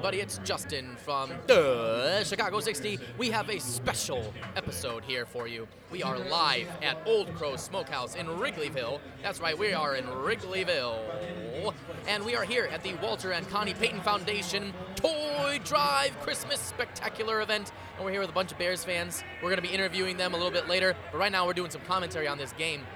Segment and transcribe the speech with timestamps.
[0.00, 0.22] everybody.
[0.22, 2.98] It's Justin from the Chicago 60.
[3.18, 5.68] We have a special episode here for you.
[5.90, 8.98] We are live at Old Crow Smokehouse in Wrigleyville.
[9.22, 11.74] That's right, we are in Wrigleyville.
[12.08, 17.42] And we are here at the Walter and Connie Payton Foundation Toy Drive Christmas Spectacular
[17.42, 17.70] event.
[17.96, 19.22] And we're here with a bunch of Bears fans.
[19.42, 20.96] We're going to be interviewing them a little bit later.
[21.12, 22.86] But right now, we're doing some commentary on this game.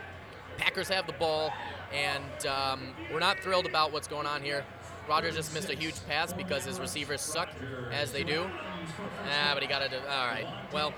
[0.56, 1.52] Packers have the ball,
[1.92, 4.64] and um, we're not thrilled about what's going on here.
[5.08, 7.50] Rodgers just missed a huge pass because his receivers suck,
[7.92, 8.46] as they do.
[9.28, 9.92] Ah, but he got it.
[9.94, 10.46] All right.
[10.72, 10.94] Well,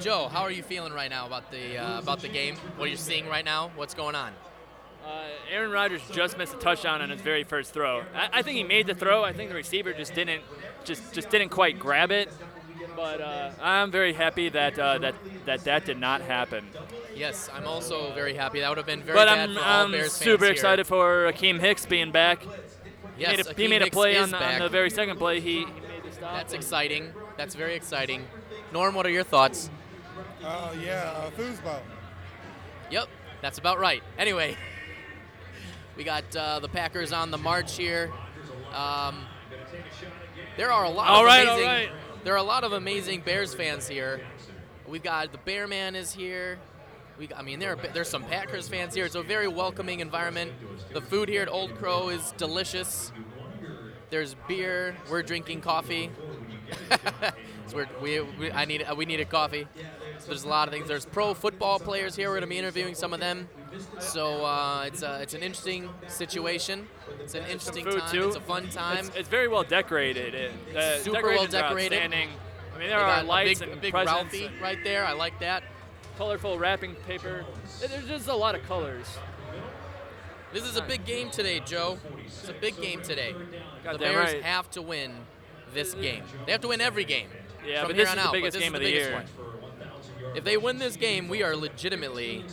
[0.00, 2.56] Joe, how are you feeling right now about the uh, about the game?
[2.76, 3.70] What are you seeing right now?
[3.76, 4.32] What's going on?
[5.04, 8.04] Uh, Aaron Rodgers just missed a touchdown on his very first throw.
[8.14, 9.22] I, I, think he made the throw.
[9.22, 10.42] I think the receiver just didn't
[10.84, 12.30] just just didn't quite grab it.
[12.96, 15.14] But uh, I'm very happy that uh, that
[15.44, 16.66] that that did not happen.
[17.14, 18.60] Yes, I'm also very happy.
[18.60, 20.86] That would have been very but bad I'm, for all I'm Bears super fans excited
[20.86, 22.44] for Akiem Hicks being back.
[23.16, 25.40] Yes, he made a, he made a play on the, on the very second play.
[25.40, 26.34] He, he made the stop.
[26.34, 27.12] That's exciting.
[27.36, 28.24] That's very exciting.
[28.72, 29.70] Norm, what are your thoughts?
[30.42, 31.80] Uh, yeah, uh, foosball.
[32.90, 33.08] Yep,
[33.40, 34.02] that's about right.
[34.18, 34.56] Anyway,
[35.96, 38.12] we got uh, the Packers on the march here.
[38.74, 39.26] Um,
[40.56, 41.66] there are a lot All of right, amazing.
[41.66, 41.90] right.
[42.24, 44.20] There are a lot of amazing Bears fans here.
[44.88, 46.58] We've got the Bear Man is here.
[47.18, 49.04] We, I mean, there are, there's some Packers fans here.
[49.04, 50.52] It's a very welcoming environment.
[50.92, 53.12] The food here at Old Crow is delicious.
[54.10, 54.96] There's beer.
[55.10, 56.10] We're drinking coffee.
[57.66, 59.66] So we're, we, we, I need, we needed coffee.
[60.18, 60.86] So there's a lot of things.
[60.86, 62.28] There's pro football players here.
[62.28, 63.48] We're going to be interviewing some of them.
[64.00, 66.86] So uh, it's, a, it's an interesting situation.
[67.20, 68.10] It's an interesting time.
[68.10, 68.26] too.
[68.26, 69.06] It's a fun time.
[69.06, 70.34] It's, it's very well decorated.
[70.34, 72.02] It, uh, Super well decorated.
[72.02, 72.28] I mean,
[72.78, 75.06] They there are got lights a big, and big presents, Ralphie right there.
[75.06, 75.62] I like that.
[76.16, 77.44] Colorful wrapping paper.
[77.80, 79.18] There's just a lot of colors.
[80.52, 81.98] This is a big game today, Joe.
[82.24, 83.34] It's a big game today.
[83.90, 84.42] the Bears right.
[84.42, 85.12] have to win
[85.72, 86.22] this game.
[86.46, 87.28] They have to win every game.
[87.66, 89.12] Yeah, from but here this on is the out, biggest game of the the year.
[89.14, 89.24] one.
[90.36, 92.44] If they win this game, we are legitimately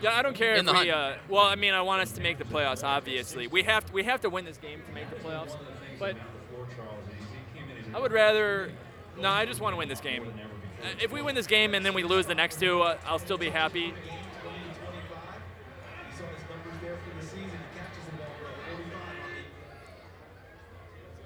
[0.00, 0.90] Yeah, I don't care if we.
[0.90, 2.84] Uh, well, I mean, I want us to make the playoffs.
[2.84, 5.56] Obviously, we have to, we have to win this game to make the playoffs.
[5.98, 6.16] But
[7.94, 8.70] I would rather.
[9.20, 10.32] No, I just want to win this game.
[10.82, 13.18] Uh, If we win this game and then we lose the next two, uh, I'll
[13.18, 13.94] still be happy.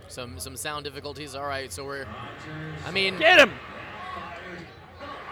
[0.08, 1.34] some some sound difficulties.
[1.34, 2.06] All right, so we're.
[2.86, 3.52] I mean, Get him!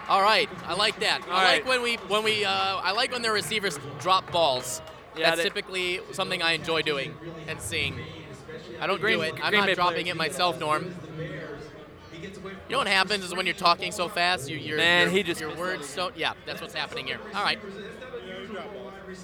[0.08, 0.48] all right.
[0.66, 1.22] I like that.
[1.28, 2.44] All I like when we when we.
[2.44, 4.80] Uh, I like when their receivers drop balls.
[5.16, 7.14] Yeah, That's they- typically something I enjoy doing
[7.48, 7.98] and seeing.
[8.80, 9.34] I don't Green- do it.
[9.42, 10.08] I'm Green not Bay dropping players.
[10.14, 10.94] it myself, Norm.
[12.36, 15.22] You know what happens is when you're talking so fast, you, your Man, your, he
[15.22, 16.16] just your words don't.
[16.16, 17.18] Yeah, that's what's happening here.
[17.34, 17.58] All right.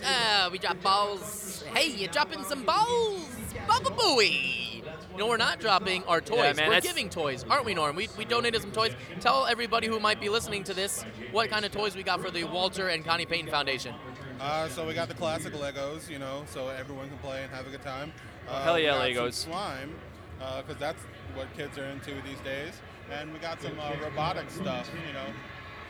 [0.05, 1.65] Ah, we drop balls.
[1.75, 3.28] Hey, you're dropping some balls.
[3.66, 4.83] Baba booey.
[5.12, 6.39] You know, we're not dropping our toys.
[6.39, 7.97] Yeah, man, we're giving toys, aren't we, Norm?
[7.97, 8.95] We, we donated some toys.
[9.21, 12.31] Tell everybody who might be listening to this what kind of toys we got for
[12.31, 13.95] the Walter and Connie Payton Foundation.
[14.39, 17.66] Uh, so we got the classic Legos, you know, so everyone can play and have
[17.66, 18.12] a good time.
[18.47, 19.33] Uh, hell yeah, we got Legos.
[19.33, 19.95] Some slime,
[20.39, 21.03] because that's
[21.34, 22.75] what kids are into these days.
[23.11, 25.27] And we got some uh, robotic stuff, you know,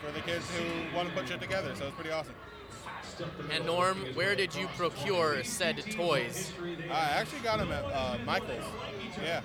[0.05, 1.75] for the kids who want to put shit together.
[1.75, 2.35] So it's pretty awesome.
[3.51, 6.53] And Norm, where did you procure said toys?
[6.91, 8.65] I actually got them at uh, Michael's.
[9.23, 9.41] Yeah.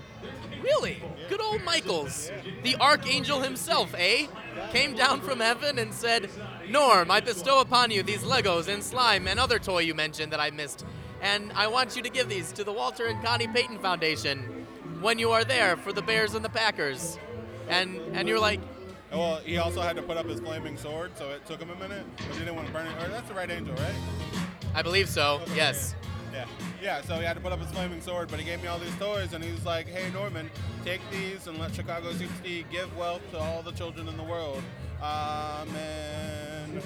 [0.61, 1.01] Really?
[1.29, 2.31] Good old Michaels.
[2.63, 4.27] The archangel himself, eh?
[4.71, 6.29] Came down from heaven and said,
[6.67, 10.39] Norm, I bestow upon you these Legos and slime and other toy you mentioned that
[10.39, 10.85] I missed.
[11.21, 14.65] And I want you to give these to the Walter and Connie Payton Foundation
[14.99, 17.17] when you are there for the Bears and the Packers.
[17.69, 18.59] And and you're like,
[19.11, 21.75] Well, he also had to put up his flaming sword, so it took him a
[21.75, 23.03] minute, but he didn't want to burn it.
[23.03, 23.95] Or that's the right angel, right?
[24.73, 25.95] I believe so, yes.
[26.31, 26.45] Yeah.
[26.81, 28.79] Yeah, so he had to put up his flaming sword, but he gave me all
[28.79, 30.49] these toys, and he was like, hey, Norman,
[30.85, 34.63] take these and let Chicago 60 give wealth to all the children in the world.
[35.01, 36.81] Amen.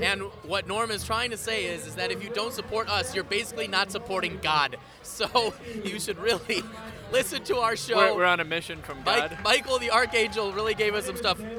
[0.00, 3.14] And what Norm is trying to say is, is that if you don't support us,
[3.14, 4.76] you're basically not supporting God.
[5.06, 5.52] So
[5.84, 6.62] you should really
[7.12, 7.96] listen to our show.
[7.96, 9.30] We're, we're on a mission from God.
[9.32, 11.38] Mike, Michael the Archangel really gave us some stuff.
[11.40, 11.52] And,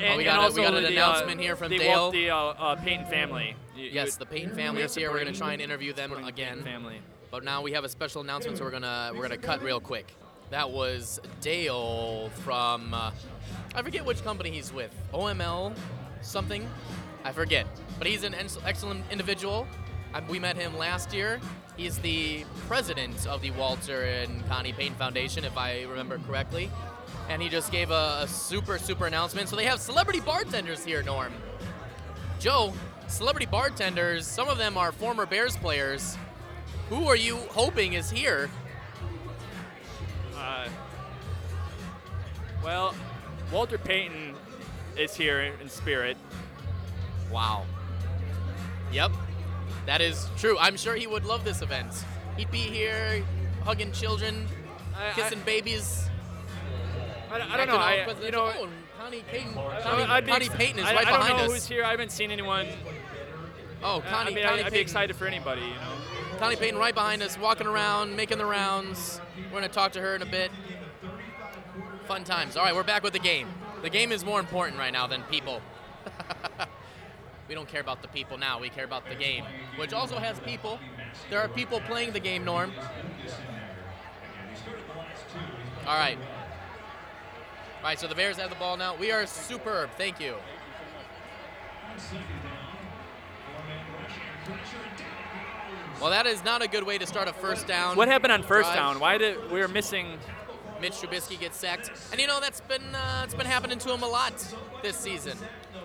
[0.00, 2.10] Oh, we and got a- we got an the, announcement uh, here from the, Dale.
[2.12, 3.56] The uh, uh, Payton family.
[3.76, 5.10] You- Yes, you- the Payton family is here.
[5.10, 6.64] We're going to try and interview them supporting the Payton again.
[6.64, 7.00] Family.
[7.30, 10.14] But now we have a special announcement, so we're gonna we're gonna cut real quick.
[10.50, 13.10] That was Dale from uh,
[13.74, 14.94] I forget which company he's with.
[15.12, 15.74] OML
[16.26, 16.68] something,
[17.24, 17.66] I forget.
[17.98, 19.66] But he's an ex- excellent individual.
[20.28, 21.40] We met him last year.
[21.76, 26.70] He's the president of the Walter and Connie Payton Foundation, if I remember correctly.
[27.28, 29.48] And he just gave a, a super super announcement.
[29.48, 31.32] So they have celebrity bartenders here, Norm.
[32.40, 32.72] Joe,
[33.08, 34.26] celebrity bartenders.
[34.26, 36.16] Some of them are former Bears players
[36.88, 38.48] Who are you hoping is here?
[40.36, 40.68] Uh,
[42.64, 42.94] well,
[43.52, 44.35] Walter Payton
[44.98, 46.16] is here in spirit.
[47.30, 47.64] Wow.
[48.92, 49.12] Yep,
[49.86, 50.56] that is true.
[50.58, 51.92] I'm sure he would love this event.
[52.36, 53.24] He'd be here
[53.64, 54.46] hugging children,
[54.96, 56.08] I, kissing babies.
[57.30, 57.76] I, I, I don't know.
[57.76, 59.54] I, you know, oh, Connie Payton.
[59.54, 61.52] Connie, Connie Payton is I, right I don't know us.
[61.52, 61.84] who's here.
[61.84, 62.66] I haven't seen anyone.
[63.82, 65.62] Oh, Connie, I mean, Connie I'd, I'd be excited for anybody.
[65.62, 66.38] You know.
[66.38, 69.20] Connie Payton right behind us, walking around, making the rounds.
[69.44, 70.50] We're going to talk to her in a bit.
[72.06, 72.56] Fun times.
[72.56, 73.48] All right, we're back with the game.
[73.86, 75.62] The game is more important right now than people.
[77.48, 78.58] we don't care about the people now.
[78.58, 79.44] We care about the game,
[79.76, 80.80] which also has people.
[81.30, 82.72] There are people playing the game, Norm.
[85.86, 86.18] All right.
[86.18, 88.96] All right, so the Bears have the ball now.
[88.96, 89.90] We are superb.
[89.96, 90.34] Thank you.
[96.00, 97.96] Well, that is not a good way to start a first down.
[97.96, 98.74] What happened on first drive.
[98.74, 98.98] down?
[98.98, 100.18] Why did we were missing?
[100.80, 104.02] Mitch Trubisky gets sacked, and you know that's been uh, it's been happening to him
[104.02, 104.34] a lot
[104.82, 105.38] this season.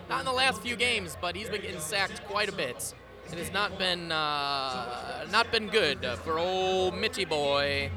[0.09, 2.93] Not in the last few games, but he's been getting sacked quite a bit.
[3.31, 7.89] It has not been uh, not been good for old Mitchy boy.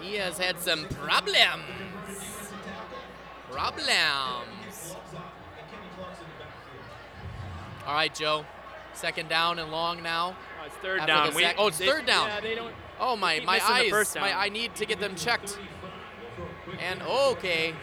[0.00, 1.62] He has had some problems.
[3.50, 4.96] Problems.
[7.86, 8.44] All right, Joe.
[8.94, 10.34] Second down and long now.
[10.60, 11.34] Oh, it's third After down.
[11.34, 12.28] We- oh, it's they- third down.
[12.28, 12.74] Yeah, they don't.
[12.98, 14.14] Oh my my eyes!
[14.16, 15.58] My I need to get them checked.
[16.80, 17.74] And okay.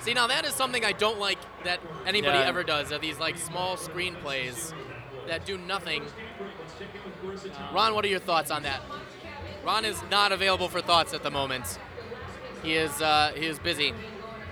[0.00, 2.46] See now that is something I don't like that anybody Yeah.
[2.46, 2.90] ever does.
[2.92, 4.72] Are these like small screenplays
[5.26, 6.04] that do nothing?
[7.72, 8.80] Ron, what are your thoughts on that?
[9.64, 11.78] Ron is not available for thoughts at the moment.
[12.62, 13.92] He is uh, he is busy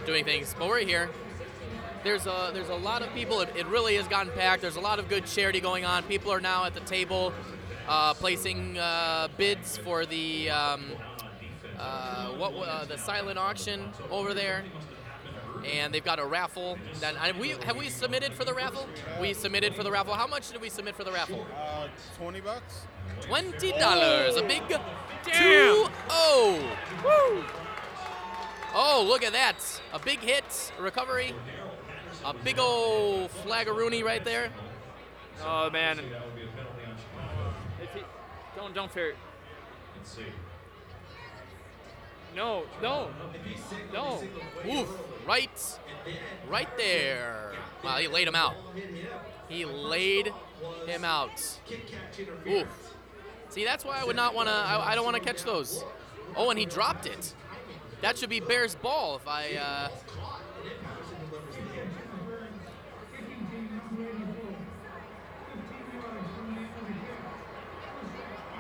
[0.07, 1.11] doing things, but we're here.
[2.05, 3.41] There's a there's a lot of people.
[3.41, 4.63] It, it really has gotten packed.
[4.63, 6.03] There's a lot of good charity going on.
[6.05, 7.33] People are now at the table,
[7.89, 10.85] uh, placing uh, bids for the um,
[11.79, 14.65] uh, what uh, the silent auction over there,
[15.65, 16.79] and they've got a raffle.
[17.01, 18.87] That I, we have we submitted for the raffle.
[19.21, 20.15] We submitted for the raffle.
[20.15, 21.47] How much did we submit for the raffle?
[21.57, 21.89] Uh,
[22.19, 22.87] 20 bucks?
[23.23, 24.37] Twenty dollars.
[24.37, 24.79] A big Damn.
[25.25, 26.77] two oh.
[27.05, 27.45] Woo.
[28.75, 29.57] Oh, look at that!
[29.93, 31.35] A big hit, recovery,
[32.25, 34.51] a big old flaggeroonie right there.
[35.45, 36.01] Oh man.
[38.59, 39.15] Don't don't fear.
[42.35, 43.09] No, no,
[43.93, 44.21] no.
[44.69, 44.89] Oof!
[45.25, 45.79] Right,
[46.49, 47.53] right there.
[47.85, 48.57] Wow, he laid him out.
[49.49, 50.33] He laid
[50.87, 51.61] him out.
[52.49, 52.95] Oof.
[53.51, 54.55] See, that's why I would not want to.
[54.55, 55.85] I, I don't want to catch those.
[56.35, 57.35] Oh, and he dropped it.
[58.01, 59.55] That should be Bears ball if I.
[59.55, 59.89] Uh,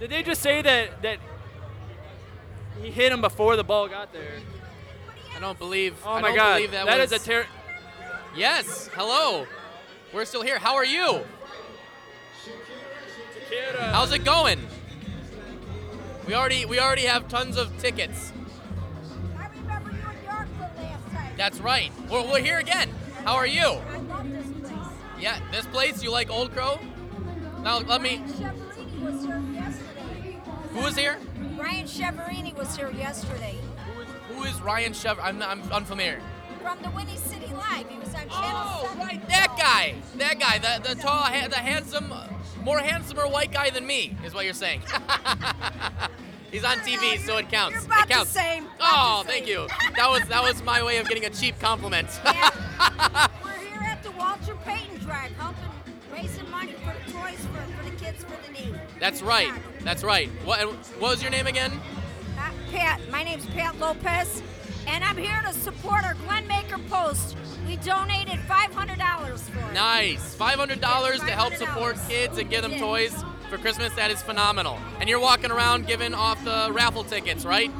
[0.00, 1.18] Did they just say that that
[2.82, 4.32] he hit him before the ball got there?
[5.34, 5.94] I don't believe.
[6.04, 7.46] Oh I my don't God, believe that, that was, is a ter-
[8.34, 8.88] Yes.
[8.94, 9.46] Hello.
[10.12, 10.58] We're still here.
[10.58, 11.20] How are you?
[12.44, 13.92] Shakira.
[13.92, 14.58] How's it going?
[16.26, 18.32] We already we already have tons of tickets.
[19.38, 21.32] I remember you in Yorkville last time.
[21.36, 21.92] That's right.
[22.10, 22.90] We're, we're here again.
[23.24, 23.80] How are you?
[25.18, 26.02] Yeah, this place.
[26.02, 26.78] You like Old Crow?
[27.62, 28.18] Now let me.
[28.18, 30.38] Ryan Chiaverini was here yesterday.
[30.72, 31.18] Who is here?
[31.58, 33.56] Ryan Chiaverini was here yesterday.
[33.94, 35.18] Who is, who is Ryan Chev?
[35.20, 36.20] I'm I'm unfamiliar.
[36.62, 37.88] From the Windy City Live.
[37.88, 38.98] He was on Channel Oh, 7.
[39.06, 39.94] right, that guy.
[40.18, 40.58] That guy.
[40.58, 42.12] The the tall, ha- the handsome,
[42.62, 44.82] more handsomer white guy than me is what you're saying.
[46.52, 47.74] He's on TV, so it counts.
[47.76, 48.32] You're about it counts.
[48.32, 48.64] the same.
[48.64, 49.66] Oh, about Oh, the thank you.
[49.96, 52.08] That was that was my way of getting a cheap compliment.
[52.24, 53.26] Yeah.
[59.06, 59.52] That's right.
[59.82, 60.28] That's right.
[60.44, 60.66] What
[60.98, 61.70] what was your name again?
[62.36, 64.42] Uh, Pat, my name's Pat Lopez,
[64.88, 67.36] and I'm here to support our Glenmaker Post.
[67.68, 69.74] We donated $500 for it.
[69.74, 70.34] Nice.
[70.34, 73.14] Five hundred dollars to help support kids and give them toys
[73.48, 73.94] for Christmas.
[73.94, 74.76] That is phenomenal.
[74.98, 77.70] And you're walking around giving off the raffle tickets, right?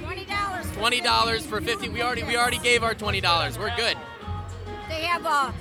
[0.00, 0.64] $20.
[0.64, 1.90] for Twenty dollars for fifty.
[1.90, 3.58] We already we already gave our twenty dollars.
[3.58, 3.98] We're good.
[4.88, 5.52] They have a,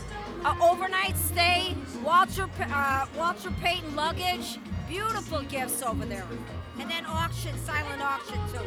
[0.48, 1.75] a overnight stay,
[2.06, 6.25] Walter uh, Walter Payton luggage, beautiful gifts over there,
[6.79, 8.60] and then auction, silent auction too.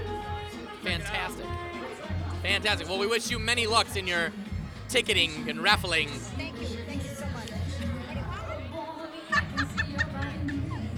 [0.83, 1.47] Fantastic.
[2.43, 2.89] Fantastic.
[2.89, 4.33] Well, we wish you many lucks in your
[4.89, 6.09] ticketing and raffling.
[6.09, 7.51] Thank you, thank you so much.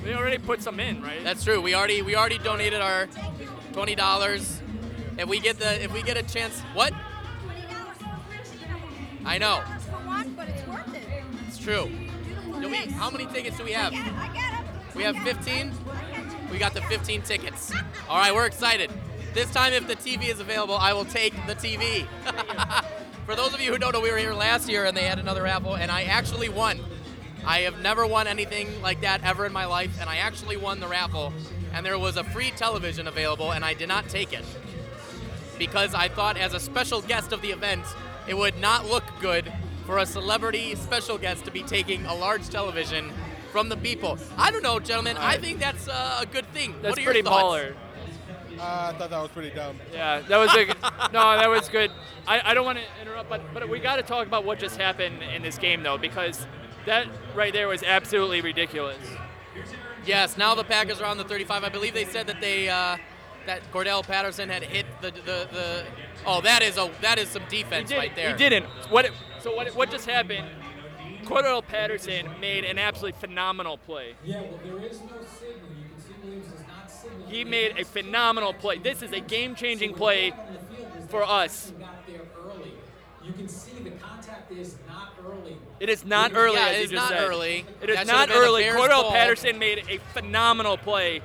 [0.05, 1.23] We already put some in, right?
[1.23, 1.61] That's true.
[1.61, 3.09] We already we already donated our
[3.73, 4.61] twenty dollars.
[5.19, 6.93] if we get the if we get a chance, what?
[9.25, 9.63] I know.
[9.79, 11.05] For one, but it's worth it.
[11.47, 11.89] It's true.
[12.61, 13.93] Do we, how many tickets do we have?
[13.93, 14.13] I get.
[14.15, 14.52] I get it.
[14.95, 15.73] We have 15?
[15.91, 16.51] I get it.
[16.51, 17.73] We got the 15 tickets.
[18.09, 18.91] All right, we're excited.
[19.33, 22.07] This time, if the TV is available, I will take the TV.
[23.27, 25.19] For those of you who don't know, we were here last year and they had
[25.19, 26.79] another raffle, and I actually won.
[27.47, 30.81] I have never won anything like that ever in my life, and I actually won
[30.81, 31.33] the raffle.
[31.73, 34.45] And there was a free television available, and I did not take it
[35.59, 37.85] because I thought, as a special guest of the event,
[38.27, 39.51] it would not look good
[39.87, 43.13] for a celebrity special guest to be taking a large television
[43.53, 44.19] from the people.
[44.37, 45.17] I don't know, gentlemen.
[45.19, 46.75] I think that's uh, a good thing.
[46.81, 47.45] That's what are your pretty thoughts?
[47.63, 47.75] baller.
[48.59, 49.79] Uh, I thought that was pretty dumb.
[49.93, 50.67] Yeah, that was a
[51.13, 51.37] no.
[51.37, 51.91] That was good.
[52.27, 54.77] I, I don't want to interrupt, but but we got to talk about what just
[54.79, 56.47] happened in this game though, because
[56.87, 58.99] that right there was absolutely ridiculous.
[60.05, 60.37] Yes.
[60.37, 61.65] Now the Packers are on the 35.
[61.65, 62.97] I believe they said that they uh,
[63.47, 65.85] that Cordarrelle Patterson had hit the, the the.
[66.27, 68.31] Oh, that is a that is some He, defense did, right there.
[68.31, 68.67] he didn't.
[68.91, 69.07] What?
[69.07, 69.75] it- So what?
[69.75, 70.47] What just happened?
[71.25, 74.15] Cordarrelle Patterson made an absolutely phenomenal play.
[74.25, 75.07] Yeah, well, there is no
[75.39, 75.69] signal.
[75.79, 77.31] You can see Williams is not signaling.
[77.31, 78.79] He made a phenomenal play.
[78.79, 80.33] This is a game-changing play
[81.09, 81.73] for us.
[81.79, 82.03] Got.
[83.25, 85.57] You can see the contact is not early.
[85.79, 86.57] It is not early.
[86.57, 87.29] Yeah, as it you is just not said.
[87.29, 87.65] early.
[87.81, 88.63] It is That should not have been a early.
[88.63, 89.11] Bears Cordarrelle.
[89.11, 91.21] Patterson made a phenomenal play.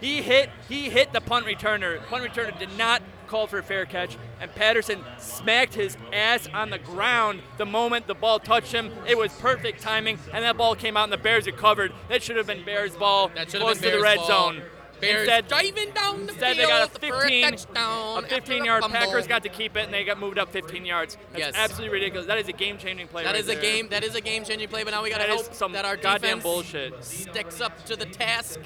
[0.00, 0.48] He hit.
[0.68, 2.04] He hit the punt returner.
[2.06, 6.68] Punt returner did not call for a fair catch, and Patterson smacked his ass on
[6.68, 8.92] the ground the moment the ball touched him.
[9.08, 11.92] It was perfect timing, and that ball came out, and the Bears recovered.
[12.10, 13.30] That should have been Bears ball.
[13.34, 14.26] That close been to the red ball.
[14.26, 14.62] zone.
[15.00, 18.64] Bears instead, driving down the Instead, field they got a for 15, touchdown a 15
[18.64, 18.98] yard fumble.
[18.98, 21.16] Packers got to keep it, and they got moved up 15 yards.
[21.32, 21.54] That's Yes.
[21.56, 22.26] absolutely ridiculous.
[22.28, 23.24] That is a game-changing play.
[23.24, 23.62] That right is a there.
[23.62, 23.88] game.
[23.88, 24.84] That is a game-changing play.
[24.84, 27.02] But now we got to hope some that our goddamn defense bullshit.
[27.04, 28.60] sticks up to the task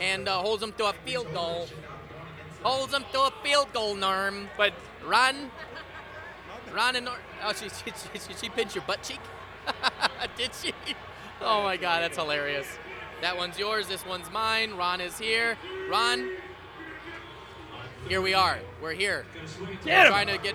[0.00, 1.68] and uh, holds them to a field goal.
[2.64, 4.48] Holds them to a field goal, Norm.
[4.56, 4.72] But
[5.04, 5.50] Run,
[6.74, 7.18] run, and Norm.
[7.44, 9.20] Oh, she she, she, she pinched your butt cheek.
[10.38, 10.72] Did she?
[11.42, 12.66] Oh my God, that's hilarious.
[13.20, 13.86] That one's yours.
[13.86, 14.74] This one's mine.
[14.74, 15.56] Ron is here.
[15.90, 16.30] Ron.
[18.08, 18.58] Here we are.
[18.82, 19.24] We're here.
[19.34, 20.06] Get We're him!
[20.08, 20.54] trying to get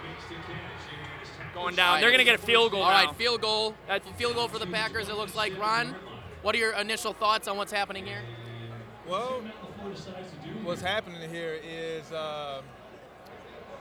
[1.54, 2.00] going down.
[2.02, 3.06] They're going to get a field goal All now.
[3.08, 3.76] right, field goal.
[3.88, 5.10] That's- field goal for the Packers.
[5.10, 5.96] It looks like Ron.
[6.42, 8.22] What are your initial thoughts on what's happening here?
[9.08, 9.42] Well,
[10.64, 12.62] what's happening here is uh,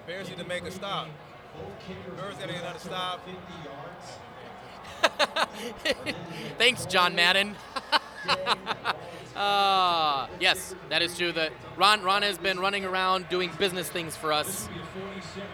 [0.06, 1.08] Bears need to make a stop.
[2.16, 3.20] Bears got to get another stop.
[6.58, 7.56] Thanks, John Madden.
[9.36, 11.32] uh, yes, that is true.
[11.32, 14.68] That Ron Ron has been running around doing business things for us.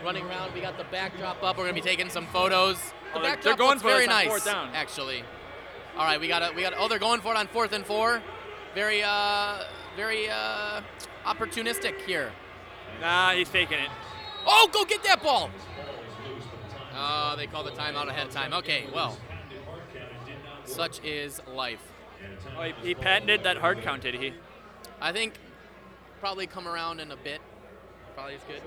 [0.04, 0.54] Running around.
[0.54, 1.56] We got the backdrop up.
[1.56, 2.76] We're gonna be taking some photos.
[2.78, 4.70] The Oh, they're- backdrop they're going looks for very us on nice, fourth down.
[4.74, 5.24] actually.
[5.96, 6.74] All right, we got to we got.
[6.76, 8.22] Oh, they're going for it on fourth and four.
[8.74, 9.58] Very uh,
[9.96, 10.80] very uh,
[11.24, 12.32] opportunistic here.
[13.00, 13.88] Nah, he's faking it.
[14.46, 15.50] Oh, go get that ball.
[16.96, 18.52] Oh, they call the timeout ahead of time.
[18.52, 19.18] Okay, well,
[20.64, 21.80] such is life.
[22.56, 24.32] Oh, he, he patented that hard count, did he?
[25.00, 25.34] I think
[26.20, 27.40] probably come around in a bit.
[28.14, 28.62] Probably is good.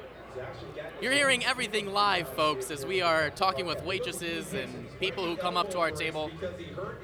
[1.01, 5.57] You're hearing everything live, folks, as we are talking with waitresses and people who come
[5.57, 6.29] up to our table.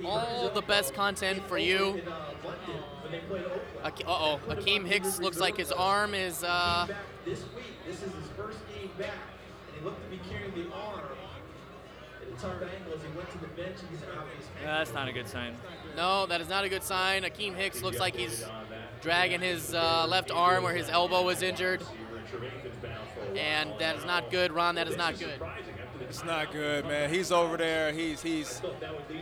[0.05, 2.01] All the best content for you.
[3.83, 6.43] Uh oh, Akiem Hicks looks like his arm is.
[6.43, 6.87] Uh,
[7.25, 7.65] this week.
[7.85, 9.09] This is his first game back,
[9.67, 11.01] and he looked to be carrying the arm
[12.21, 14.25] at a tough angle as he went to the bench and he's out
[14.61, 15.57] Yeah, that's not a good sign.
[15.97, 17.23] no, that is not a good sign.
[17.23, 18.45] Akiem Hicks looks like he's
[19.01, 21.81] dragging his uh, left arm where his elbow was injured.
[23.35, 24.75] And that is not good, Ron.
[24.75, 25.39] That is not good.
[26.01, 27.09] It's not good, man.
[27.09, 27.91] He's over there.
[27.91, 28.61] He's he's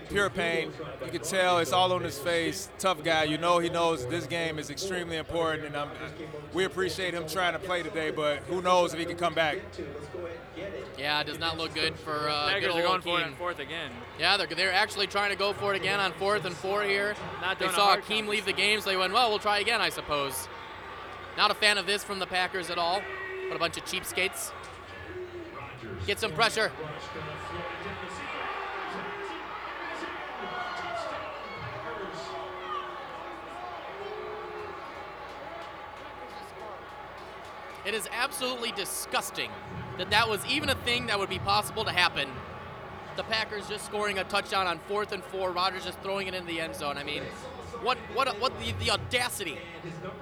[0.09, 0.71] pure pain.
[1.05, 2.69] You can tell it's all on his face.
[2.79, 3.23] Tough guy.
[3.23, 5.89] You know he knows this game is extremely important, and um,
[6.53, 8.11] we appreciate him trying to play today.
[8.11, 9.59] But who knows if he can come back?
[10.97, 13.23] Yeah, it does not look good for uh, good Packers old are going for it
[13.23, 13.91] on fourth again.
[14.19, 17.15] Yeah, they're, they're actually trying to go for it again on fourth and four here.
[17.41, 19.39] Not they doing a saw hard Akiem leave the game, so they went, well, we'll
[19.39, 20.47] try again, I suppose.
[21.37, 23.01] Not a fan of this from the Packers at all.
[23.47, 24.51] But a bunch of cheapskates.
[26.07, 26.71] Get some pressure.
[37.83, 39.49] It is absolutely disgusting
[39.97, 42.29] that that was even a thing that would be possible to happen.
[43.15, 45.51] The Packers just scoring a touchdown on fourth and four.
[45.51, 46.97] Rodgers just throwing it in the end zone.
[46.97, 47.23] I mean,
[47.81, 49.57] what what what the, the audacity,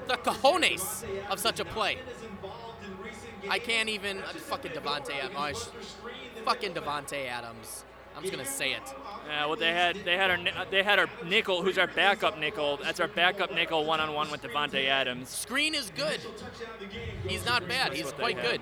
[0.07, 1.99] the cojones of such a play.
[3.49, 5.69] I can't even uh, fucking Davante Adams.
[6.45, 7.85] Fucking Davante Adams.
[8.15, 8.81] I'm just gonna say it.
[9.27, 12.77] Yeah, well, they had they had our they had our nickel, who's our backup nickel.
[12.81, 15.29] That's our backup nickel, one on one with Davante Adams.
[15.29, 16.19] Skrine is good.
[17.27, 17.93] He's not bad.
[17.93, 18.59] He's quite good.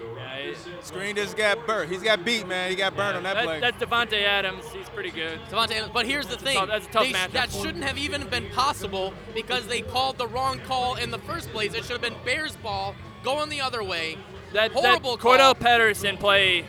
[0.00, 1.90] Uh, yeah, Skrine just got burnt.
[1.90, 2.70] He's got beat, man.
[2.70, 3.60] He got burned on that, that- play.
[3.60, 4.64] that's Davante Adams.
[4.72, 5.40] He's pretty good.
[5.50, 6.56] Davante, but here's the thing.
[6.56, 7.32] tough- that's a tough They matchup.
[7.32, 11.50] that shouldn't have even been possible because they called the wrong call in the first
[11.52, 11.74] place.
[11.74, 14.16] It should have been Bears ball going the other way.
[14.52, 15.34] That, Horrible that call.
[15.36, 16.64] Cordarrelle Patterson play.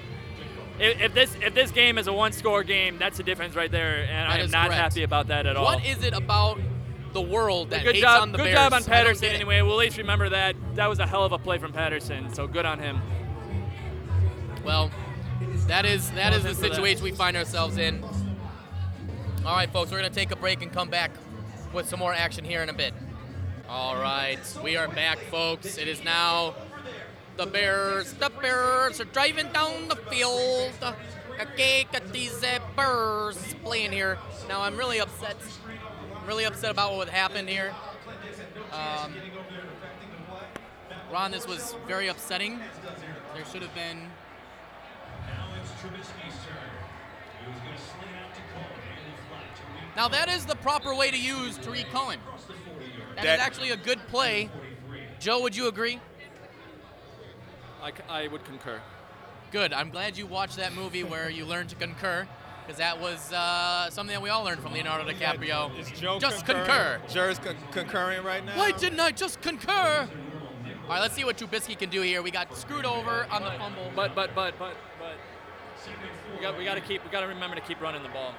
[0.80, 4.06] If, if this if this game is a one-score game, that's the difference right there,
[4.10, 4.82] and I am not correct.
[4.82, 5.66] happy about that at all.
[5.66, 6.58] What is it about
[7.12, 8.56] the world that good hates job, on the good Bears?
[8.56, 9.30] job on Patterson.
[9.30, 12.34] Anyway, we'll at least remember that that was a hell of a play from Patterson.
[12.34, 13.02] So good on him.
[14.70, 14.92] Well,
[15.66, 16.76] that is that is the Well, for that.
[16.76, 18.04] situation we find ourselves in.
[19.44, 21.10] All right, folks, we're gonna take a break and come back
[21.74, 22.94] with some more action here in a bit.
[23.68, 25.80] All right, we are back, folks.
[25.80, 26.54] It is now
[27.36, 28.14] the Bears.
[28.14, 30.72] The Bears are driving down the field.
[31.42, 32.40] Okay, got these
[32.76, 34.20] Bears playing here.
[34.48, 35.36] Now I'm really upset.
[36.16, 37.74] I'm really upset about what happened here.
[38.72, 39.16] Um,
[41.12, 42.60] Ron, this was very upsetting.
[43.34, 44.12] There should have been
[45.82, 46.56] Now it's Trubisky's turn.
[47.44, 48.66] He was going to sling out to Cohen
[49.06, 49.56] in the flat.
[49.56, 52.20] Tarik Now that is the proper way to use Tarik Cohen.
[53.16, 54.50] That is actually a good play.
[55.20, 56.00] Joe, would you agree?
[57.82, 58.82] I, I would concur.
[59.52, 59.74] Good.
[59.74, 62.28] I'm glad you watched that movie where you learned to concur,
[62.66, 65.78] because that was uh, something that we all learned from Leonardo DiCaprio.
[65.80, 66.66] Is Joe just concurring?
[66.66, 67.02] concur.
[67.10, 68.58] Jer's con- concurring right now.
[68.58, 70.08] Why didn't I just concur?
[70.84, 72.22] All right, let's see what Trubisky can do here.
[72.22, 73.92] We got screwed over on the fumble.
[73.96, 74.76] But but but but but
[76.36, 78.34] we got we got to keep we got to remember to keep running the ball.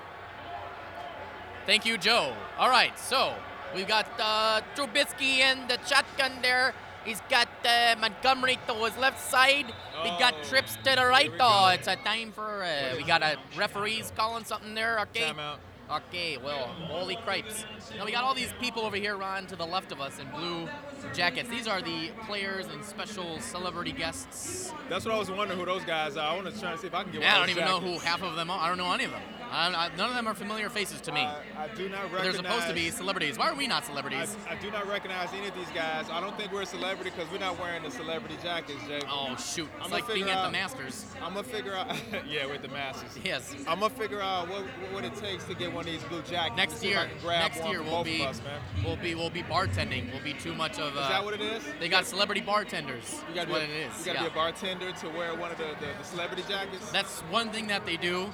[1.67, 2.35] Thank you, Joe.
[2.59, 3.35] All right, so
[3.75, 6.75] we've got uh, Trubisky in the shotgun there.
[7.05, 9.67] He's got uh, Montgomery to his left side.
[10.03, 11.31] We got Oh, trips to the right.
[11.41, 12.63] Oh, it's a time for.
[12.63, 15.01] Uh, we got a referees calling something there.
[15.01, 15.31] Okay.
[15.33, 15.59] Timeout.
[15.91, 16.37] Okay.
[16.37, 17.65] Well, holy cripes.
[17.97, 20.29] Now we got all these people over here, Ron, to the left of us in
[20.31, 20.69] blue
[21.13, 21.49] jackets.
[21.49, 24.73] These are the players and special celebrity guests.
[24.89, 26.33] That's what I was wondering who those guys are.
[26.33, 27.83] I want to try to see if I can get Yeah, I don't even those
[27.83, 28.61] know who half of them are.
[28.61, 29.23] I don't know any of them.
[29.51, 31.23] I, I, none of them are familiar faces to me.
[31.23, 33.39] I, I do not But They're supposed to be celebrities.
[33.39, 34.37] Why are we not celebrities?
[34.49, 36.09] I do not recognize any of these guys.
[36.11, 39.01] I don't think we're a celebrity because we're not wearing the celebrity jackets, Jay.
[39.09, 39.69] Oh shoot!
[39.77, 41.07] It's I'ma like being figure at the Masters.
[41.23, 41.95] I'm gonna figure out.
[42.29, 43.19] yeah, with the Masters.
[43.25, 43.55] Yes.
[43.67, 46.57] I'm gonna figure out what what it takes to get one of these blue jackets.
[46.57, 48.41] Next year, next year we'll be us,
[48.85, 50.13] we'll be we'll be bartending.
[50.13, 50.97] We'll be too much of.
[50.97, 51.63] Uh, Is that what it is?
[51.79, 53.21] They got celebrity bartenders.
[53.29, 53.99] You gotta what be, it a- is.
[53.99, 54.25] You gotta yeah.
[54.25, 56.91] be a bartender to wear one of the, the, the celebrity jackets.
[56.91, 58.31] That's one thing that they do.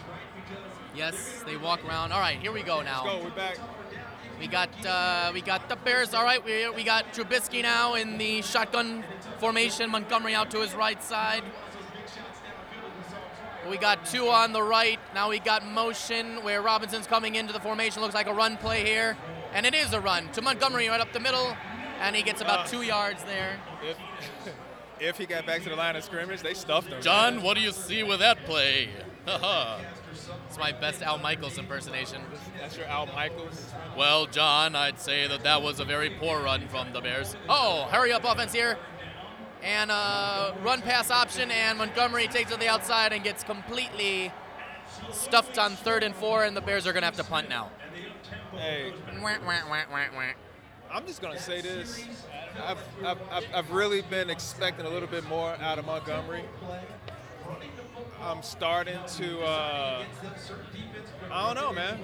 [0.96, 2.12] Yes, they walk around.
[2.12, 3.04] All right, here we go now.
[3.04, 3.24] Let's go.
[3.24, 3.58] We're back.
[4.40, 6.14] We got uh, we got the Bears.
[6.14, 9.04] All right, we, we got Trubisky now in the shotgun
[9.38, 9.90] formation.
[9.90, 11.42] Montgomery out to his right side.
[13.68, 14.98] We got two on the right.
[15.14, 18.00] Now we got motion where Robinson's coming into the formation.
[18.00, 19.16] Looks like a run play here,
[19.52, 21.56] and it is a run to Montgomery right up the middle,
[22.00, 23.58] and he gets about Uh, two yards there.
[23.82, 23.98] If
[25.00, 27.02] if he got back to the line of scrimmage, they stuffed him.
[27.02, 28.88] John, what do you see with that play?
[30.56, 32.22] it's my best Al Michaels impersonation.
[32.58, 33.74] That's your Al Michaels.
[33.96, 37.36] Well, John, I'd say that that was a very poor run from the Bears.
[37.46, 38.78] Oh, hurry up offense here.
[39.62, 44.32] And uh, run pass option, and Montgomery takes it to the outside and gets completely
[45.12, 47.70] stuffed on third and four, and the Bears are going to have to punt now.
[48.52, 50.22] Hey, Wah, wah, wah, wah, wah.
[50.90, 52.02] I'm just gonna say this.
[52.64, 56.44] I've, I've, I've really been expecting a little bit more out of Montgomery.
[58.22, 59.40] I'm starting to.
[59.42, 60.04] Uh,
[61.30, 61.98] I don't know, man.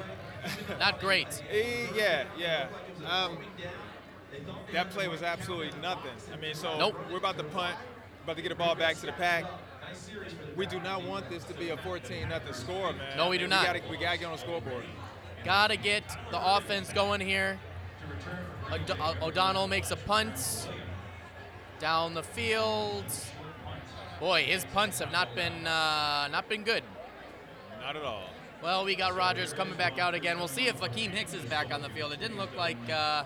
[0.79, 1.43] Not great.
[1.95, 2.69] Yeah, yeah.
[3.09, 3.39] Um,
[4.73, 6.11] that play was absolutely nothing.
[6.33, 6.97] I mean, so Nope.
[7.11, 7.77] we're about to punt,
[8.25, 9.45] about to get the ball back to the pack.
[10.57, 13.17] We do not want this to be a 14 nothing score, man.
[13.17, 13.61] No, we do And not.
[13.61, 14.85] We gotta, we gotta get on the scoreboard.
[15.45, 17.59] Got to get the offense going here.
[18.71, 20.69] O'D- O'Donnell makes a punt
[21.79, 23.05] down the field.
[24.23, 26.85] Boy, his punts have not been uh, not been good.
[27.81, 28.23] Not at all.
[28.63, 30.39] Well, we got Rodgers coming back out again.
[30.39, 32.13] We'll see if Akiem Hicks is back on the field.
[32.13, 33.25] It didn't look like uh,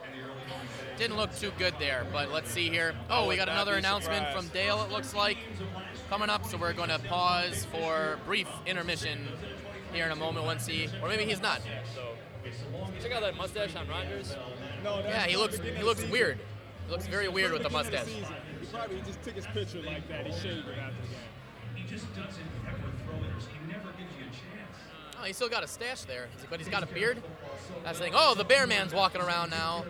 [0.97, 2.95] didn't look too good there, but let's see here.
[3.11, 4.83] Oh, we got another announcement from Dale.
[4.85, 5.37] It looks like
[6.09, 9.29] coming up, so we're going to pause for brief intermission
[9.93, 10.47] here in a moment.
[10.47, 11.61] Once he, or maybe he's not.
[13.03, 14.35] Check out that mustache on Rodgers.
[14.83, 16.39] No, Yeah, he looks he looks weird.
[16.87, 18.09] He looks very weird with the mustache.
[18.61, 20.27] He probably just took his picture like that.
[20.27, 21.19] He shaved it after the game.
[21.75, 23.43] He just doesn't ever throw it.
[23.53, 24.77] He never gives you a chance.
[25.21, 27.23] Oh, he's still got a stash there, but he's got a beard.
[27.85, 28.15] That's the thing.
[28.17, 29.85] Oh, the Bear Man's walking around now.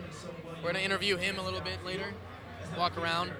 [0.63, 2.13] We're gonna interview him a little bit later.
[2.77, 3.31] Walk around.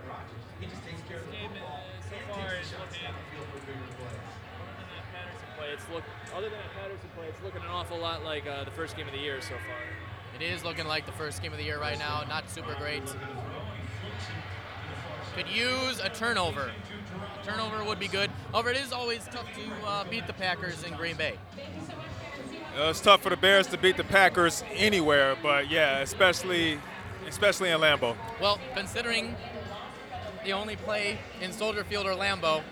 [0.60, 3.14] He just takes care of the ball so far, it's looking.
[5.58, 6.04] Play, it's look,
[6.36, 9.08] other than that Patterson play, it's looking an awful lot like uh, the first game
[9.08, 10.40] of the year so far.
[10.40, 12.24] It is looking like the first game of the year right now.
[12.28, 13.04] Not super great.
[15.38, 16.72] Could use a turnover.
[17.44, 18.32] Turnover would be good.
[18.52, 21.36] However, it is always tough to uh, beat the Packers in Green Bay.
[22.76, 26.80] Uh, it's tough for the Bears to beat the Packers anywhere, but yeah, especially
[27.28, 28.16] especially in Lambeau.
[28.42, 29.36] Well, considering
[30.44, 32.64] the only play in Soldier Field or Lambeau,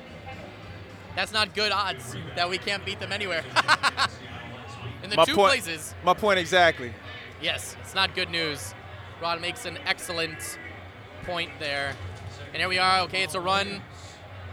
[1.16, 3.44] that's not good odds that we can't beat them anywhere.
[5.04, 6.94] in the my two point, places, My point exactly.
[7.40, 8.74] yes, it's not good news.
[9.22, 10.58] Rod makes an excellent
[11.26, 11.96] point there.
[12.56, 13.02] And here we are.
[13.02, 13.82] Okay, it's a run.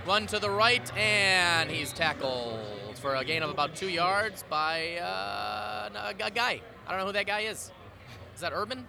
[0.09, 2.59] Run to the right, and he's tackled
[2.99, 5.89] for a gain of about two yards by uh,
[6.19, 6.61] a guy.
[6.85, 7.71] I don't know who that guy is.
[8.35, 8.89] Is that Urban?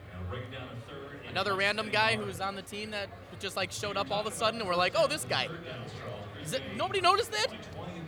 [1.29, 3.07] Another random guy who's on the team that
[3.39, 5.47] just like showed up all of a sudden, and we're like, oh, this guy.
[6.43, 7.49] Is it, nobody noticed that?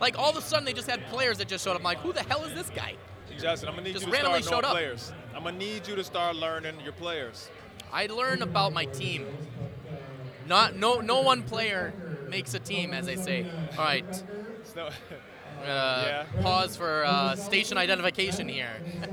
[0.00, 1.78] Like all of a sudden, they just had players that just showed up.
[1.78, 2.96] I'm like, who the hell is this guy?
[3.38, 4.72] Justin, I'm gonna need Just you to randomly start knowing up.
[4.72, 5.12] players.
[5.36, 7.48] I'm gonna need you to start learning your players.
[7.92, 9.24] I learn about my team.
[10.46, 11.94] Not no no one player
[12.28, 13.46] makes a team, as they say.
[13.76, 14.24] All right.
[14.62, 14.88] So,
[15.64, 18.82] Uh, Pause for uh, station identification here.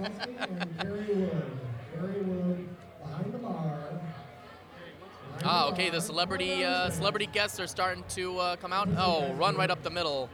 [5.43, 5.89] ah, okay.
[5.89, 8.89] The celebrity uh, celebrity guests are starting to uh, come out.
[8.97, 10.29] Oh, run right up the middle.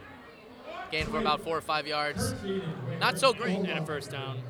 [0.91, 2.35] Gain for about four or five yards.
[2.99, 3.65] Not so great.
[3.65, 4.43] And a first down.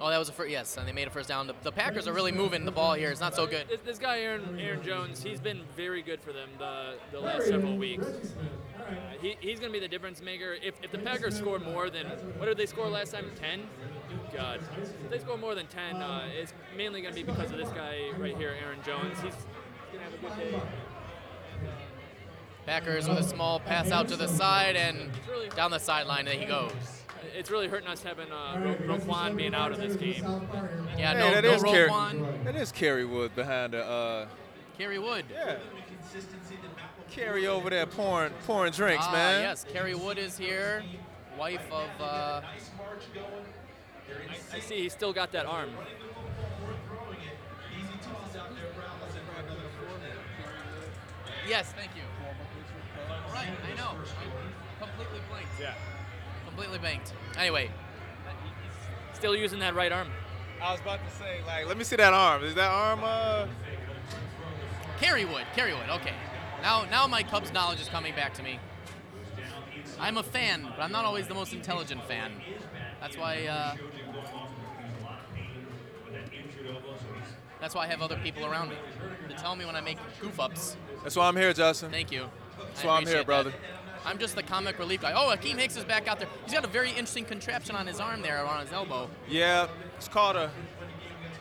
[0.00, 0.50] Oh, that was a first.
[0.50, 1.46] Yes, and they made a first down.
[1.46, 3.10] The, the Packers are really moving the ball here.
[3.10, 3.66] It's not so good.
[3.68, 7.46] This, this guy, Aaron, Aaron Jones, he's been very good for them the, the last
[7.46, 8.06] several weeks.
[8.78, 8.82] Uh,
[9.20, 10.56] he, he's going to be the difference maker.
[10.62, 12.06] If, if the Packers score more than,
[12.36, 13.30] what did they score last time?
[13.40, 13.62] 10?
[14.34, 14.60] God.
[15.04, 17.70] If they score more than 10, uh, it's mainly going to be because of this
[17.70, 19.16] guy right here, Aaron Jones.
[19.22, 19.34] He's
[19.92, 20.62] going to have a good day.
[22.66, 25.10] Packers with a small pass out to the side and
[25.54, 26.72] down the sideline, and he goes.
[27.34, 30.22] It's really hurting us having uh, Ro- Roquan being out of this game.
[30.96, 32.44] Yeah, hey, no, that no is Car- Roquan.
[32.44, 34.26] that is Kerry Wood behind the uh,
[34.78, 35.24] Kerry Wood.
[35.32, 35.56] yeah.
[37.10, 39.42] Kerry over there pouring pouring drinks, ah, man.
[39.42, 40.82] Yes, Kerry Wood is here,
[41.38, 41.88] wife of.
[42.00, 42.40] Uh,
[44.52, 45.70] I see he's still got that arm.
[51.48, 52.02] yes, thank you.
[53.32, 53.90] Right, I know.
[53.90, 55.48] I completely blanked.
[55.60, 55.74] Yeah.
[56.56, 57.12] Completely blanked.
[57.38, 57.70] Anyway,
[59.12, 60.08] Still using that right arm.
[60.62, 62.44] I was about to say, like, let me see that arm.
[62.44, 63.46] Is that arm uh
[64.98, 65.44] Kerry Wood.
[65.54, 65.88] Kerry Wood.
[65.90, 66.14] Okay.
[66.62, 68.58] Now, now my Cubs knowledge is coming back to me.
[70.00, 72.32] I'm a fan, but I'm not always the most intelligent fan.
[73.00, 73.44] That's why.
[73.46, 73.76] Uh,
[77.60, 78.76] that's why I have other people around me
[79.28, 80.76] to tell me when I make goof ups.
[81.02, 81.90] That's why I'm here, Justin.
[81.90, 82.26] Thank you.
[82.58, 83.50] That's I why I'm here, brother.
[83.50, 83.75] that.
[84.06, 85.12] I'm just the comic relief guy.
[85.14, 86.28] Oh, Akiem Hicks is back out there.
[86.44, 89.10] He's got a very interesting contraption on his arm there, on his elbow.
[89.28, 89.66] Yeah,
[89.96, 90.50] it's called a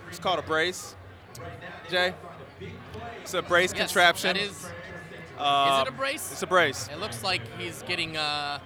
[0.10, 0.96] it's called a brace.
[1.90, 2.14] Jay.
[3.22, 4.36] It's a brace Yes, contraption.
[4.36, 4.66] That is.
[5.38, 6.32] Uh, is it a brace?
[6.32, 6.88] It's a brace.
[6.92, 8.60] It looks like he's getting uh,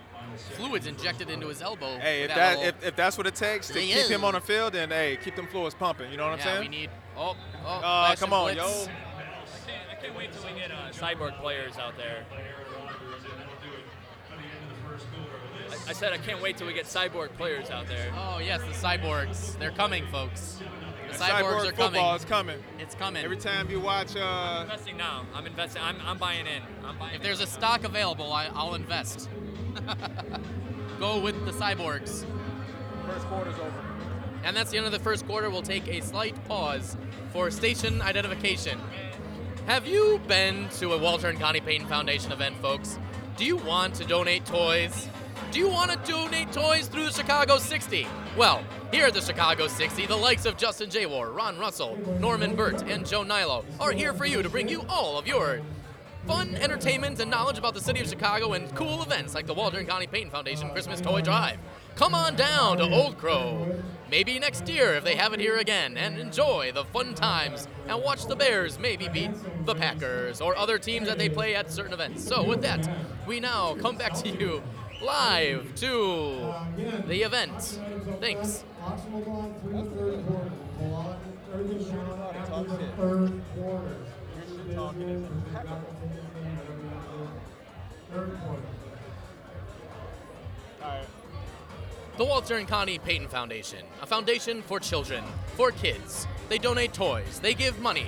[0.52, 1.98] fluids injected into his elbow.
[1.98, 3.96] Hey, if that little- if, if that's what it takes to Yeah.
[4.04, 6.12] keep him on the field, then hey, keep them fluids pumping.
[6.12, 6.60] You know what I'm yeah, saying?
[6.60, 6.90] we need.
[7.18, 7.36] Oh,
[7.66, 7.68] oh.
[7.70, 8.58] Uh, come on, blitz.
[8.60, 8.66] yo.
[8.66, 12.24] I can't, I can't wait till we get uh, cyborg players out there.
[15.90, 18.12] I, I said I can't wait till we get cyborg players out there.
[18.16, 19.58] Oh yes, the cyborgs.
[19.58, 20.60] They're coming, folks.
[20.60, 20.66] The
[21.06, 22.16] And cyborgs cyborg are football coming.
[22.16, 22.60] is coming.
[22.78, 23.24] It's coming.
[23.24, 25.26] Every time you watch, uh, I'm investing now.
[25.34, 25.82] I'm investing.
[25.82, 26.62] I'm, I'm buying in.
[26.86, 29.28] I'm buying If there's a stock available, I, I'll invest.
[31.00, 32.26] Go with the cyborgs.
[33.08, 33.74] first quarter's over.
[34.44, 35.50] And that's the end of the first quarter.
[35.50, 36.96] We'll take a slight pause
[37.34, 38.80] for station identification.
[39.66, 42.98] Have you been to a Walter and Connie Payton Foundation event, folks?
[43.38, 45.08] Do you want to donate toys?
[45.52, 48.08] Do you want to donate toys through the Chicago 60?
[48.38, 52.84] Well, here at the Chicago 60, the likes of Justin Jaywar, Ron Russell, Norman Burt,
[52.84, 55.62] and Joe Nilo are here for you to bring you all of your
[56.28, 59.80] fun, entertainment, and knowledge about the city of Chicago and cool events like the Walter
[59.80, 61.58] and Connie Payton Foundation Christmas Toy Drive.
[61.96, 65.98] Come on down to Old Crow, maybe next year if they have it here again,
[65.98, 69.32] and enjoy the fun times and watch the Bears maybe beat
[69.66, 72.24] the Packers or other teams that they play at certain events.
[72.24, 72.88] So, with that,
[73.28, 74.62] we now come back to you
[75.02, 76.54] live to
[77.08, 77.80] the event.
[78.20, 78.64] Thanks.
[92.18, 95.24] The Walter and Connie Payton Foundation, a foundation for children,
[95.56, 96.28] for kids.
[96.50, 98.08] They donate toys, they give money.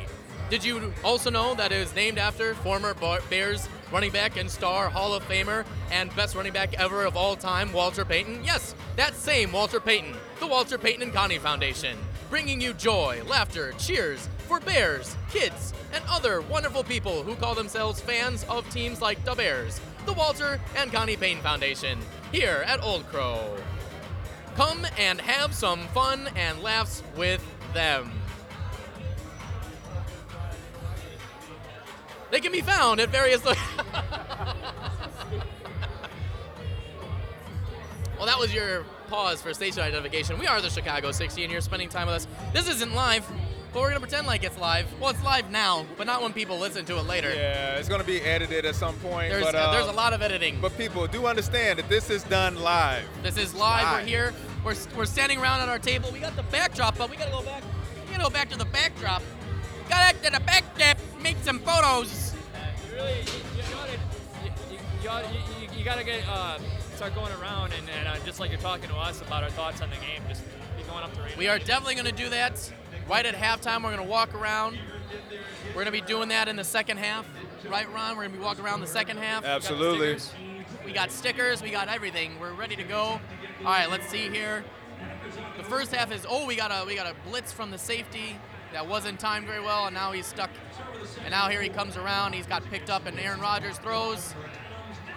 [0.49, 2.93] Did you also know that it was named after former
[3.29, 7.35] Bears running back and star Hall of Famer and best running back ever of all
[7.35, 8.43] time, Walter Payton?
[8.43, 11.97] Yes, that same Walter Payton, the Walter Payton and Connie Foundation,
[12.29, 17.99] bringing you joy, laughter, cheers for Bears, kids, and other wonderful people who call themselves
[18.01, 19.79] fans of teams like the Bears.
[20.05, 21.99] the Walter and Connie Payne Foundation,
[22.31, 23.55] here at Old Crow.
[24.55, 28.11] Come and have some fun and laughs with them.
[32.31, 33.43] They can be found at various.
[33.43, 33.53] Lo-
[38.17, 40.39] well, that was your pause for station identification.
[40.39, 42.27] We are the Chicago 60, and you're spending time with us.
[42.53, 43.29] This isn't live,
[43.73, 44.87] but we're gonna pretend like it's live.
[45.01, 47.33] Well, it's live now, but not when people listen to it later.
[47.33, 49.29] Yeah, it's going to be edited at some point.
[49.31, 50.61] There's but, uh, there's a lot of editing.
[50.61, 53.03] But people do understand that this is done live.
[53.23, 54.03] This is live.
[54.03, 54.33] We're here.
[54.63, 56.09] We're, we're standing around at our table.
[56.13, 57.61] We got the backdrop, but we gotta go back.
[58.05, 59.21] We gotta go back to the backdrop.
[59.89, 60.97] Got back to the backdrop.
[61.21, 62.33] Make some photos.
[62.89, 63.25] You really, you,
[63.57, 63.63] you,
[65.03, 66.57] gotta, you, you, you, gotta- get uh,
[66.95, 69.81] start going around and, and uh, just like you're talking to us about our thoughts
[69.81, 70.43] on the game, just
[70.77, 71.37] be going up the radio.
[71.37, 72.71] We are definitely gonna do that.
[73.07, 74.77] Right at halftime, we're gonna walk around.
[75.75, 77.25] We're gonna be doing that in the second half.
[77.69, 78.17] Right, Ron?
[78.17, 79.45] We're gonna be walking around the second half.
[79.45, 80.17] Absolutely.
[80.85, 81.61] We got stickers.
[81.61, 82.39] We got everything.
[82.39, 82.97] We're ready to go.
[82.99, 83.19] All
[83.65, 84.63] right, let's see here.
[85.57, 88.37] The first half is oh, we got a we got a blitz from the safety
[88.73, 90.49] that wasn't timed very well, and now he's stuck.
[91.23, 92.33] And now here he comes around.
[92.33, 94.33] He's got picked up, and Aaron Rodgers throws.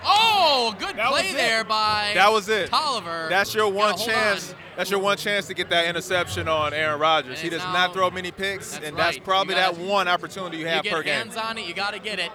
[0.06, 2.70] Oh, good That play there by That was it.
[2.70, 3.28] Toliver.
[3.30, 4.50] That's your one chance.
[4.52, 4.58] on.
[4.76, 7.40] That's your one chance to get that interception on Aaron Rodgers.
[7.40, 9.04] He does now- not throw many picks, That's and right.
[9.14, 11.14] that's probably gotta- that one opportunity you You have get per game.
[11.14, 12.30] hands on it, you got to get it.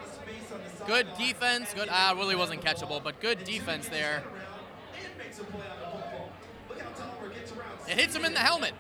[0.87, 1.71] Good defense.
[1.75, 1.89] Good.
[1.91, 4.23] Ah, really wasn't catchable, but good defense there.
[7.87, 8.73] It hits him in the helmet.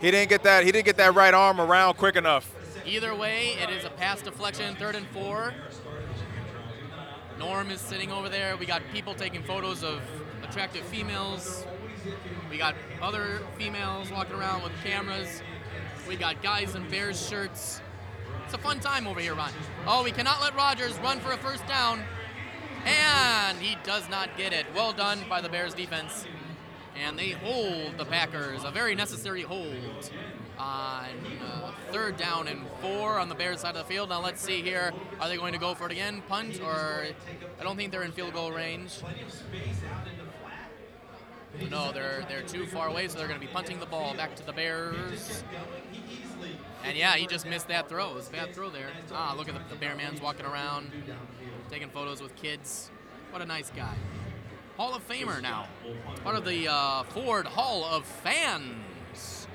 [0.00, 0.64] He didn't get that.
[0.64, 2.54] He didn't get that right arm around quick enough.
[2.86, 5.52] Either way, it is a pass deflection, third and four.
[7.38, 8.56] Norm is sitting over there.
[8.56, 10.00] We got people taking photos of
[10.42, 11.64] attractive females.
[12.50, 15.42] We got other females walking around with cameras.
[16.08, 17.80] We got guys in Bears shirts.
[18.44, 19.52] It's a fun time over here, Ron.
[19.86, 22.02] Oh, we cannot let Rodgers run for a first down.
[22.84, 24.66] And he does not get it.
[24.74, 26.24] Well done by the Bears defense.
[26.96, 28.64] And they hold the Packers.
[28.64, 30.10] A very necessary hold
[30.58, 31.06] on
[31.42, 34.10] uh, third down and four on the Bears side of the field.
[34.10, 34.92] Now let's see here.
[35.20, 36.22] Are they going to go for it again?
[36.28, 37.06] Punt or
[37.58, 39.00] I don't think they're in field goal range.
[41.70, 44.36] No, they're they're too far away, so they're going to be punting the ball back
[44.36, 45.42] to the Bears.
[46.84, 48.10] And yeah, he just missed that throw.
[48.10, 48.88] It was a bad throw there.
[49.12, 50.90] Ah, look at the, the Bear man's walking around,
[51.70, 52.90] taking photos with kids.
[53.30, 53.94] What a nice guy.
[54.80, 55.66] Hall of Famer now.
[56.24, 59.46] Part of the uh, Ford Hall of Fans.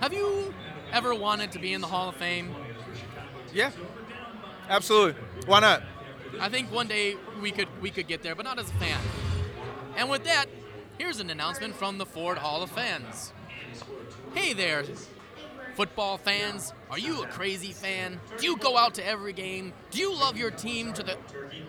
[0.00, 0.52] Have you
[0.90, 2.52] ever wanted to be in the Hall of Fame?
[3.54, 3.70] Yeah,
[4.68, 5.22] absolutely.
[5.46, 5.84] Why not?
[6.40, 8.98] I think one day we could we could get there, but not as a fan.
[9.96, 10.46] And with that,
[10.98, 13.32] here's an announcement from the Ford Hall of Fans.
[14.34, 14.82] Hey there,
[15.74, 16.72] football fans.
[16.90, 18.20] Are you a crazy fan?
[18.38, 19.72] Do you go out to every game?
[19.90, 21.16] Do you love your team to the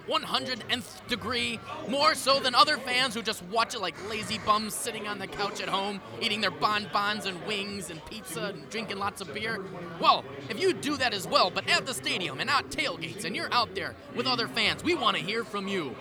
[0.07, 1.59] 100th degree?
[1.87, 5.27] More so than other fans who just watch it like lazy bums sitting on the
[5.27, 9.63] couch at home, eating their bonbons and wings and pizza and drinking lots of beer?
[9.99, 13.35] Well, if you do that as well, but at the stadium and at tailgates, and
[13.35, 15.95] you're out there with other fans, we want to hear from you.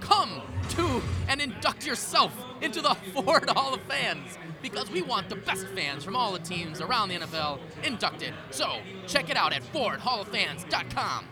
[0.00, 2.32] Come to and induct yourself
[2.62, 6.38] into the Ford Hall of Fans because we want the best fans from all the
[6.38, 8.34] teams around the NFL inducted.
[8.50, 11.26] So check it out at FordHallOfFans.com.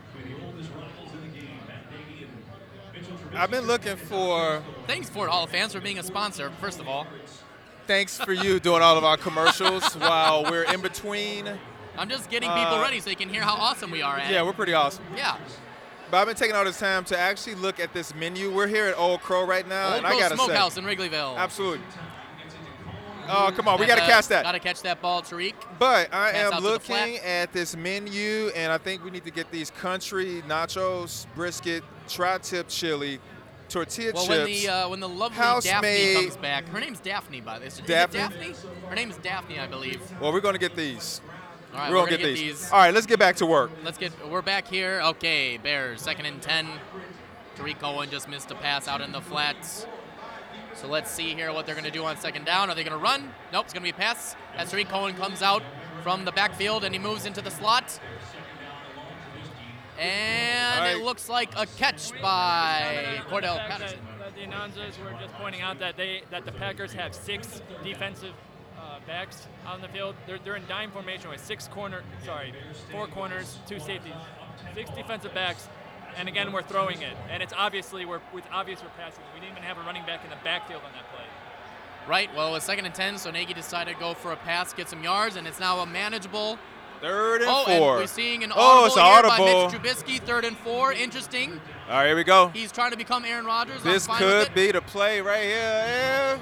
[3.35, 4.63] I've been looking for.
[4.87, 7.07] Thanks, Ford Hall of Fans, for being a sponsor, first of all.
[7.87, 11.49] Thanks for you doing all of our commercials while we're in between.
[11.97, 14.31] I'm just getting people Uh, ready so you can hear how awesome we are at.
[14.31, 15.05] Yeah, we're pretty awesome.
[15.17, 15.37] yeah.
[16.11, 18.51] But I've been taking all this time to actually look at this menu.
[18.51, 21.37] We're here at Old Crow right now, Old and I gotta Smokehouse say, in Wrigleyville.
[21.37, 21.85] absolutely.
[23.29, 24.43] Oh, come on, we gotta catch that.
[24.43, 25.55] Gotta catch that ball, Tarik.
[25.79, 29.31] But I Pass am to looking at this menu, and I think we need to
[29.31, 33.21] get these country nachos, brisket, tri-tip chili,
[33.69, 37.41] tortilla Well, when the uh, when the lovely Daphne made- comes back, her name's Daphne,
[37.41, 37.71] by the way.
[37.87, 38.19] Daphne?
[38.19, 38.55] Daphne?
[38.89, 40.01] Her name is Daphne, I believe.
[40.21, 41.21] well, we're gonna get these.
[41.75, 42.61] All right, we're, we're, gonna, gonna get, these.
[42.63, 42.73] these.
[42.73, 43.71] All right, let's get back to work.
[43.85, 44.13] Let's get.
[44.27, 45.03] We're back here.
[45.05, 46.67] Okay, Bears second and ten.
[47.57, 49.87] Tarik Cohen just missed a pass out in the flats.
[50.81, 52.71] So let's see here what they're going to do on second down.
[52.71, 53.33] Are they going to run?
[53.53, 54.37] Nope, it's going to be a pass.
[54.57, 55.63] As Tarik Cohen comes out
[56.05, 57.99] from the backfield and he moves into the slot.
[59.99, 60.97] And All right.
[60.97, 63.99] it looks like a catch by Cordarrelle The fact that- Patterson.
[64.21, 68.35] that the announcers were just pointing out that they that the Packers have six defensive
[68.79, 70.15] uh, backs on the field.
[70.29, 72.53] They're, they're in dime formation with six corner, sorry,
[72.93, 74.13] four corners, two safeties,
[74.75, 75.69] six defensive backs,
[76.19, 79.23] and again we're throwing it, and it's obviously we're with obvious we're passing.
[79.35, 81.25] We didn't even have a running back in the backfield on that play.
[82.09, 82.35] Right.
[82.35, 84.89] Well, it was second and ten, so Nagy decided to go for a pass, get
[84.89, 86.59] some yards, and it's now a manageable
[87.01, 87.75] Third and oh, four.
[87.75, 89.37] and we're seeing an oh, audible it's an here audible.
[89.37, 90.93] by Mitch Trubisky, third and four.
[90.93, 91.61] Interesting.
[91.89, 92.49] All right, here we go.
[92.49, 93.81] He's trying to become Aaron Rodgers.
[93.85, 94.55] I'm This fine with could it.
[94.55, 95.53] be the play right here.
[95.53, 96.39] Yeah.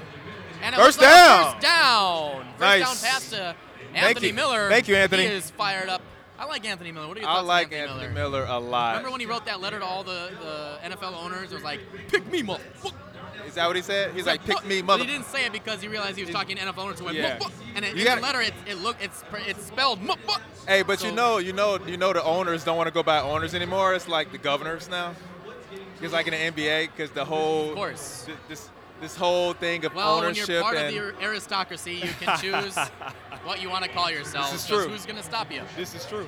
[0.63, 1.53] And it First looks like down.
[1.53, 2.45] First down.
[2.45, 3.01] First Nice.
[3.01, 3.55] down pass to
[3.93, 4.33] Thank Anthony you.
[4.33, 4.69] Miller.
[4.69, 5.27] Thank you, Anthony.
[5.27, 6.01] He is fired up.
[6.39, 7.07] I like Anthony Miller.
[7.07, 8.29] What are your I thoughts on like Anthony, Anthony Miller?
[8.43, 8.89] Miller a lot.
[8.91, 11.51] Remember when he wrote that letter to all the, the NFL owners?
[11.51, 12.93] It was like, "Pick me, motherfucker."
[13.47, 14.13] Is that what he said?
[14.13, 16.57] He's like, pick me, But he didn't say it because he realized he was talking
[16.57, 16.97] to NFL owners.
[16.97, 17.39] So went, Yeah.
[17.75, 20.01] And it, in gotta- the letter, it, it look it's it's spelled.
[20.01, 23.03] "Motherfucker." Hey, but you know, you know, you know, the owners don't want to go
[23.03, 23.93] by owners anymore.
[23.95, 25.15] It's like the governors now.
[26.01, 28.27] It's like in the NBA because the whole, Of course.
[28.47, 28.69] this
[29.01, 32.75] this whole thing of Well, when you're part and of the aristocracy, you can choose
[33.47, 34.51] what you want to call yourself.
[34.51, 34.89] This is true.
[34.89, 35.61] Who's going to stop you?
[35.77, 36.27] this is true.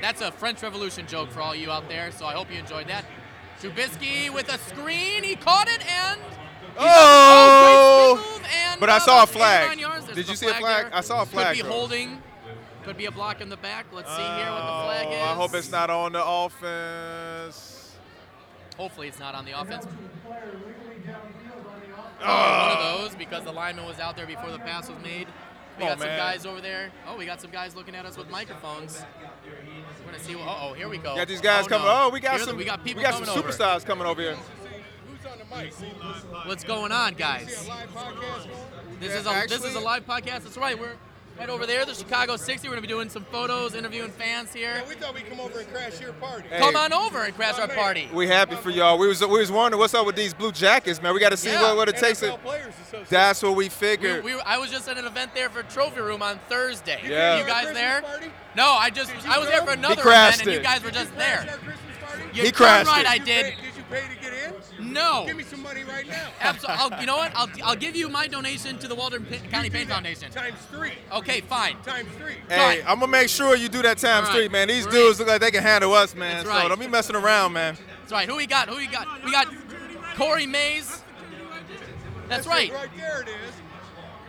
[0.00, 2.88] That's a French Revolution joke for all you out there, so I hope you enjoyed
[2.88, 3.04] that.
[3.60, 6.20] Trubisky with a screen, he caught it and.
[6.76, 8.38] Oh!
[8.40, 9.78] great and, But I uh, saw a flag.
[9.78, 10.86] Did you the see a flag?
[10.86, 10.94] there.
[10.96, 11.70] I saw a flag, Could be bro.
[11.70, 12.22] holding.
[12.82, 13.86] Could be a block in the back.
[13.92, 15.18] Let's see here what the flag is.
[15.20, 17.94] Oh, I hope it's not on the offense.
[18.76, 19.86] Hopefully it's not on the offense.
[22.20, 22.74] Ah.
[22.74, 25.28] One of those because the lineman was out there before the pass was made.
[25.78, 26.90] We Come got on, some guys over there.
[27.06, 29.02] Oh, we got some guys looking at us with microphones.
[30.04, 30.34] We're gonna see.
[30.34, 31.12] Uh oh, here we go.
[31.12, 31.86] We got these guys oh, coming.
[31.86, 31.94] no.
[32.04, 32.56] Oh, we got Here- some.
[32.56, 33.48] We got people we got coming some over.
[33.48, 34.36] superstars coming over here.
[34.36, 35.72] Who's on the mic?
[36.46, 37.56] What's going on, guys?
[37.56, 38.48] See a live podcast?
[39.00, 40.42] This is a this is a live podcast.
[40.42, 40.78] That's right.
[40.78, 40.96] We're
[41.38, 42.68] right over there, the Chicago 60.
[42.68, 44.74] We're gonna be doing some photos, interviewing fans here.
[44.82, 46.48] Yeah, we thought we'd come over and crash your party.
[46.48, 46.58] Hey.
[46.58, 47.76] Come on over and crash our man.
[47.76, 48.08] party.
[48.12, 48.98] We happy for y'all.
[48.98, 51.14] We was we was wondering what's up with these blue jackets, man.
[51.14, 51.62] We got to see Yeah.
[51.62, 52.20] what, what it takes.
[52.22, 53.06] NFL To, Players Association.
[53.10, 54.24] that's what we We, figured.
[54.24, 57.00] we, I was just at an event there for Trophy Room on Thursday.
[57.06, 57.38] Yeah.
[57.40, 58.02] You guys there?
[58.02, 58.26] party?
[58.54, 60.62] No, I just I was there for another crashed event, and you it.
[60.62, 61.38] guys were just you there.
[61.40, 62.24] our party?
[62.34, 63.10] You He darn crashed right, it.
[63.10, 63.44] I Did you did.
[63.54, 64.02] pay- Did you pay
[64.76, 64.84] to?
[64.84, 65.24] No.
[65.26, 66.28] Give me some money right now.
[66.40, 67.00] Absolutely.
[67.00, 67.32] You know what?
[67.34, 69.94] I'll, I'll give you my donation to the Waldron P- County You do Paint that
[69.94, 70.30] Foundation.
[70.30, 70.92] Times three.
[71.12, 71.76] Okay, fine.
[71.82, 72.34] Times three.
[72.48, 72.86] hey, Done.
[72.88, 74.40] I'm gonna make sure you do that times All right.
[74.44, 74.68] three, man.
[74.68, 74.94] These Great.
[74.94, 76.36] dudes look like they can handle us, man.
[76.36, 76.68] That's So right.
[76.68, 77.76] don't be messing around, man.
[78.00, 78.28] That's right.
[78.28, 78.68] Who we got?
[78.68, 79.24] Who we got?
[79.24, 79.48] We got
[80.16, 81.02] Corey Mays.
[82.28, 82.72] That's right.
[82.72, 83.54] Right there it is.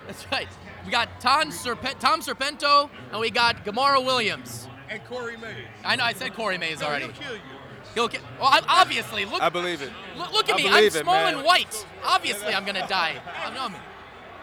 [0.07, 0.47] That's right.
[0.85, 4.67] We got Tom, Serpe- Tom Serpento, and we got Gamora Williams.
[4.89, 5.55] And Corey Mays.
[5.85, 7.05] I know I said Corey Mays No, already.
[7.05, 7.39] he'll kill you.
[7.93, 8.21] He'll get.
[8.39, 9.41] Well, I, obviously, look.
[9.41, 9.91] I believe it.
[10.17, 10.67] Look, look at I me.
[10.67, 11.85] I'm believe it, small and white.
[12.03, 13.15] Obviously, I'm gonna die.
[13.45, 13.77] I know me.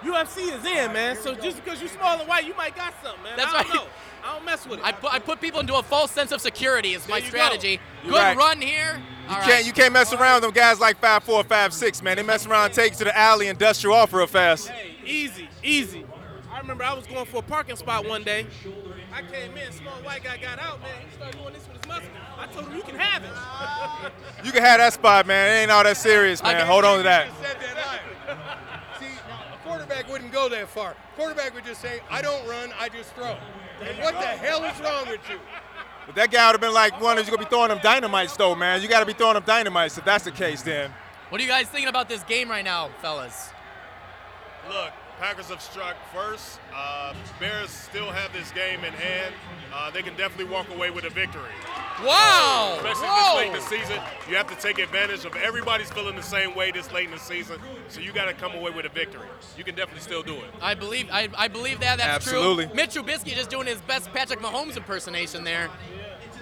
[0.02, 1.16] UFC is in, man.
[1.16, 3.34] So just because you're small and white, you might got something, man.
[3.36, 3.74] That's I don't right.
[3.74, 3.86] know.
[4.24, 4.84] I don't mess with it.
[4.84, 6.92] I put, I put people into a false sense of security.
[6.94, 7.38] Is my There you go.
[7.38, 7.80] strategy.
[8.04, 8.36] You're Good right.
[8.36, 8.96] run here.
[9.28, 9.66] You All can't right.
[9.66, 12.16] you can't mess around with them guys like five four, five six, man.
[12.16, 14.68] They mess around take you to the alley and dust you off real fast.
[14.68, 16.04] Hey, easy, easy.
[16.60, 18.46] I remember I was going for a parking spot one day.
[19.14, 20.90] I came in, small white guy got out, man.
[21.08, 22.10] He started doing this with his muscle.
[22.36, 24.12] I told him, you can have it.
[24.44, 25.48] You can have that spot, man.
[25.48, 26.66] It ain't all that serious, man.
[26.66, 27.28] Hold on to that.
[27.28, 28.98] You just said that.
[29.00, 30.96] See, a quarterback wouldn't go that far.
[31.16, 33.38] Quarterback would just say, I don't run, I just throw.
[33.82, 35.38] And what the hell is wrong with you?
[36.04, 38.36] But that guy would have been like one of you gonna be throwing them dynamites
[38.36, 38.82] though, man.
[38.82, 40.92] You gotta be throwing them dynamites if that's the case then.
[41.30, 43.50] What are you guys thinking about this game right now, fellas?
[44.68, 46.58] Look, Packers have struck first.
[46.74, 49.34] Uh, Bears still have this game in hand.
[49.70, 51.42] Uh, they can definitely walk away with a victory.
[52.02, 52.76] Wow!
[52.78, 53.26] Especially Whoa!
[53.26, 56.54] this late in the season, you have to take advantage of everybody's feeling the same
[56.54, 57.60] way this late in the season.
[57.88, 59.28] So you got to come away with a victory.
[59.58, 60.44] You can definitely still do it.
[60.62, 61.98] I believe I, I believe that.
[61.98, 62.64] That's Absolutely.
[62.64, 62.72] true.
[62.72, 63.12] Absolutely.
[63.12, 65.68] Mitch Trubisky just doing his best Patrick Mahomes impersonation there.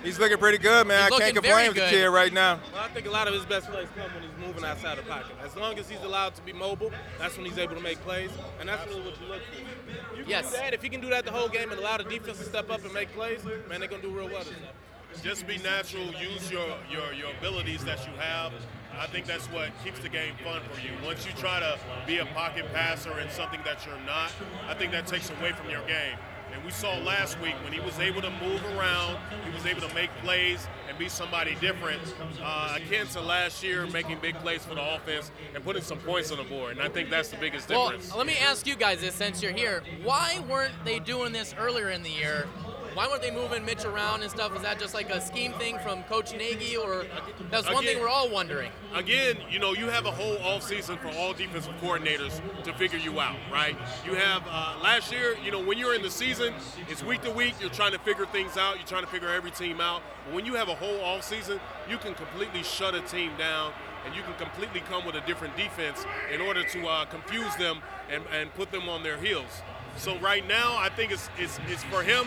[0.02, 1.10] He's looking pretty good, man.
[1.10, 2.60] He's I can't complain with the kid right now.
[2.72, 5.02] Well, I think a lot of his best plays come when he's moving outside the
[5.02, 5.36] pocket.
[5.44, 8.30] As long as he's allowed to be mobile, that's when he's able to make plays,
[8.60, 10.16] and that's really what you look for.
[10.16, 10.50] You can Yes.
[10.50, 10.74] do that.
[10.74, 12.84] If he can do that the whole game and allow the defense to step up
[12.84, 15.22] and make plays, man, they're gonna do real well this.
[15.22, 16.04] Just be natural.
[16.14, 18.52] Use your, your, your abilities that you have.
[18.98, 20.90] I think that's what keeps the game fun for you.
[21.04, 24.30] Once you try to be a pocket passer and something that you're not,
[24.68, 26.16] I think that takes away from your game.
[26.52, 29.86] And we saw last week when he was able to move around, he was able
[29.86, 32.00] to make plays and be somebody different,
[32.42, 36.30] uh, akin to last year making big plays for the offense and putting some points
[36.30, 36.72] on the board.
[36.72, 37.88] And I think that's the biggest difference.
[37.88, 38.16] Well, difference.
[38.16, 39.82] let me ask you guys this since you're here.
[40.02, 42.46] Why weren't they doing this earlier in the year?
[42.94, 44.54] Why weren't they moving Mitch around and stuff?
[44.56, 47.04] Is that just like a scheme thing from Coach Nagy, or
[47.50, 48.70] that's one thing we're all wondering?
[48.94, 53.20] again, you know, you have a whole offseason for all defensive coordinators to figure you
[53.20, 53.76] out, right?
[54.04, 56.54] You have uh, last year, you know, when you're in the season,
[56.88, 57.54] it's week to week.
[57.60, 58.76] You're trying to figure things out.
[58.76, 60.02] You're trying to figure every team out.
[60.24, 63.72] But when you have a whole offseason, you can completely shut a team down
[64.06, 67.80] and you can completely come with a different defense in order to uh, confuse them
[68.10, 69.62] and, and put them on their heels.
[69.98, 72.26] So right now, I think it's, it's, it's for him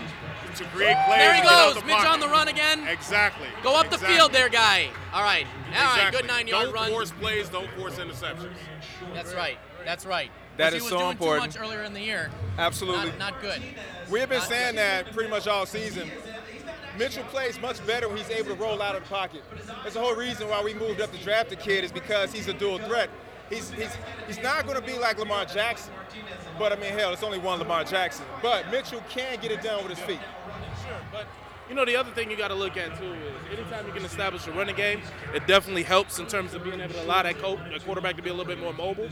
[0.57, 1.19] to create plays.
[1.19, 2.11] There he and get out goes, the Mitch pocket.
[2.11, 2.85] on the run again.
[2.87, 3.47] Exactly.
[3.63, 4.89] Go up the field there, guy.
[5.13, 6.21] All right, all right, Exactly.
[6.21, 6.89] good nine-yard don't run.
[6.91, 7.47] force plays.
[7.49, 8.51] Don't force interceptions.
[9.13, 9.57] That's right.
[9.85, 10.29] That's right.
[10.57, 11.53] That But was so doing important.
[11.53, 12.29] Too much earlier in the year.
[12.57, 13.09] Absolutely.
[13.11, 13.61] Not, not good.
[14.09, 14.79] We have been Not saying good.
[14.79, 16.11] that pretty much all season.
[16.99, 19.43] Mitchell plays much better when he's able to roll out of the pocket.
[19.81, 22.49] That's the whole reason why we moved up to draft the kid is because he's
[22.49, 23.09] a dual threat.
[23.51, 23.97] He's, he's,
[24.27, 25.91] he's not going to be like Lamar Jackson,
[26.57, 28.25] but I mean, hell, it's only one Lamar Jackson.
[28.41, 30.21] But Mitchell can get it done with his feet.
[31.71, 34.03] You know the other thing you got to look at too is anytime you can
[34.03, 34.99] establish a running game,
[35.33, 38.21] it definitely helps in terms of being able to allow that, co- that quarterback to
[38.21, 39.07] be a little bit more mobile.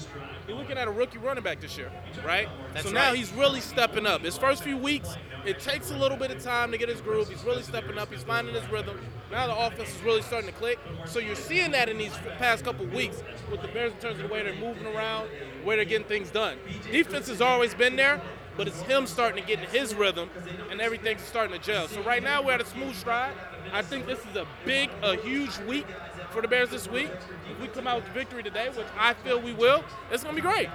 [0.45, 1.89] You're looking at a rookie running back this year,
[2.25, 2.49] right?
[2.73, 3.17] That's so now right.
[3.17, 4.23] he's really stepping up.
[4.23, 7.29] His first few weeks, it takes a little bit of time to get his groove.
[7.29, 8.11] He's really stepping up.
[8.11, 8.99] He's finding his rhythm.
[9.31, 10.79] Now the offense is really starting to click.
[11.05, 14.27] So you're seeing that in these past couple weeks with the Bears in terms of
[14.27, 15.29] the way they're moving around,
[15.63, 16.57] where they're getting things done.
[16.91, 18.21] Defense has always been there,
[18.59, 20.29] but it's him starting to get in his rhythm,
[20.69, 21.87] and everything's starting to gel.
[21.87, 23.31] So right now we're at a smooth stride.
[23.71, 25.85] I think this is a big, a huge week
[26.31, 27.09] for the Bears this week.
[27.49, 30.41] If we come out with victory today, which I feel we will, it's gonna be
[30.41, 30.67] great.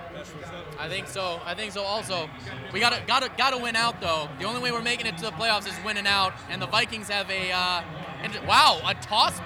[0.79, 1.43] I think so.
[1.45, 1.83] I think so.
[1.83, 2.31] Also,
[2.73, 4.31] we gotta gotta gotta win out though.
[4.39, 7.11] The only way we're making it to the playoffs is winning out, and the Vikings
[7.11, 7.83] have a uh,
[8.23, 9.39] and wow a toss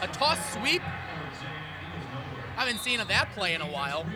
[0.00, 0.82] a toss sweep.
[2.56, 4.06] I haven't seen that play in a while.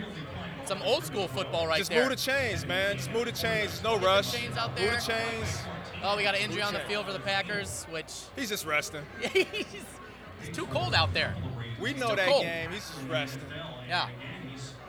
[0.66, 2.00] Some old school football right Just there.
[2.02, 2.96] move the chains, man.
[2.96, 3.82] Just move the chains.
[3.82, 4.32] No rush.
[4.32, 5.58] chains out Move the chains.
[6.02, 9.02] Oh, we got an injury on the field for the Packers, which He's just resting.
[9.32, 9.46] he's,
[10.42, 11.34] it's too cold out there.
[11.80, 12.42] We It's know that cold.
[12.42, 12.70] game.
[12.70, 13.42] He's just resting.
[13.88, 14.08] Yeah.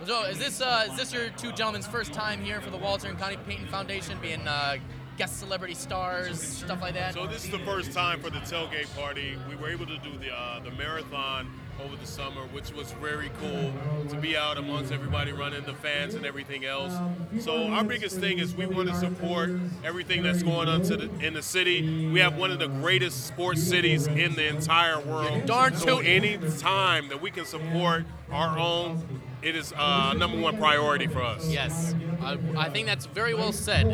[0.05, 3.07] So is this uh, is this your two gentlemen's first time here for the Walter
[3.07, 4.76] and Connie Payton Foundation, being uh,
[5.17, 7.13] guest celebrity stars, stuff like that?
[7.13, 9.38] So this is the first time for the tailgate party.
[9.49, 11.49] We were able to do the uh, the marathon
[11.84, 13.73] over the summer, which was very cool
[14.09, 16.93] to be out amongst everybody running, the fans and everything else.
[17.39, 19.51] So our biggest thing is we want to support
[19.84, 22.09] everything that's going on to the, in the city.
[22.11, 25.45] We have one of the greatest sports cities in the entire world.
[25.45, 30.57] Darn so any time that we can support our own, it is uh, number one
[30.57, 31.47] priority for us.
[31.47, 33.86] Yes, I, I think that's very well said.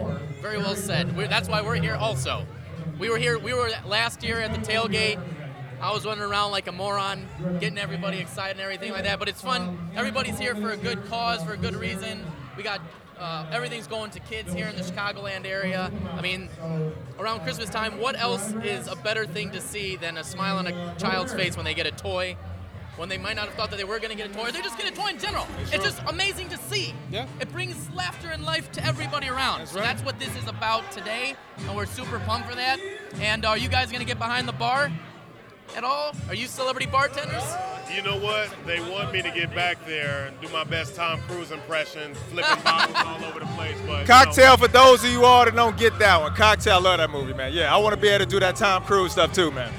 [0.41, 1.15] Very well said.
[1.17, 1.95] We're, that's why we're here.
[1.95, 2.45] Also,
[2.99, 3.37] we were here.
[3.39, 5.19] We were last year at the tailgate.
[5.81, 7.27] I was running around like a moron,
[7.59, 9.17] getting everybody excited and everything like that.
[9.17, 9.79] But it's fun.
[9.95, 12.23] Everybody's here for a good cause, for a good reason.
[12.55, 12.81] We got
[13.19, 15.91] uh, everything's going to kids here in the Chicagoland area.
[16.13, 16.49] I mean,
[17.19, 20.67] around Christmas time, what else is a better thing to see than a smile on
[20.67, 22.37] a child's face when they get a toy?
[22.97, 24.51] When they might not have thought that they were going to get a toy, or
[24.51, 25.47] they just get a toy in general.
[25.71, 26.93] It's just amazing to see.
[27.09, 27.25] Yeah.
[27.39, 29.65] It brings laughter and life to everybody around.
[29.67, 29.85] so right.
[29.85, 32.79] that's what this is about today, and we're super pumped for that.
[33.15, 34.91] And are you guys going to get behind the bar
[35.75, 36.13] at all?
[36.27, 37.43] Are you celebrity bartenders?
[37.93, 38.49] You know what?
[38.65, 42.63] They want me to get back there and do my best Tom Cruise impression, flipping
[42.63, 43.75] bottles all over the place.
[43.85, 46.33] But you know, Cocktail for those of you all that don't get that one.
[46.33, 47.53] Cocktail, love that movie, man.
[47.53, 49.71] Yeah, I want to be able to do that Tom Cruise stuff too, man.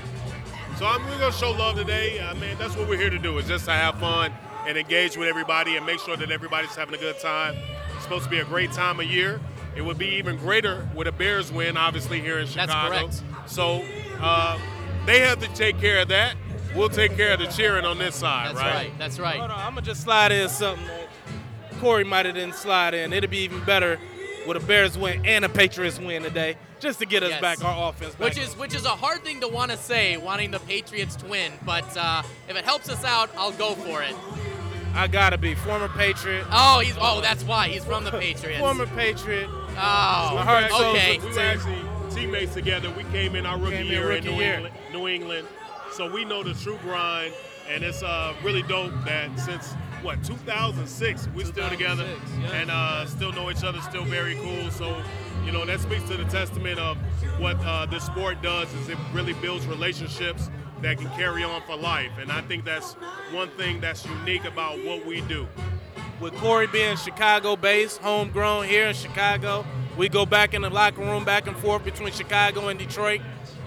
[0.78, 2.20] So I'm, we're gonna show love today.
[2.20, 3.38] I mean, that's what we're here to do.
[3.38, 4.32] Is just to have fun
[4.66, 7.56] and engage with everybody and make sure that everybody's having a good time.
[7.94, 9.40] It's supposed to be a great time of year.
[9.74, 12.90] It would be even greater with a Bears win, obviously here in Chicago.
[12.90, 13.32] That's Chicago.
[13.32, 13.50] correct.
[13.50, 13.84] So
[14.20, 14.58] uh,
[15.06, 16.34] they have to take care of that.
[16.74, 18.54] We'll take care of the cheering on this side, right?
[18.54, 18.74] That's right?
[18.74, 18.98] right.
[18.98, 19.38] That's right.
[19.38, 21.08] Hold on, I'm gonna just slide in something that
[21.80, 23.12] Corey might have didn't slide in.
[23.12, 23.98] It'd be even better
[24.46, 27.40] with a Bears win and a Patriots win today, just to get us Yes.
[27.40, 28.14] back our offense.
[28.14, 28.28] Back.
[28.30, 31.26] Which is which is a hard thing to want to say, wanting the Patriots to
[31.26, 31.52] win.
[31.64, 34.14] But uh, if it helps us out, I'll go for it.
[34.94, 36.46] I gotta be former Patriot.
[36.50, 38.60] Oh, he's oh that's why he's from the Patriots.
[38.60, 39.48] Former Patriot.
[39.50, 41.18] Oh, My heart So okay.
[41.18, 41.78] We were actually
[42.14, 42.90] teammates together.
[42.90, 44.54] We came in our rookie in year in New, year.
[44.54, 45.48] England, New England.
[45.92, 47.34] So we know the true grind,
[47.68, 52.04] and it's uh, really dope that since what 2006 we're still together
[52.40, 52.48] yeah.
[52.52, 53.80] and uh, still know each other.
[53.82, 54.70] Still very cool.
[54.70, 55.02] So
[55.44, 56.96] you know that speaks to the testament of
[57.38, 58.72] what uh, this sport does.
[58.74, 60.50] Is it really builds relationships
[60.80, 62.94] that can carry on for life, and I think that's
[63.32, 65.46] one thing that's unique about what we do.
[66.20, 69.64] with Corey being Chicago based, homegrown here in Chicago.
[69.96, 73.20] We go back in the locker room, back and forth between Chicago and Detroit.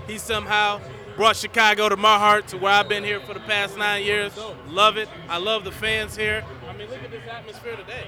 [0.08, 0.82] He somehow
[1.16, 4.34] brought Chicago to my heart, to where I've been here for the past nine years.
[4.68, 5.08] Love it.
[5.30, 6.44] I love the fans here.
[6.68, 8.08] I mean, look at this atmosphere today.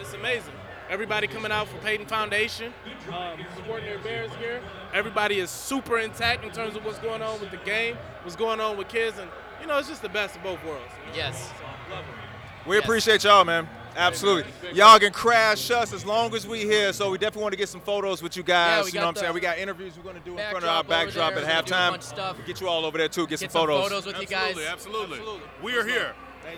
[0.00, 0.52] It's amazing.
[0.90, 2.74] Everybody coming out for Payton Foundation,
[3.10, 4.60] um, supporting their Bears here.
[4.92, 8.60] Everybody is super intact in terms of what's going on with the game, what's going
[8.60, 10.82] on with kids, and you know, it's just the best of both worlds.
[11.06, 11.16] you know?
[11.28, 11.48] Yes.
[11.48, 12.68] So, love it.
[12.68, 12.84] We Yes.
[12.84, 13.68] appreciate y'all, man.
[13.96, 14.50] Absolutely.
[14.72, 16.92] Y'all can crash us as long as we here.
[16.92, 18.86] So we definitely want to get some photos with you guys.
[18.86, 19.34] we you know what I'm saying?
[19.34, 21.44] We got interviews we're gonna do in front of our backdrop there.
[21.44, 21.90] at We're gonna do a halftime.
[21.90, 22.36] bunch stuff.
[22.38, 23.22] We'll get you all over there too.
[23.22, 23.82] Get, Get some some photos.
[23.88, 24.56] photos with you guys.
[24.56, 25.18] Absolutely, absolutely.
[25.18, 25.48] Absolutely.
[25.62, 26.14] We are here.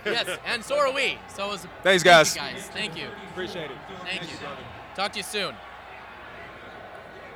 [0.06, 1.18] Yes, and so are we.
[1.34, 2.34] So is Thanks, thank guys.
[2.34, 2.66] you guys.
[2.72, 3.08] Thank you.
[3.30, 3.76] Appreciate it.
[4.04, 4.36] Thank you.
[4.94, 5.54] Talk to you soon.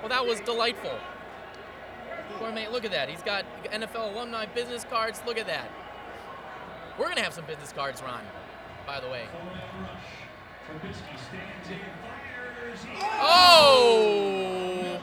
[0.01, 0.99] Well, that was delightful.
[2.39, 3.09] Poor look at that.
[3.09, 5.21] He's got NFL alumni business cards.
[5.27, 5.71] Look at that.
[6.99, 8.21] We're gonna have some business cards, Ron.
[8.89, 9.25] By the way.
[13.21, 15.01] Oh!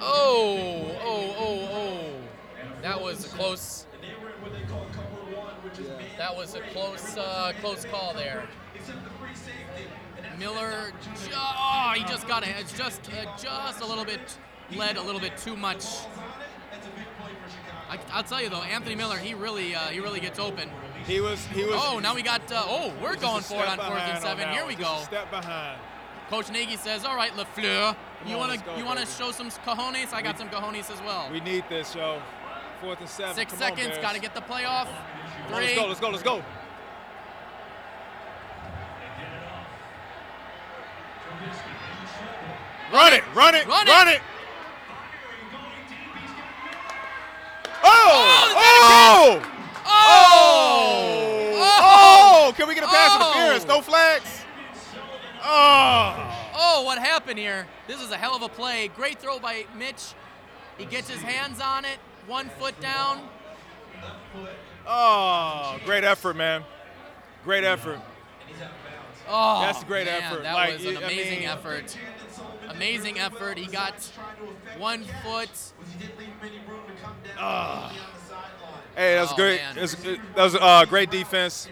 [0.00, 2.08] Oh, oh, oh, oh.
[2.80, 3.86] That was a close.
[6.16, 8.48] That was a close, uh, close call there.
[10.38, 12.54] Miller, ju- oh, he just got it.
[12.58, 14.38] It's just, uh, just a little bit
[14.74, 15.84] led a little bit too much.
[17.90, 20.70] I, I'll tell you though, Anthony Miller, he really, uh, he really gets open.
[21.06, 21.74] He was, he was.
[21.76, 22.50] Oh, now we got.
[22.50, 24.48] Uh, oh, we're going for it on fourth and seven.
[24.48, 25.04] Here we just go.
[25.04, 25.78] step behind.
[26.28, 27.94] Coach Nagy says, "All right, LaFleur,
[28.26, 30.12] you want to you want to show some cojones?
[30.12, 31.28] I got some cojones as well.
[31.30, 32.20] We need this, yo.
[32.80, 33.34] Fourth and seven.
[33.36, 34.88] Six Come seconds, got to get the playoff.
[35.46, 35.86] Come on, Let's go.
[35.86, 36.10] Let's go.
[36.10, 36.42] Let's go.
[42.92, 44.14] Run it, run it, Run run it.
[44.14, 44.20] it.
[47.82, 49.52] Oh!
[50.08, 51.52] Oh!
[51.56, 52.48] Oh!
[52.48, 52.52] Oh!
[52.56, 53.32] Can we get a pass Oh!
[53.32, 53.66] interference?
[53.66, 54.42] No flags.
[55.42, 56.32] Oh!
[56.58, 57.66] Oh, what happened here?
[57.86, 58.88] This is a hell of a play.
[58.88, 60.14] Great throw by Mitch.
[60.78, 61.98] He gets his hands on it.
[62.26, 63.20] One foot down.
[64.86, 65.78] Oh!
[65.84, 66.62] Great effort, man.
[67.44, 67.98] Great effort.
[69.28, 70.42] Oh, That's a great man, effort.
[70.44, 71.96] That Like, was an I amazing mean- effort.
[72.68, 73.58] Amazing effort.
[73.58, 73.94] He got
[74.78, 75.50] one foot.
[77.38, 77.92] Ah.
[78.96, 79.60] Hey, that was Oh, great.
[79.60, 79.76] man.
[79.78, 81.68] It was, it, that was uh, great defense.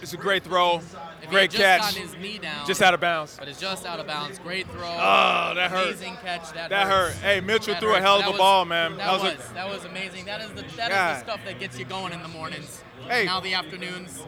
[0.00, 0.80] It's a great throw.
[1.22, 1.94] If great catch.
[1.94, 3.36] just knee down, Just out of bounds.
[3.38, 4.38] but it's just out of bounds.
[4.38, 4.82] Great throw.
[4.86, 5.88] Oh, that hurt.
[5.88, 6.52] Amazing catch.
[6.52, 7.14] That, That hurt.
[7.14, 8.92] Hey, Mitchell That threw a hell of a was- ball, man.
[8.92, 10.26] That, That was was, a- that was amazing.
[10.26, 12.82] That is the that is the stuff that gets you going in the mornings.
[13.08, 13.24] Hey.
[13.24, 14.22] Now the afternoons.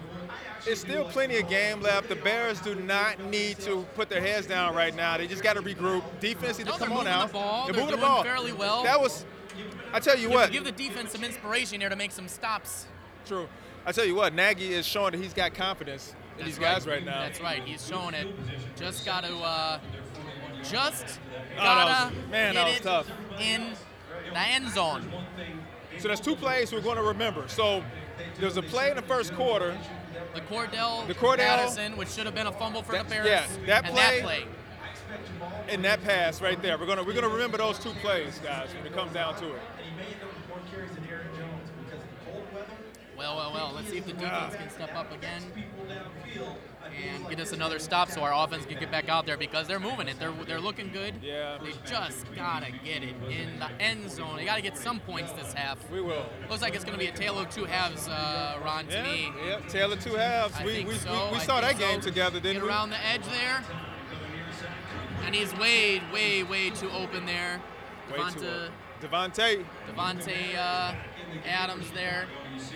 [0.66, 2.08] It's still plenty of game left.
[2.08, 5.16] The Bears do not need to put their heads down right now.
[5.18, 6.02] They just got to regroup.
[6.20, 7.28] Defense No, to come on out.
[7.28, 7.64] the ball.
[7.66, 8.82] They're They're moving the ball fairly well.
[8.82, 9.24] That was.
[9.92, 10.52] I tell you Give, what.
[10.52, 12.86] give the defense some inspiration here to make some stops.
[13.26, 13.48] True.
[13.84, 14.34] I tell you what.
[14.34, 16.94] Nagy is showing that he's got confidence in That's these guys right.
[16.96, 17.20] right now.
[17.22, 17.62] That's right.
[17.64, 18.26] He's showing it.
[18.76, 19.78] Just got to, uh,
[20.62, 21.18] just
[21.56, 23.10] Oh, gotta was- man, get that was it tough.
[23.40, 23.72] in
[24.32, 25.10] the end zone.
[25.98, 27.48] So there's two plays we're going to remember.
[27.48, 27.82] So
[28.38, 29.76] there's a play in the first quarter.
[30.34, 33.26] The Cordarrelle, The Cordarrelle- Madison, which should have been a fumble for That- the Bears.
[33.26, 34.44] yeah, that and play- that play.
[35.68, 36.76] in that pass right there.
[36.76, 39.62] We're gonna we're gonna remember those two plays, guys, when it comes down to it.
[43.16, 43.72] Well, well, well.
[43.74, 45.42] Let's see if the defense can step up again
[46.94, 49.80] and get us another stop so our offense can get back out there because they're
[49.80, 50.18] moving it.
[50.18, 51.14] They're they're looking good.
[51.22, 51.58] Yeah.
[51.62, 54.36] They just gotta get it in the end zone.
[54.36, 55.78] They gotta get some points this half.
[55.90, 56.26] We will.
[56.48, 58.86] Looks like it's gonna be a tale of two halves, uh, Ron.
[58.88, 59.32] To Yeah, me.
[59.46, 59.58] yeah.
[59.68, 60.54] Tail of two halves.
[60.58, 61.28] I we we, so.
[61.32, 62.08] we, we saw that game so.
[62.08, 62.68] together, didn't Get we?
[62.68, 63.62] around the edge there.
[65.24, 67.60] And he's way, way, way too open there.
[68.12, 68.68] Davante,
[69.00, 70.94] Davante, Davante uh,
[71.46, 72.26] Adams there,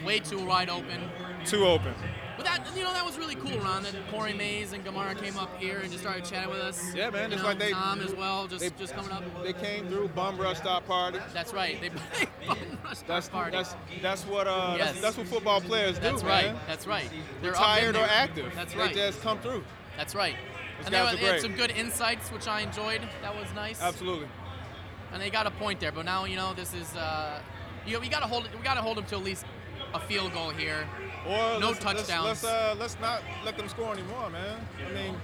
[0.05, 1.01] way too wide open.
[1.45, 1.95] too open.
[2.37, 3.83] But that, you know, that was really cool, Ron.
[3.83, 6.95] That Corey Mays and Gamara came up here and just started chatting with us.
[6.95, 9.23] Yeah, man, You it's know, like they- Tom as well, just they- just coming up.
[9.43, 11.19] They came through, bum rushed our party.
[11.35, 11.79] That's right.
[11.81, 13.57] They, they bum rushed our That's party.
[13.59, 14.89] that's that's what uh Yes.
[14.93, 16.47] that's, that's what football players do, That's right.
[16.47, 16.57] man.
[16.67, 17.11] That's right.
[17.43, 18.51] They're up Retired or active.
[18.55, 18.95] That's they right.
[18.95, 19.63] just come through.
[19.99, 20.37] That's right.
[20.85, 23.03] And they, had- they some good insights, which I enjoyed.
[23.21, 23.83] That was nice.
[23.83, 24.29] Absolutely.
[25.13, 27.41] And they got a point there, but now you know this is uh,
[27.87, 28.57] you know, we got to hold it.
[28.57, 29.45] We got to hold them to at least
[29.95, 30.87] a field goal here.
[31.27, 32.25] Or No let's, touchdowns.
[32.25, 34.61] Let's, let's, uh, let's not let them score anymore, man.
[34.89, 35.17] I mean,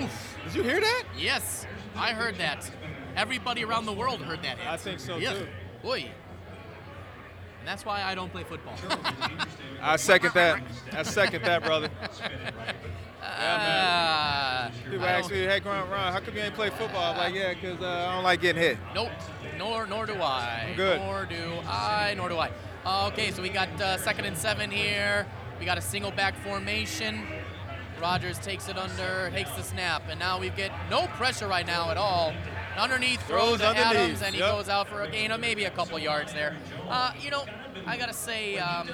[0.00, 0.38] Oof.
[0.44, 1.04] did you hear that?
[1.18, 2.70] Yes, I heard that.
[3.16, 4.58] Everybody around the world heard that.
[4.66, 5.32] I think so yeah.
[5.32, 5.46] too.
[5.82, 6.10] Boy.
[7.58, 8.74] And that's why I don't play football.
[9.82, 10.62] I second that.
[10.92, 11.90] I second that, brother.
[13.22, 17.34] Ah, People ask me, "Hey, Ron, Ron, how come you ain't play football?" I'm like,
[17.34, 19.10] "Yeah, 'cause uh, I don't like getting hit." Nope.
[19.58, 20.66] Nor nor do I.
[20.68, 21.00] I'm good.
[21.00, 22.14] Nor do I.
[22.16, 22.50] Nor do I.
[22.84, 25.26] Uh, okay, so we got uh, second and seven here.
[25.58, 27.26] We got a single back formation.
[28.00, 31.90] Rodgers takes it under, takes the snap, and now we get no pressure right now
[31.90, 32.32] at all.
[32.78, 34.52] Underneath throw Throws to underneath, Adams, and he yep.
[34.52, 36.56] goes out for a gain of maybe a couple yards there.
[36.88, 37.44] Uh, you know,
[37.86, 38.88] I gotta say, um,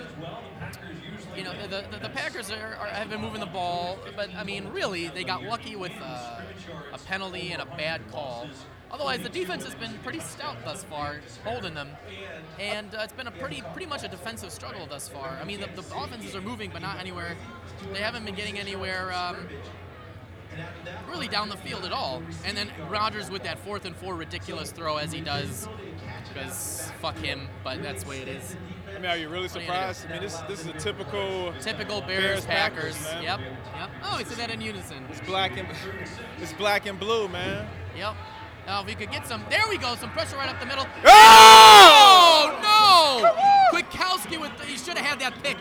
[1.36, 4.44] you know, the, the, the Packers are, are, have been moving the ball, but I
[4.44, 6.40] mean, really, they got lucky with uh,
[6.92, 8.48] a penalty and a bad call.
[8.90, 11.90] Otherwise, the defense has been pretty stout thus far, holding them,
[12.60, 15.38] and uh, it's been a pretty pretty much a defensive struggle thus far.
[15.40, 17.36] I mean, the, the offenses are moving, but not anywhere.
[17.92, 19.12] They haven't been getting anywhere.
[19.12, 19.48] Um,
[21.08, 22.22] really down the field at all.
[22.44, 25.68] And then Rodgers with that fourth and four ridiculous throw as he does,
[26.28, 28.56] because fuck him, but that's the way it is.
[28.96, 30.06] I mean, are you really What are you surprised?
[30.06, 32.96] I mean, this this is a typical Typical Bears, Bears, Packers.
[32.96, 33.90] Packers, yep, yep.
[34.02, 35.04] Oh, we said that in unison.
[35.10, 35.68] It's black and
[36.40, 37.68] it's black and blue, man.
[37.94, 38.14] Yep.
[38.66, 40.86] Now if we could get some, there we go, some pressure right up the middle.
[41.04, 42.58] Oh!
[42.64, 43.28] Oh
[43.72, 43.78] no!
[43.78, 45.58] Kwiatkoski with, he should have had that pick.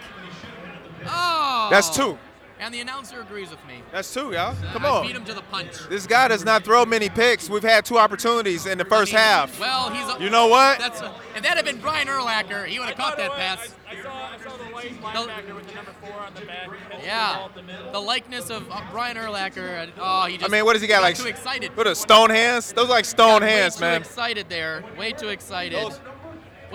[1.05, 1.67] Oh.
[1.69, 2.17] That's two.
[2.58, 3.82] And the announcer agrees with me.
[3.91, 4.56] That's two, y'all.
[4.72, 5.06] Come I on.
[5.06, 5.74] beat him to the punch.
[5.89, 7.49] This guy does not throw many picks.
[7.49, 9.60] We've had two opportunities in the first I mean, half.
[9.60, 10.16] Well, he's.
[10.16, 10.80] A, You know what?
[10.80, 13.76] That's a, if that had been Brian Urlacher, he would have caught that I, pass.
[13.89, 16.70] I saw, I saw the white linebacker with the number four on the back.
[16.89, 19.89] catching the Yeah, the the likeness of uh, Brian Urlacher.
[19.97, 20.43] Oh, he just.
[20.43, 20.51] I just.
[20.53, 21.01] mean, what does he got?
[21.01, 21.76] Like too excited.
[21.76, 22.72] What are stone hands?
[22.72, 24.01] Those are like stone Got hands, way man.
[24.01, 24.84] Too excited there.
[24.97, 25.78] Way too excited.
[25.78, 25.99] Those-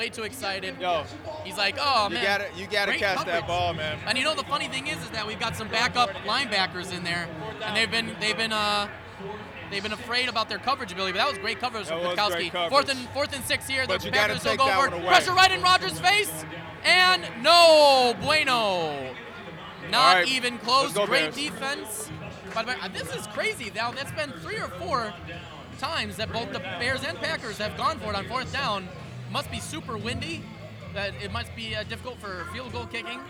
[0.00, 0.76] Way too excited.
[0.80, 1.04] Yo,
[1.44, 3.98] He's like, oh man, you gotta, you gotta catch coverage." that ball, man.
[4.06, 7.04] And you know the funny thing is, is that we've got some backup linebackers in
[7.04, 7.28] there,
[7.62, 8.88] and they've been they've been uh
[9.70, 11.12] they've been afraid about their coverage ability.
[11.12, 12.70] But that was great coverage That from great coverage.
[12.70, 13.84] Fourth and fourth and six here.
[13.86, 15.06] But the you Packers will go that for it.
[15.06, 16.46] Pressure right in Rodgers' face,
[16.82, 19.14] and no bueno.
[19.90, 20.94] Not right, even close.
[20.94, 21.36] go, Great Bears.
[21.36, 22.10] defense.
[22.54, 23.70] But, but uh, this is crazy.
[23.74, 25.12] Now that's been three or four
[25.78, 28.88] times that both the Bears and Packers have gone for it on fourth down.
[29.32, 30.42] Must be super windy.
[30.94, 33.20] That it must be uh, difficult for field goal kicking.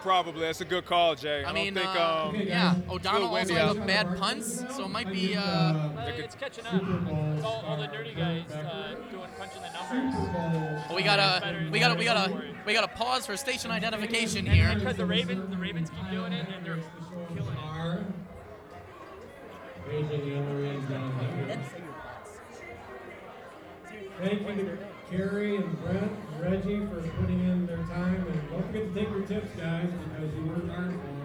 [0.00, 0.40] Probably.
[0.40, 1.44] That's a good call, Jay.
[1.44, 4.18] I, I don't mean, think, uh, um, yeah, it's O'Donnell a also windy has bad
[4.18, 5.36] punts, so it might be.
[5.36, 7.36] Uh, Uh, it's catching on.
[7.36, 10.92] It's all, all the nerdy guys uh, doing punching the numbers.
[10.96, 14.74] we gotta, we gotta, we gotta, we gotta pause for station identification And here.
[14.74, 16.80] because the Ravens, the Ravens keep doing it, and they're
[17.32, 18.04] killing it.
[19.86, 21.12] Raising the other end down
[21.46, 21.60] here.
[24.18, 28.66] Thank you to Carrie and Brent and Reggie for putting in their time, and don't
[28.66, 31.18] forget to take your tips, guys, because you worked hard for them.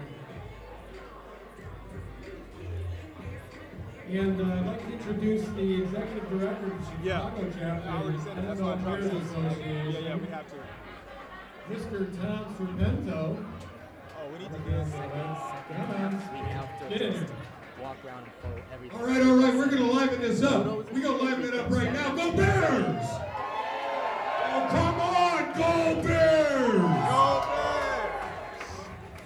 [4.10, 7.88] And uh, I'd like to introduce the executive director of the Chicago chapter.
[7.88, 8.46] I already said it.
[8.46, 9.66] That's of why I the dropped Bears it.
[9.66, 10.56] Yeah, yeah, we have to.
[11.70, 12.20] Mr.
[12.20, 13.44] Tom Serpento.
[14.18, 14.92] Oh, we need to get
[15.76, 16.88] Come on.
[16.90, 17.26] Get in here.
[17.82, 18.98] Walk around and quote everything.
[18.98, 20.66] All right, all right, we're gonna liven this up.
[20.92, 22.14] We're gonna liven it up right now.
[22.14, 23.27] Go Bears!
[24.60, 26.72] Oh, come on, go Bears!
[26.72, 27.44] Go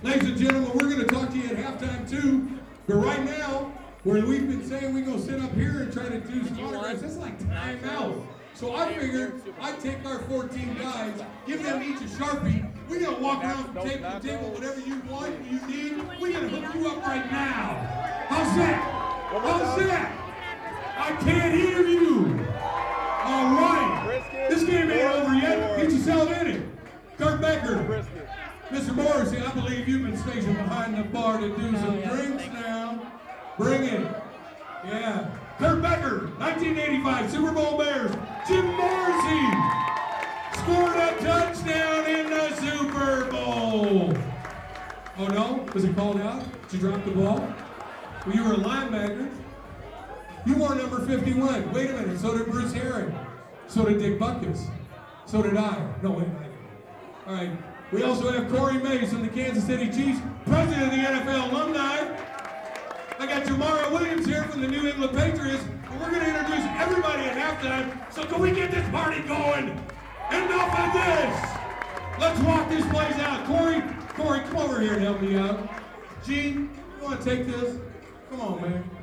[0.02, 2.60] Ladies and gentlemen, we're gonna talk to you at halftime too.
[2.86, 3.72] But right now,
[4.04, 7.00] where we've been saying we're gonna sit up here and try to do some autographs,
[7.00, 8.26] that's like timeout.
[8.52, 12.70] So I figured I'd take our 14 guys, give them each a Sharpie.
[12.90, 16.48] We're gonna walk around from table to table, whatever you want, you need, we're gonna
[16.48, 18.26] hook you up right now.
[18.28, 18.82] How's that?
[19.30, 20.12] How's that?
[20.98, 22.46] I can't hear you.
[23.24, 24.01] All right.
[24.52, 25.78] This game ain't over yet.
[25.78, 26.62] Get yourself in it.
[27.16, 28.04] Kurt Becker.
[28.68, 28.94] Mr.
[28.94, 33.12] Morrissey, I believe you've been stationed behind the bar to do some oh, drinks now.
[33.56, 34.22] Bring it.
[34.84, 35.30] Yeah.
[35.56, 38.14] Kurt Becker, 1985 Super Bowl Bears.
[38.46, 39.42] Jim Morrissey
[40.58, 44.14] scored a touchdown in the Super Bowl.
[45.16, 45.66] Oh no?
[45.72, 46.44] Was it called out?
[46.68, 47.54] Did you drop the ball?
[48.26, 49.30] Well, you were a linebacker.
[50.44, 51.72] You wore number 51.
[51.72, 52.20] Wait a minute.
[52.20, 53.14] So did Bruce Herring.
[53.72, 54.66] So did Dick Butkus.
[55.24, 55.82] So did I.
[56.02, 56.26] No, wait.
[56.28, 57.50] I- All right.
[57.90, 62.14] We also have Corey Mays from the Kansas City Chiefs, president of the NFL alumni.
[63.18, 65.64] I got Jamara Williams here from the New England Patriots.
[65.90, 68.12] And we're going to introduce everybody at halftime.
[68.12, 69.68] So can we get this party going?
[70.30, 72.20] Enough of this.
[72.20, 73.46] Let's walk this place out.
[73.46, 73.80] Corey,
[74.16, 75.66] Corey, come over here and help me out.
[76.22, 76.68] Gene,
[76.98, 77.78] you want to take this?
[78.30, 79.01] Come on, man.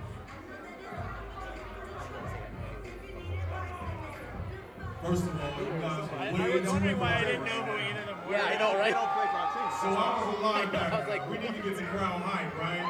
[5.03, 8.07] First of all, you guys are way down why I didn't know who either of
[8.07, 8.31] them were.
[8.33, 8.93] Yeah, I know, right?
[8.93, 10.91] So I was a linebacker.
[10.93, 12.83] I was like, we need to get the crowd hype, right?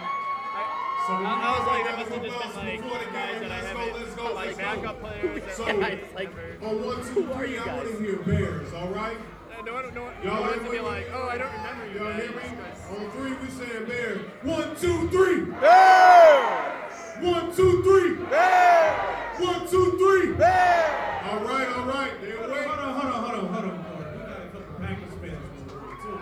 [1.05, 2.81] So I, I was like, back that must to have just the been bus like
[2.81, 4.63] before the guys game, that I let's go, haven't, let's go, like let's go.
[4.63, 5.53] backup players.
[5.55, 6.33] So, that Yeah, it's like-
[6.63, 7.77] on one, two, are you I guys?
[7.77, 9.17] want to hear Bears, all right?
[9.17, 10.65] Uh, no one, no one, Y'all no one ready?
[10.65, 12.41] to be like, oh, I don't remember you Y'all hear me?
[12.57, 14.21] 'cause- On three, we saying Bears.
[14.43, 15.45] One, two, three.
[15.61, 16.88] Bears!
[17.21, 18.15] One, two, three.
[18.15, 19.39] Bears!
[19.41, 20.31] One, two, three.
[20.35, 21.25] Bears!
[21.29, 22.13] All right, all right.
[22.21, 22.65] Then wait.
[22.65, 23.83] Hold on, hold on, hold on, hold on.
[23.83, 24.13] hold on.
[24.13, 26.15] We got a couple Packers fans in the room too.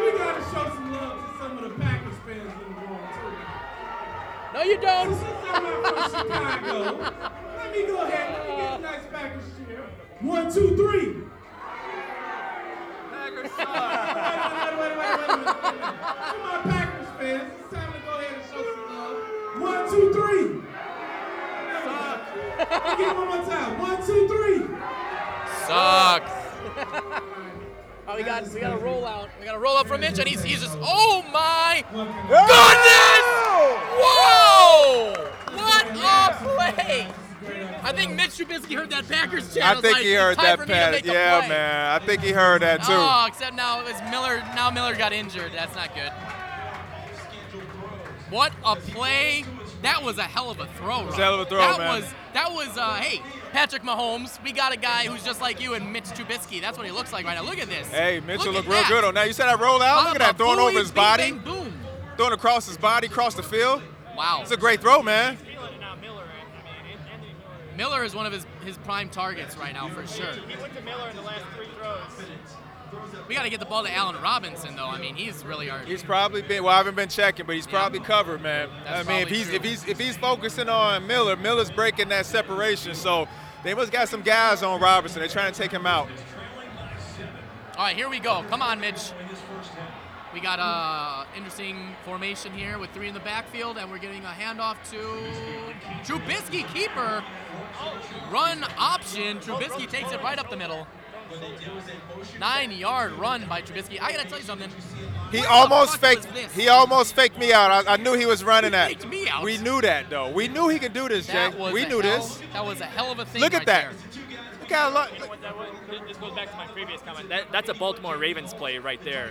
[0.00, 3.04] We got to show some love to some of the Packers fans in the room
[3.12, 3.32] too.
[4.54, 5.12] No, you don't.
[5.12, 6.78] Since I'm not from Chicago,
[7.58, 8.32] let me go ahead.
[8.32, 9.84] Let me get a nice Packers cheer.
[10.20, 11.20] One, two, three.
[13.12, 15.80] Packers Wait, wait, wait, wait, wait, wait, wait, wait.
[15.84, 18.81] To my Packers fans, it's time to go ahead and show some love.
[19.58, 20.62] One, two, three.
[22.58, 23.78] Let me get one more time.
[23.78, 24.60] One, two, three.
[25.66, 26.30] Sucks.
[28.08, 29.28] oh, we got we got a roll out.
[29.38, 32.12] We got a roll out from Mitch, and he's he's just oh my goodness!
[34.00, 35.12] Whoa!
[35.54, 37.08] What a play!
[37.84, 39.78] I think Mitch Trubisky heard that Packers chant.
[39.78, 40.92] I think like, he heard that for me to pass.
[40.92, 42.00] make a Yeah, play." man.
[42.00, 42.92] I think he heard that too.
[42.92, 44.38] Oh, except now it was Miller.
[44.54, 45.52] Now Miller got injured.
[45.52, 46.12] That's not good.
[48.32, 49.44] What a play!
[49.82, 51.04] That was a hell of a throw.
[51.04, 52.00] was a hell of a throw, that man.
[52.00, 53.20] was that was uh, hey,
[53.52, 54.42] Patrick Mahomes.
[54.42, 56.58] We got a guy who's just like you and Mitch Trubisky.
[56.58, 57.42] That's what he looks like right now.
[57.42, 57.86] Look at this.
[57.88, 58.88] Hey, Mitchell Look look at real that.
[58.88, 59.26] good on that.
[59.26, 60.04] You said I roll out?
[60.06, 61.74] Look at that, throwing over his bing, body, bang, boom.
[62.16, 63.82] throwing across his body, across the field.
[64.16, 64.38] Wow.
[64.40, 65.36] It's a great throw, man.
[67.76, 70.32] Miller is one of his, his prime targets right now for sure.
[70.48, 72.00] He went to Miller in the last three throws.
[73.28, 74.88] We got to get the ball to Allen Robinson though.
[74.88, 75.80] I mean, he's really our.
[75.80, 76.64] He's probably been.
[76.64, 78.68] Well, I haven't been checking, but he's probably covered, man.
[78.84, 79.54] That's I mean, if he's true.
[79.54, 82.94] if he's if he's focusing on Miller, Miller's breaking that separation.
[82.94, 83.28] So
[83.64, 85.20] they must got some guys on Robinson.
[85.20, 86.08] They're trying to take him out.
[87.78, 88.44] All right, here we go.
[88.50, 89.12] Come on, Mitch.
[90.34, 94.28] We got a interesting formation here with three in the backfield, and we're getting a
[94.28, 94.96] handoff to
[96.04, 97.22] Trubisky, keeper.
[98.30, 99.38] Run option.
[99.38, 100.86] Trubisky takes it right up the middle.
[102.38, 103.98] Nine-yard run by Trubisky.
[104.00, 104.70] I gotta tell you something.
[105.30, 106.26] He What almost faked.
[106.52, 107.86] He almost faked me out.
[107.86, 108.88] I, I knew he was running that.
[108.88, 109.42] faked me out?
[109.42, 110.30] We knew that though.
[110.30, 111.72] We knew he could do this, That Jay.
[111.72, 112.40] We knew hell, this.
[112.52, 113.40] That was a hell of a thing.
[113.40, 113.92] Look at right that.
[113.92, 114.20] there.
[114.60, 115.06] Look how lo-
[116.06, 117.28] This goes back to my previous comment.
[117.28, 119.30] That, that's a Baltimore Ravens play right there.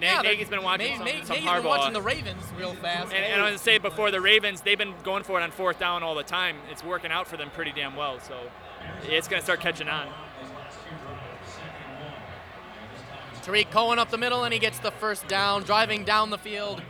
[0.00, 1.56] Na- Yeah, Nagy's been watching May- some, May- some Nagy's Harbaugh.
[1.62, 3.12] been watching the Ravens real fast.
[3.12, 5.50] And, and I was gonna say before the Ravens, they've been going for it on
[5.50, 6.56] fourth down all the time.
[6.70, 8.18] It's working out for them pretty damn well.
[8.20, 8.34] So
[9.08, 10.08] it's gonna start catching on.
[13.42, 16.82] Tarik Cohen up the middle, and he gets the first down, driving down the field.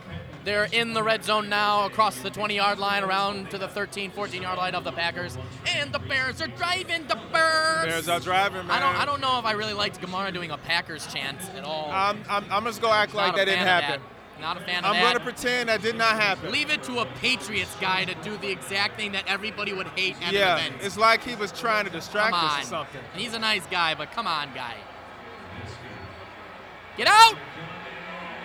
[0.43, 4.57] They're in the red zone now, across the 20-yard line, around to the 13, 14-yard
[4.57, 5.37] line of the Packers,
[5.67, 7.07] and the Bears are driving.
[7.07, 7.87] The Bears.
[7.87, 8.71] Bears are driving, man.
[8.71, 8.97] I don't.
[8.97, 11.91] I don't know if I really liked Gamara doing a Packers chant at all.
[11.91, 14.01] I'm, I'm, I'm just gonna act like that didn't happen.
[14.01, 14.41] that.
[14.41, 15.13] Not a fan of I'm that.
[15.13, 16.51] gonna pretend that did not happen.
[16.51, 20.17] Leave it to a Patriots guy to do the exact thing that everybody would hate
[20.23, 20.83] at yeah, an event.
[20.83, 23.03] it's like he was trying to distract us or something.
[23.15, 24.77] He's a nice guy, but come on, guy.
[27.01, 27.35] Get out!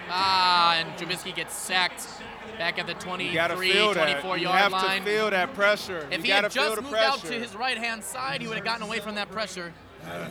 [0.10, 2.08] Ah, and Trubisky gets sacked
[2.58, 4.22] back at the 23, You gotta feel that.
[4.22, 5.02] 24 You have line.
[5.02, 6.08] to feel that pressure.
[6.10, 7.06] if you he had just moved pressure.
[7.06, 9.74] out to his right hand side, he would have gotten away from that pressure.
[10.06, 10.22] Rookie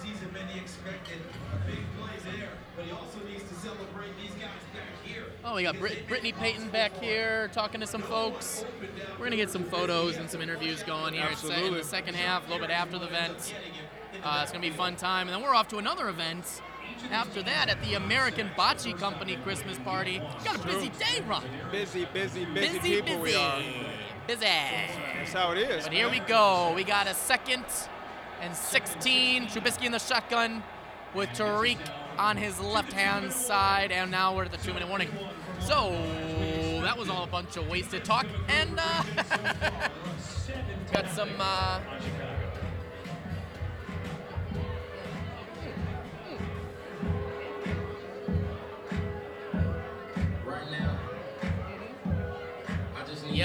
[0.00, 1.18] season, many expected
[1.66, 5.24] big plays there, but he also needs to celebrate these guys back here.
[5.44, 8.64] Oh, we got Brit- Brittney Payton back here talking to some folks.
[9.18, 12.46] We're gonna get some photos and some interviews going here It's in the second half,
[12.46, 13.52] a little bit after the event.
[14.22, 16.62] Uh, it's gonna be a fun time, and then we're off to another event.
[17.10, 21.44] After that, at the American Bocce Company Christmas party, got a busy day, Ron.
[21.70, 23.60] Busy, busy, busy, Busy, people we are.
[24.26, 24.40] Busy.
[24.40, 25.84] That's how it is.
[25.84, 26.72] But here we go.
[26.74, 27.64] We got a second
[28.40, 29.46] and 16.
[29.48, 30.62] Trubisky in the shotgun
[31.14, 31.78] with Tarik
[32.18, 35.10] on his left-hand side, and now we're at the two-minute warning.
[35.60, 35.90] So
[36.82, 39.02] that was all a bunch of wasted talk, and uh,
[40.92, 41.30] got some.
[41.38, 41.80] Uh,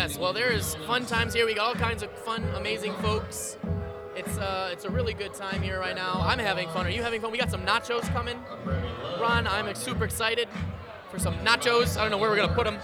[0.08, 1.46] Yes, well, there's fun times here.
[1.46, 3.58] We got all kinds of fun, amazing folks.
[4.16, 6.22] It's uh, it's a really good time here right now.
[6.24, 6.86] I'm having fun.
[6.86, 7.30] Are you having fun?
[7.30, 8.40] We got some nachos coming.
[9.20, 10.48] Ron, I'm super excited
[11.12, 11.98] for some nachos.
[11.98, 12.78] I don't know where we're gonna put them.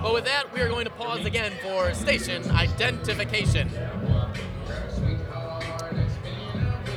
[0.00, 3.68] But with that, we are going to pause again for station identification.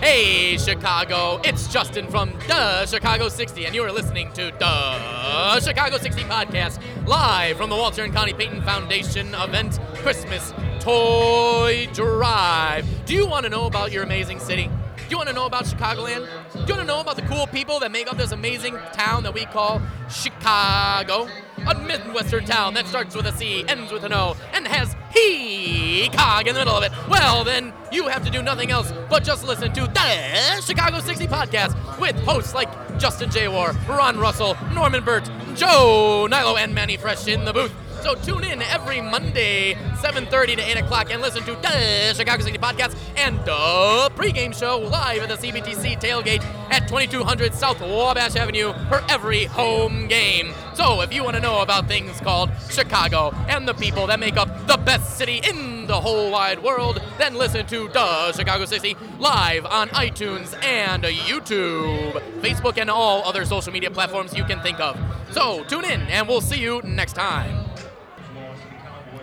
[0.05, 5.97] Hey, Chicago, it's Justin from the Chicago 60, and you are listening to the Chicago
[5.97, 12.85] 60 podcast live from the Walter and Connie Payton Foundation event Christmas Toy Drive.
[13.05, 14.69] Do you want to know about your amazing city?
[15.05, 16.27] Do you want to know about Chicagoland?
[16.53, 19.21] Do you want to know about the cool people that make up this amazing town
[19.21, 19.79] that we call
[20.09, 21.27] Chicago?
[21.67, 26.09] A Midwestern town that starts with a C, ends with an O, and has he
[26.09, 26.91] cog in the middle of it.
[27.07, 31.27] Well, then you have to do nothing else but just listen to the Chicago 60
[31.27, 33.47] podcast with hosts like Justin J.
[33.47, 37.73] War, Ron Russell, Norman Burt, Joe Nilo, and Manny Fresh in the booth.
[38.05, 42.59] So tune in every Monday, 7.30 to 8 o'clock, and listen to the Chicago 60
[42.59, 48.73] podcast and the pregame show live at the CBTC tailgate at 2200 South Wabash Avenue
[48.89, 50.53] for every home game.
[50.75, 54.37] So if you want to know about things called Chicago and the people that make
[54.37, 58.95] up the best city in the whole wide world, then listen to the Chicago 60
[59.17, 64.79] live on iTunes and YouTube, Facebook, and all other social media platforms you can think
[64.79, 64.95] of.
[65.31, 67.64] So tune in, and we'll see you next time.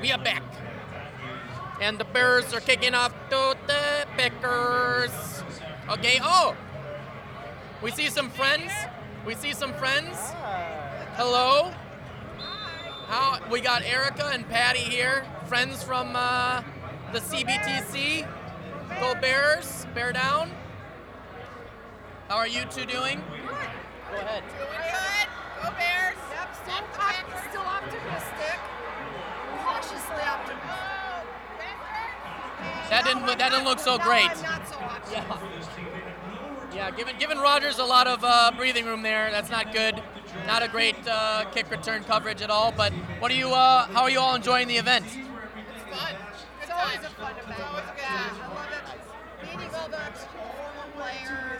[0.03, 0.43] We are back.
[1.81, 5.45] And the Bears are kicking off to the Packers.
[5.89, 6.57] Okay, oh!
[7.81, 8.73] We see some friends.
[9.25, 10.17] We see some friends.
[11.15, 11.73] Hello.
[13.07, 16.63] How we got Erica and Patty here, friends from uh,
[17.13, 18.27] the CBTC.
[18.99, 20.51] Go Bears, bear down.
[22.27, 23.23] How are you two doing?
[23.47, 24.43] Go ahead.
[24.59, 25.29] Doing good.
[25.63, 26.17] Go Bears.
[26.33, 28.82] Yep, still, op- still optimistic.
[29.83, 30.63] Cautiously optimistic.
[32.89, 34.27] That didn't that didn't look so great.
[34.43, 35.85] Not so optimistic.
[36.73, 39.31] Yeah, giving giving Rodgers a lot of uh, breathing room there.
[39.33, 40.01] That's not good.
[40.47, 42.71] Not a great uh, kick return coverage at all.
[42.71, 43.49] But what are you?
[43.49, 45.05] Uh, how are you all enjoying the event?
[45.05, 46.15] It's fun.
[46.63, 47.51] It's always a fun event.
[47.51, 48.05] It's always good.
[48.05, 48.69] I love
[49.43, 49.57] it.
[49.59, 49.99] Meeting all the
[50.31, 51.52] former players.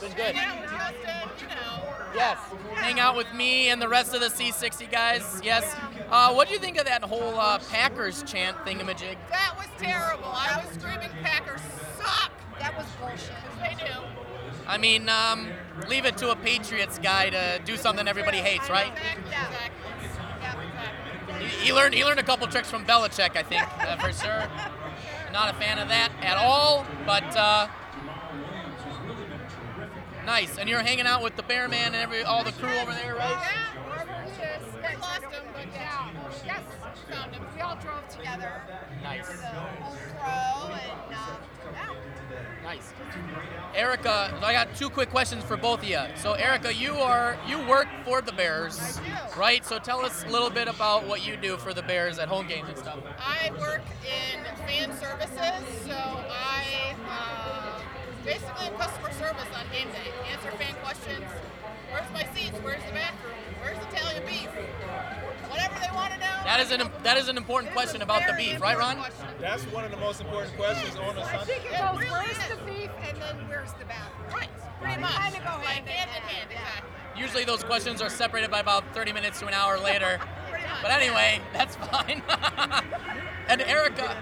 [0.00, 0.02] Yes.
[0.02, 0.34] It's been good.
[0.34, 1.94] hang out with Justin, you know.
[2.14, 2.38] Yes.
[2.74, 5.40] Hang out with me and the rest of the C60 guys.
[5.42, 5.74] Yes.
[6.10, 9.16] Uh, what do you think of that whole uh, Packers chant thingamajig?
[9.30, 10.26] That was terrible.
[10.26, 11.60] I was screaming, Packers
[11.98, 12.32] suck.
[12.60, 13.32] That was bullshit.
[13.60, 13.92] They do.
[14.66, 15.48] I mean, um,
[15.88, 18.92] leave it to a Patriots guy to do something everybody hates, right?
[18.92, 19.30] Exactly.
[19.30, 21.48] Yeah, exactly.
[21.48, 24.48] He, he learned he learned a couple tricks from Belichick, I think, uh, for sure.
[25.32, 27.66] Not a fan of that at all, but uh,
[30.24, 30.58] nice.
[30.58, 33.14] And you're hanging out with the Bear Man and every all the crew over there,
[33.14, 33.30] right?
[33.30, 34.34] Yeah, wherever he.
[34.88, 36.10] We lost him, but yeah.
[36.44, 36.62] Yes,
[37.10, 37.42] found him.
[37.54, 38.60] We all drove together.
[39.02, 39.28] Nice.
[39.28, 41.36] To the Old Crow and uh,
[41.72, 41.94] yeah.
[42.62, 42.92] Nice.
[43.74, 46.00] Erica, I got two quick questions for both of you.
[46.16, 49.00] So, Erica, you are you work for the Bears,
[49.36, 49.64] right?
[49.64, 52.46] So, tell us a little bit about what you do for the Bears at home
[52.46, 52.98] games and stuff.
[53.18, 57.80] I work in fan services, so I uh,
[58.24, 60.08] basically am customer service on game day.
[60.32, 61.24] Answer fan questions.
[61.90, 62.56] Where's my seats?
[62.62, 63.34] Where's the bathroom?
[63.60, 64.48] Where's the Italian beef?
[65.50, 66.34] Whatever they want to know.
[66.44, 68.98] That is an that is an important question about the beef, right, Ron?
[69.40, 71.44] That's one of the most important questions on a I Sunday.
[71.44, 74.28] think it goes, where's the beef and then where's the bathroom?
[74.32, 74.48] Right,
[74.80, 75.12] pretty much.
[75.12, 76.90] Kind of go hand, in hand, exactly.
[77.16, 80.18] Usually those questions are separated by about 30 minutes to an hour later.
[80.82, 82.22] But anyway, that's fine.
[83.48, 84.16] and Erica,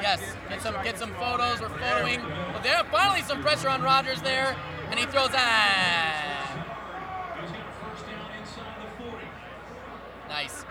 [0.00, 1.60] yes, get some get some photos.
[1.60, 2.22] We're photoing.
[2.52, 4.56] Well, there finally some pressure on Rodgers there,
[4.90, 6.36] and he throws ah.
[10.28, 10.64] Nice.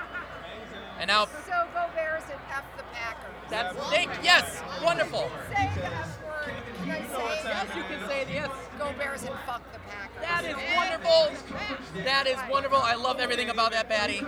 [0.99, 3.34] And now So go Bears and F the Packers.
[3.49, 5.30] that's thank yes, wonderful.
[5.49, 6.53] Say the F word.
[6.84, 8.28] Can I say Yes, you can say it.
[8.30, 8.49] Yes.
[8.78, 10.21] Go Bears and fuck the Packers.
[10.21, 12.03] That is wonderful.
[12.03, 12.78] That is wonderful.
[12.78, 14.21] I love everything about that, Patty.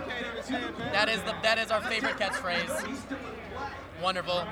[0.92, 3.06] That is the that is our favorite catchphrase.
[4.02, 4.44] Wonderful.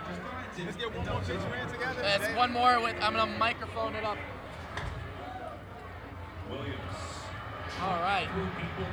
[0.64, 2.00] Let's get one more picture in together.
[2.00, 4.16] That's one more with I'm gonna microphone it up.
[6.50, 6.76] Williams.
[7.82, 8.28] All right.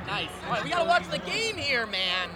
[0.06, 0.28] Nice.
[0.44, 2.28] All right, we gotta watch the game here, man.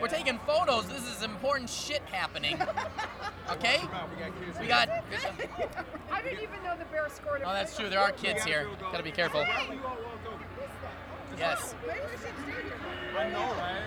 [0.00, 0.86] We're taking photos.
[0.88, 2.60] This is important shit happening.
[3.50, 3.80] Okay?
[4.60, 4.88] We got.
[6.12, 7.42] I didn't even know the Bears scored.
[7.44, 7.88] Oh, that's true.
[7.88, 8.68] There are kids here.
[8.80, 9.44] Gotta be careful.
[11.36, 11.74] Yes.
[13.18, 13.82] I know, right?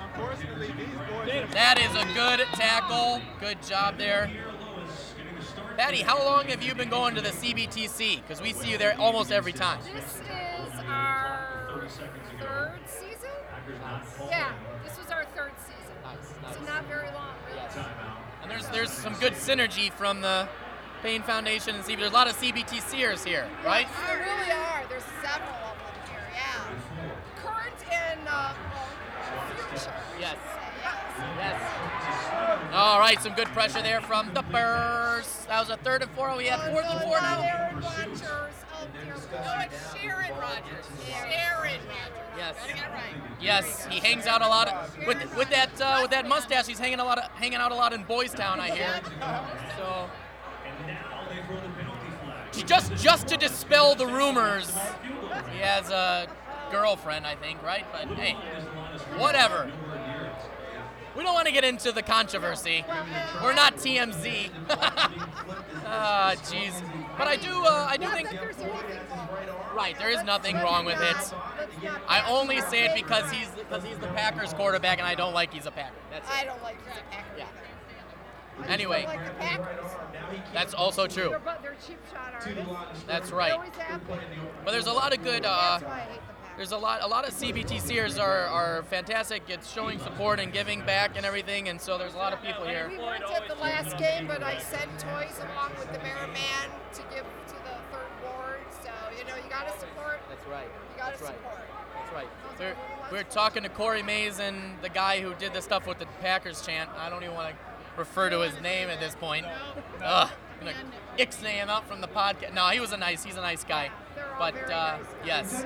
[0.16, 0.32] It's all new.
[0.32, 0.66] I'm not leaving.
[0.66, 1.52] Unfortunately, these boys.
[1.52, 3.20] That is a good tackle.
[3.40, 4.30] Good job there.
[5.76, 8.22] Patty, how long have you been going to the CBTC?
[8.22, 9.78] Because we see you there almost every time.
[9.82, 10.20] This is
[10.88, 11.90] our
[12.40, 13.30] third season.
[14.28, 14.52] Yeah,
[14.84, 16.54] this was our third season.
[16.54, 17.86] So not very long, really.
[18.42, 20.48] And there's there's some good synergy from the
[21.02, 21.98] Payne Foundation and CB.
[21.98, 23.86] There's a lot of CBTCers here, right?
[24.06, 24.82] There really are.
[24.88, 26.24] There's several of them here.
[26.32, 27.42] Yeah.
[27.42, 28.95] Current and uh, well.
[30.18, 30.36] Yes.
[31.36, 32.72] Yes.
[32.72, 35.46] All right, some good pressure there from the Bears.
[35.48, 36.34] That was a third and four.
[36.36, 37.70] We have fourth and four now.
[37.72, 38.86] Oh
[39.32, 40.32] No, it's Sharon.
[41.06, 41.80] Sharon.
[42.36, 42.56] Yes.
[42.66, 43.14] Right.
[43.40, 46.66] Yes, he hangs out a lot of, with with that uh, with that mustache.
[46.66, 49.00] He's hanging a lot of hanging out a lot in Boys Town, I hear.
[49.76, 50.10] So
[52.66, 54.70] just just to dispel the rumors,
[55.52, 56.26] he has a
[56.70, 57.84] girlfriend, I think, right?
[57.92, 58.32] But hey,
[59.18, 59.70] whatever.
[61.16, 62.84] We don't want to get into the controversy.
[63.42, 64.50] We're not TMZ.
[65.88, 66.82] Ah, jeez.
[67.16, 68.28] But I do, uh, I do think.
[69.76, 71.32] Right, there is nothing wrong with it.
[72.08, 75.52] I only say it because he's because he's the Packers quarterback, and I don't like
[75.54, 75.94] he's a Packer.
[76.10, 77.26] That's I don't like he's a Packer.
[77.38, 77.44] Yeah.
[77.44, 77.52] either.
[78.56, 79.04] I just Anyway.
[79.06, 80.52] like.
[80.52, 81.28] That's also true.
[81.30, 83.04] They're, bu- they're cheap shot artists.
[83.06, 83.56] That's right.
[84.64, 85.44] But there's a lot of good.
[85.46, 85.78] Uh,
[86.56, 86.70] That's why I hate the Packers.
[86.70, 87.02] there's a lot.
[87.02, 89.42] A lot of CBTCers are, are fantastic.
[89.48, 92.64] It's showing support and giving back and everything, and so there's a lot of people
[92.64, 92.88] here.
[92.90, 96.70] We weren't at the last game, but I sent toys along with the mayor man
[96.94, 98.60] to give to the third ward.
[98.82, 100.20] So you know you gotta support.
[100.28, 100.66] That's right.
[100.66, 101.34] You gotta That's right.
[101.34, 101.66] support.
[101.94, 102.28] That's right.
[102.58, 106.06] We're, we're talking to Corey Mays and the guy who did the stuff with the
[106.20, 106.88] Packers chant.
[106.98, 107.56] I don't even want to
[107.98, 109.46] refer to his name at this point.
[110.02, 110.30] Ugh,
[110.60, 110.76] I'm gonna
[111.18, 112.54] ixnay him out from the podcast.
[112.54, 113.24] No, he was a nice.
[113.24, 113.90] He's a nice guy.
[114.38, 115.64] But uh, yes.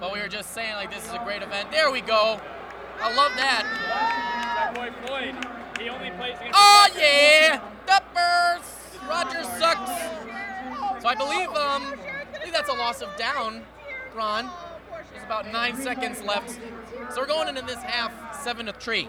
[0.00, 1.70] But we were just saying like this is a great event.
[1.70, 2.40] There we go.
[3.00, 3.64] I love that.
[4.58, 5.34] Our boy Floyd,
[5.80, 6.54] he only plays against.
[6.54, 8.62] Oh yeah, the Bears.
[9.08, 9.90] Rodgers sucks.
[11.02, 11.94] So I believe um,
[12.34, 13.62] I think that's a loss of down,
[14.14, 14.50] Ron.
[15.12, 16.58] There's about nine seconds left.
[17.12, 19.08] So we're going into this half seven to three.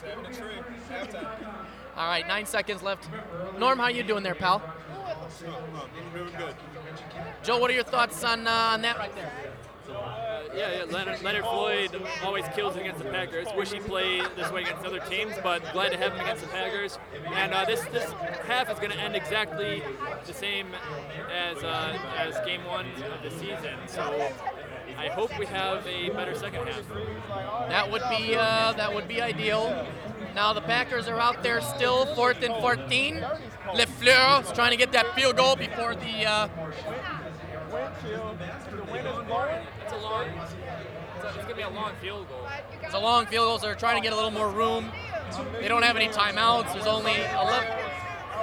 [0.00, 0.54] Seven to three.
[0.90, 1.28] Halftime.
[1.96, 3.08] All right, nine seconds left.
[3.58, 4.62] Norm, how you doing there, pal?
[6.14, 6.54] Doing good.
[7.42, 9.32] Joe, what are your thoughts on uh, on that right there?
[9.90, 10.84] Uh, yeah, yeah.
[10.84, 13.48] Leonard, Leonard Floyd always kills against the Packers.
[13.56, 16.48] Wish he played this way against other teams, but glad to have him against the
[16.48, 16.98] Packers.
[17.32, 18.10] And uh, this this
[18.46, 19.82] half is going to end exactly
[20.26, 20.68] the same
[21.30, 23.76] as uh, as game one of the season.
[23.86, 24.02] So
[24.96, 26.88] I hope we have a better second half.
[27.68, 29.86] That would be uh, that would be ideal.
[30.34, 33.24] Now the Packers are out there still, fourth and 14.
[33.74, 36.26] LaFleur is trying to get that field goal before the.
[36.26, 36.48] Uh,
[39.82, 40.26] It's a long.
[40.28, 42.46] It's, a, it's going to be a long field goal.
[42.82, 44.90] it's a long field goal, so they're trying to get a little more room.
[45.60, 46.72] They don't have any timeouts.
[46.72, 47.68] There's only 11.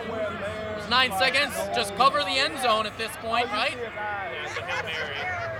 [0.07, 1.53] There's nine seconds.
[1.75, 3.77] Just cover the end zone at this point, right?
[3.77, 5.59] Yeah, it's a Hail Mary.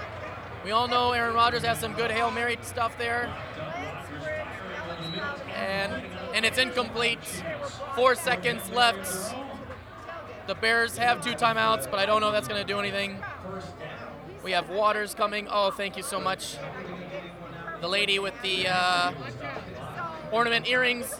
[0.63, 3.29] We all know Aaron Rodgers has some good Hail Mary stuff there.
[5.55, 6.03] And
[6.33, 7.43] and it's incomplete.
[7.95, 9.33] Four seconds left.
[10.47, 13.19] The Bears have two timeouts, but I don't know if that's going to do anything.
[14.43, 15.47] We have Waters coming.
[15.49, 16.57] Oh, thank you so much.
[17.81, 19.13] The lady with the uh,
[20.31, 21.13] ornament earrings.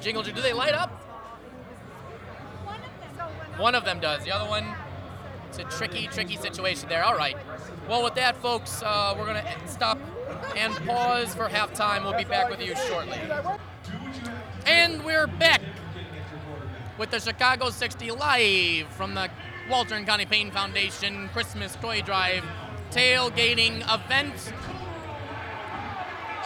[0.00, 0.90] Jingle, do they light up?
[3.56, 4.24] One of them does.
[4.24, 4.74] The other one,
[5.48, 7.04] it's a tricky, tricky situation there.
[7.04, 7.36] All right.
[7.88, 9.98] Well, with that, folks, uh, we're going to stop
[10.56, 12.02] and pause for halftime.
[12.02, 13.18] We'll be back with you shortly.
[14.64, 15.60] And we're back
[16.96, 19.28] with the Chicago 60 live from the
[19.68, 22.42] Walter and Connie Payton Foundation Christmas Toy Drive
[22.90, 24.54] tailgating event.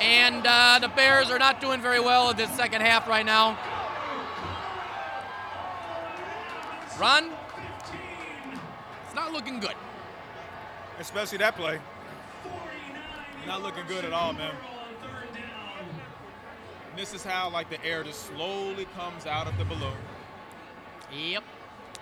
[0.00, 3.56] And uh, the Bears are not doing very well in this second half right now.
[6.98, 7.30] Ron,
[9.06, 9.74] it's not looking good.
[10.98, 11.78] Especially that play.
[13.46, 14.52] Not looking good at all, man.
[16.96, 19.92] This is how like the air just slowly comes out of the balloon.
[21.16, 21.44] Yep,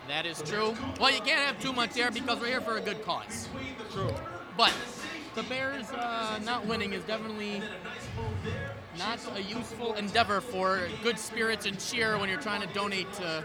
[0.09, 0.75] that is true.
[0.99, 3.49] Well, you can't have too much air because we're here for a good cause.
[3.93, 4.15] True.
[4.57, 4.73] But
[5.35, 7.63] the Bears uh, not winning is definitely
[8.99, 13.45] not a useful endeavor for good spirits and cheer when you're trying to donate to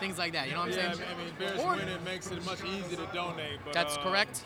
[0.00, 0.48] things like that.
[0.48, 1.08] You know what I'm yeah, saying?
[1.14, 3.60] I mean, Bears Or- winning makes it much easier to donate.
[3.64, 4.44] But, That's uh, correct.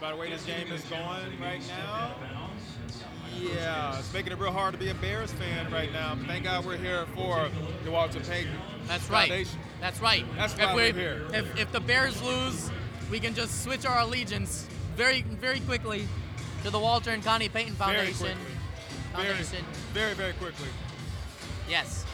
[0.00, 2.14] By the way this game is going right now,
[3.38, 6.16] yeah, it's making it real hard to be a Bears fan right now.
[6.26, 7.48] Thank God we're here for
[7.84, 8.52] the Walter Payton
[8.86, 9.28] That's right.
[9.28, 9.58] Foundation.
[9.80, 10.24] That's right.
[10.36, 11.26] That's if why we- we're here.
[11.32, 12.70] If, if the Bears lose,
[13.10, 16.06] we can just switch our allegiance very, very quickly
[16.62, 18.38] to the Walter and Connie Payton Very Foundation.
[19.16, 19.34] Very,
[19.92, 20.68] very, very quickly.
[21.68, 22.04] Yes.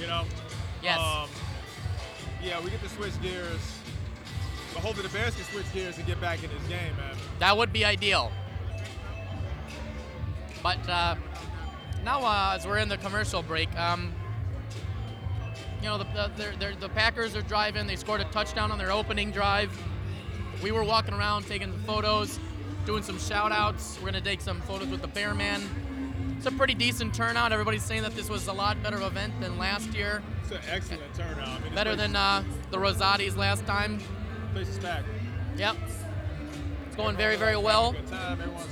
[0.00, 0.24] You know.
[0.82, 0.98] Yes.
[0.98, 1.28] Um,
[2.42, 3.60] yeah, we get to switch gears.
[4.74, 7.16] But hopefully the Bears can switch gears and get back in this game, man.
[7.38, 8.30] That would be ideal.
[10.62, 11.16] But uh,
[12.04, 14.12] now, uh, as we're in the commercial break, um,
[15.82, 17.86] you know, the, the, the Packers are driving.
[17.86, 19.70] They scored a touchdown on their opening drive.
[20.62, 22.38] We were walking around taking photos,
[22.88, 23.96] doing some shout outs.
[23.96, 25.62] We're going to take some photos with the Bearman.
[26.38, 27.52] It's a pretty decent turnout.
[27.52, 30.22] Everybody's saying that this was a lot better event than last year.
[30.42, 31.48] It's an excellent turnout.
[31.48, 34.00] I mean, Better than uh, the Rosati's last time.
[34.54, 35.06] place is packed.
[35.58, 35.76] Yep.
[36.86, 37.92] It's going very, very well.
[37.92, 38.40] Good time.
[38.40, 38.66] Everyone's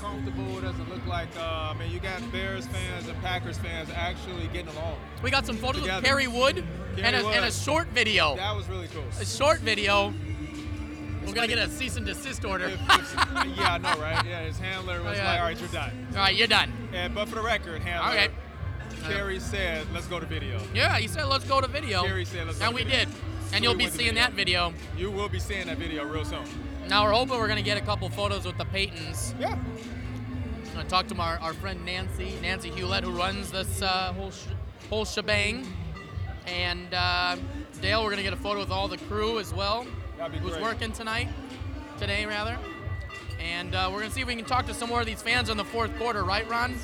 [0.00, 0.58] comfortable.
[0.58, 1.28] It doesn't look like.
[1.36, 4.96] Uh, I mean, you got Bears fans and Packers fans actually getting along.
[5.22, 5.98] We got some photos Together.
[5.98, 6.64] of Kerry Wood
[6.96, 7.36] Kerry and, a, Wood.
[7.36, 8.34] and a short video.
[8.34, 9.04] That was really cool.
[9.20, 10.12] A short video.
[11.26, 12.68] We're gonna get a cease and desist order.
[12.68, 14.24] yeah, I know, right?
[14.26, 15.30] Yeah, his handler was Oh, yeah.
[15.30, 16.72] like, "All right, you're done." All right, you're done.
[16.92, 18.28] And but for the record, handler, Okay.
[19.08, 22.04] Kerry said, "Let's go to video." Yeah, he said let's go to video.
[22.04, 23.08] Kerry said, "Let's go and we video." did.
[23.12, 23.16] So
[23.54, 24.72] And you'll we be seeing that video.
[24.96, 26.44] You will be seeing that video real soon.
[26.88, 29.38] Now we're hoping we're gonna get a couple photos with the Paytons.
[29.40, 29.52] Yeah.
[29.56, 34.30] I'm gonna talk to our, our friend Nancy, Nancy Hewlett, who runs this uh, whole
[34.30, 34.46] sh-
[34.90, 35.66] whole shebang.
[36.46, 37.36] And uh,
[37.80, 39.86] Dale, we're gonna get a photo with all the crew as well,
[40.18, 40.62] who's great.
[40.62, 41.28] working tonight,
[41.98, 42.58] today rather.
[43.40, 45.50] And uh, we're gonna see if we can talk to some more of these fans
[45.50, 46.76] in the fourth quarter, right, Ron?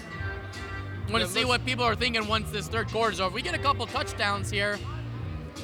[1.07, 3.28] Gonna Yeah, see what people are thinking once this third quarter's over.
[3.28, 4.78] If we get a couple touchdowns here,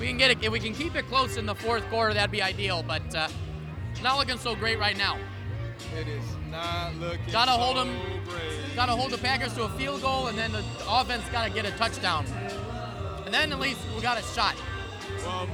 [0.01, 0.43] we can get it.
[0.43, 2.83] If we can keep it close in the fourth quarter, that'd be ideal.
[2.87, 3.29] But uh,
[4.03, 5.19] not looking so great right now.
[5.97, 7.33] It is not looking.
[7.33, 7.97] Gotta so them.
[8.25, 8.75] Great.
[8.75, 11.51] Got to hold the Packers to a field goal, and then the offense got to
[11.51, 12.27] get a touchdown.
[13.25, 14.55] And then at least we got a shot.
[15.25, 15.49] Well,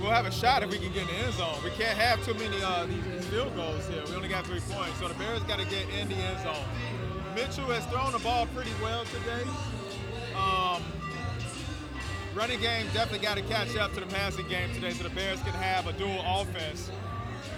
[0.00, 1.56] we'll have a shot if we can get in the end zone.
[1.64, 4.02] We can't have too many uh, these, field goals here.
[4.08, 6.64] We only got three points, so the Bears got to get in the end zone.
[7.34, 9.44] Mitchell has thrown the ball pretty well today.
[10.34, 10.82] Um,
[12.34, 15.40] running game definitely got to catch up to the passing game today, so the Bears
[15.40, 16.90] can have a dual offense,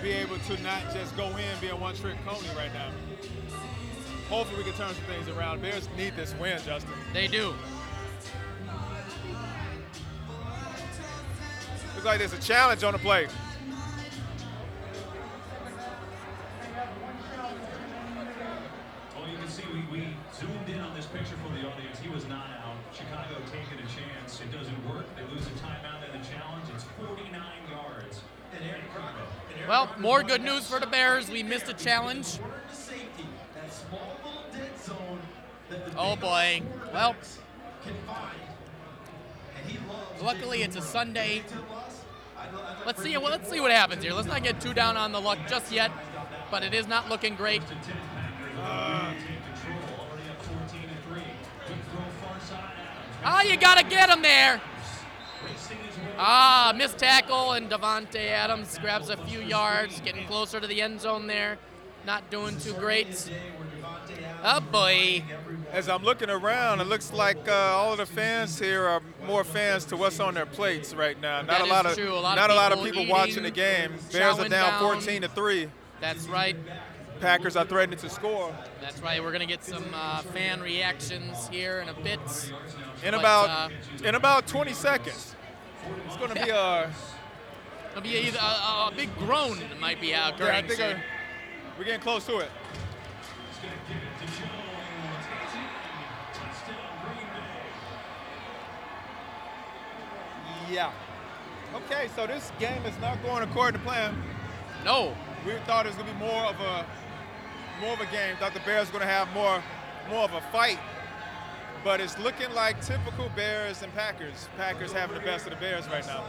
[0.03, 2.91] be able to not just go in being one trick pony right now.
[4.29, 5.63] hopefully we can turn some things around.
[5.63, 6.95] Bears need this win, Justin.
[7.13, 7.55] They do.
[12.01, 13.27] Looks like there's a challenge on the play.
[19.15, 21.99] Well, you can see we, we zoomed in on this picture for the audience.
[21.99, 22.77] He was not out.
[22.95, 24.41] Chicago taking a chance.
[24.41, 25.05] It doesn't work.
[25.15, 26.65] They lose a timeout in the challenge.
[26.75, 27.31] It's 49
[27.71, 28.23] yards.
[28.55, 29.19] And Aaron Chicago.
[29.51, 31.29] And Aaron Well, more good news for the Bears.
[31.29, 32.39] We missed a challenge.
[32.39, 33.27] to safety.
[33.55, 35.21] That small little dead zone
[35.69, 36.63] that the Oh boy.
[36.95, 37.15] Well,
[37.85, 38.41] can find.
[39.59, 41.43] And he loves luckily it's a Sunday.
[42.87, 43.17] Let's see.
[43.17, 44.13] Well, let's see what happens here.
[44.13, 45.91] Let's not get too down on the luck just yet,
[46.51, 47.63] but it is not looking great.
[47.63, 48.59] to 10 Packers.
[48.59, 50.07] Uh, take control.
[50.11, 51.23] Already up 14 and 3.
[51.67, 52.71] Quick throw far side.
[53.23, 53.47] Adams.
[53.47, 54.61] Oh, you gotta get him there.
[56.19, 61.01] Ah, missed tackle, and Davante Adams grabs a few yards, getting closer to the end
[61.01, 61.59] zone there.
[62.07, 63.31] Not doing too great.
[64.43, 65.23] Oh boy.
[65.73, 69.45] As I'm looking around, it looks like uh, all of the fans here are more
[69.45, 71.43] fans to what's on their plates right now.
[71.43, 71.97] Not That a lot of.
[71.97, 73.93] A lot of not a lot of people people watching the game.
[74.13, 74.81] Bears are down down.
[74.81, 75.69] 14 to three.
[76.01, 76.57] That's right.
[77.21, 78.55] Packers are threatening to score.
[78.81, 79.23] That's right.
[79.23, 82.21] We're gonna get some uh, fan reactions here in a bit.
[83.05, 85.37] In But, about uh, in about 20 seconds.
[86.07, 86.91] It's going to be a
[87.91, 90.95] It'll be a, a, a big groan might be yeah, I think uh,
[91.77, 92.51] we're getting close to it.
[100.71, 100.93] Yeah.
[101.75, 104.15] Okay, so this game is not going according to plan.
[104.85, 105.15] No.
[105.45, 106.87] We thought it was gonna be more of a
[107.81, 108.37] more of a game.
[108.39, 109.63] Thought the Bears were gonna have more
[110.09, 110.79] more of a fight.
[111.83, 114.49] But it's looking like typical Bears and Packers.
[114.57, 116.25] Packers having the best of the Bears right now.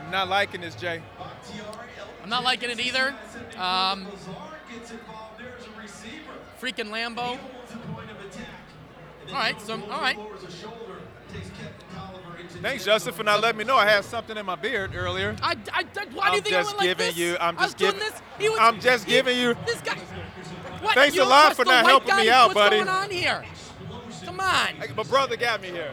[0.00, 1.02] I'm not liking this, Jay.
[2.22, 3.14] I'm not liking it either.
[3.56, 4.06] Um,
[6.60, 7.38] freaking Lambo.
[9.28, 10.18] All right, so all right.
[12.62, 15.36] Thanks, Justin, for not letting me know I had something in my beard earlier.
[15.42, 15.84] I, I, I-
[16.14, 17.16] why do you I'm think I just went like giving this?
[17.16, 17.36] you.
[17.40, 18.08] I'm I was just doing giving.
[18.10, 18.22] this.
[18.38, 19.54] He was, I'm just he- giving you.
[19.66, 19.96] This guy.
[20.80, 20.94] What?
[20.94, 22.34] Thanks you a don't lot trust for the not white helping me guy?
[22.34, 22.76] out, What's buddy.
[22.76, 23.44] going on here?
[24.24, 25.92] Come on, My brother got me here.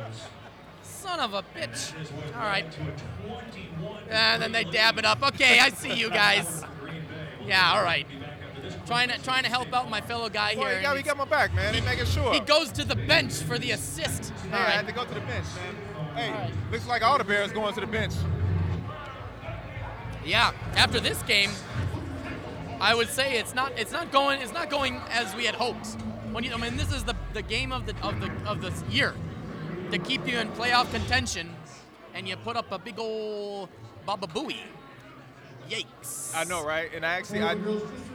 [0.84, 1.94] son of a bitch.
[2.36, 2.66] All right.
[4.10, 5.22] And then they dab it up.
[5.24, 6.64] Okay, I see you guys.
[7.46, 8.06] Yeah, all right.
[8.86, 10.78] Trying to trying to help out my fellow guy Boy, here.
[10.78, 11.74] he got, he got my back, man.
[11.74, 12.34] He making sure.
[12.34, 14.30] He goes to the bench for the assist.
[14.30, 14.72] Hey, All I right.
[14.74, 15.76] had to go to the bench, man.
[16.16, 18.14] Hey, looks like all the Bears going to the bench.
[20.26, 21.50] Yeah, after this game,
[22.80, 25.96] I would say it's not it's not going it's not going as we had hoped.
[26.32, 28.72] When you, I mean, this is the, the game of the of the of the
[28.94, 29.14] year
[29.92, 31.50] to keep you in playoff contention,
[32.14, 33.70] and you put up a big old
[34.06, 34.58] Baba Booey.
[35.70, 36.36] Yikes!
[36.36, 36.90] I know, right?
[36.94, 37.56] And I actually, I,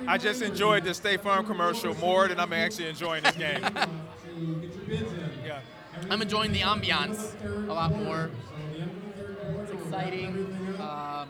[0.07, 3.65] I just enjoyed the State Farm commercial more than I'm actually enjoying this game.
[6.07, 6.13] yeah.
[6.13, 7.33] I'm enjoying the ambiance
[7.69, 8.31] a lot more.
[9.63, 10.53] It's exciting.
[10.81, 11.29] Um,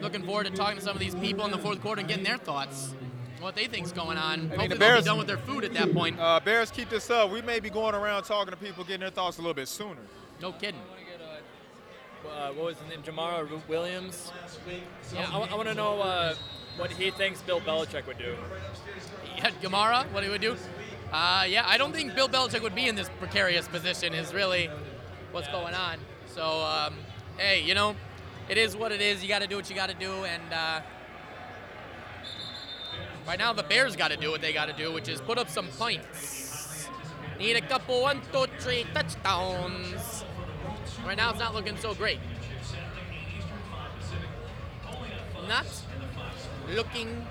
[0.00, 2.24] looking forward to talking to some of these people in the fourth quarter and getting
[2.24, 2.94] their thoughts,
[3.40, 4.48] what they think's going on.
[4.48, 6.18] Hopefully the they'll Bears- be done with their food at that point.
[6.18, 7.30] Uh, Bears keep this up.
[7.30, 10.00] We may be going around talking to people, getting their thoughts a little bit sooner.
[10.40, 10.80] No kidding.
[12.28, 13.02] uh, what was his name?
[13.02, 14.32] Jamara Ru- Williams.
[15.14, 16.34] Yeah, I, want to know uh,
[16.76, 18.36] what he thinks Bill Belichick would do.
[19.36, 20.56] Yeah, Gamara, what he would do?
[21.12, 24.12] Uh, yeah, I don't think Bill Belichick would be in this precarious position.
[24.12, 24.68] Is really
[25.32, 25.98] what's going on.
[26.26, 26.94] So, um,
[27.38, 27.96] hey, you know,
[28.48, 29.22] it is what it is.
[29.22, 30.80] You got to do what you got to do, and uh,
[33.26, 35.38] right now the Bears got to do what they got to do, which is put
[35.38, 36.88] up some points.
[37.38, 40.24] Need a couple one, two, three touchdowns.
[41.06, 42.18] Right now it's not looking so great.
[45.48, 45.66] Not
[46.68, 47.26] looking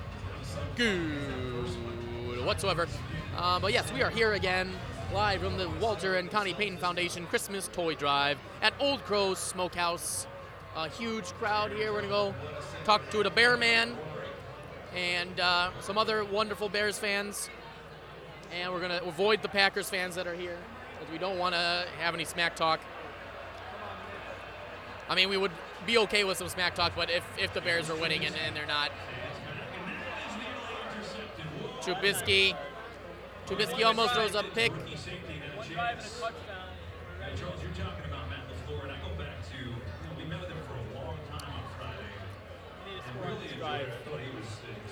[0.76, 1.68] good
[2.44, 2.88] whatsoever.
[3.38, 4.72] Uh, but yes, we are here again,
[5.14, 10.26] live from the Walter and Connie Payton Foundation Christmas Toy Drive at Old Crow's Smokehouse.
[10.76, 11.94] A huge crowd here.
[11.94, 12.36] We're gonna go
[12.84, 13.96] talk to the Bear Man
[14.96, 17.52] and uh, some other wonderful Bears fans,
[18.52, 20.58] and we're gonna avoid the Packers fans that are here
[20.98, 22.80] because we don't want to have any smack talk.
[25.08, 25.52] I mean, we would
[25.86, 28.56] be okay with some smack talk, but if, if the Bears are winning and, and
[28.56, 28.92] they're not,
[31.82, 32.56] Trubisky.
[33.48, 34.74] Trubisky almost throws a pick.
[34.74, 36.08] Back to,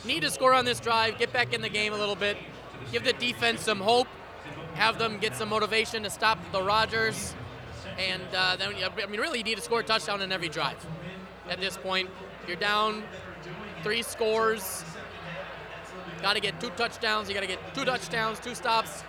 [0.06, 2.38] Need to score on this drive, get back in the game a little bit,
[2.92, 4.08] give the defense some hope,
[4.76, 7.36] have them get some motivation to stop the Rodgers,
[7.98, 10.78] and uh, then I mean, really, you need to score a touchdown in every drive.
[11.50, 12.10] At this point,
[12.48, 13.04] you're down
[13.84, 14.84] three scores.
[16.26, 17.28] Got to get two touchdowns.
[17.28, 19.04] You got to get two touchdowns, two stops.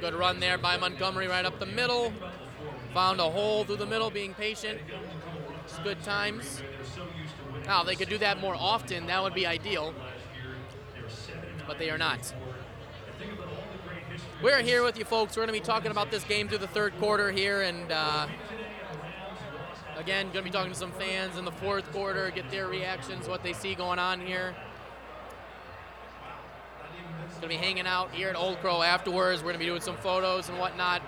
[0.00, 2.14] Good run there by Montgomery right up the middle.
[2.94, 4.80] Found a hole through the middle, being patient.
[5.64, 6.62] It's good times.
[7.66, 9.04] Now, they could do that more often.
[9.08, 9.92] That would be ideal.
[11.66, 12.32] But they are not.
[14.42, 15.36] We're here with you folks.
[15.36, 17.60] We're going to be talking about this game through the third quarter here.
[17.60, 18.28] And uh,
[20.02, 23.28] again, going to be talking to some fans in the fourth quarter, get their reactions,
[23.28, 24.52] what they see going on here.
[27.40, 29.42] Going to be hanging out here at Old Crow afterwards.
[29.42, 31.02] We're going to be doing some photos and whatnot.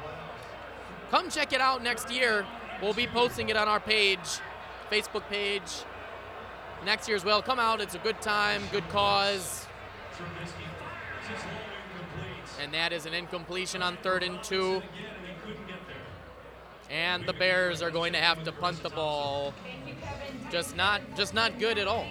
[1.10, 2.46] Come check it out next year.
[2.80, 4.40] We'll be posting it on our page,
[4.90, 5.84] Facebook page,
[6.84, 7.42] next year as well.
[7.42, 7.80] Come out.
[7.80, 9.66] It's a good time, good cause.
[12.62, 14.82] And that is an incompletion on third and two.
[16.94, 19.52] And the Bears are going to have to punt the ball.
[20.52, 22.06] Just not just not good at all.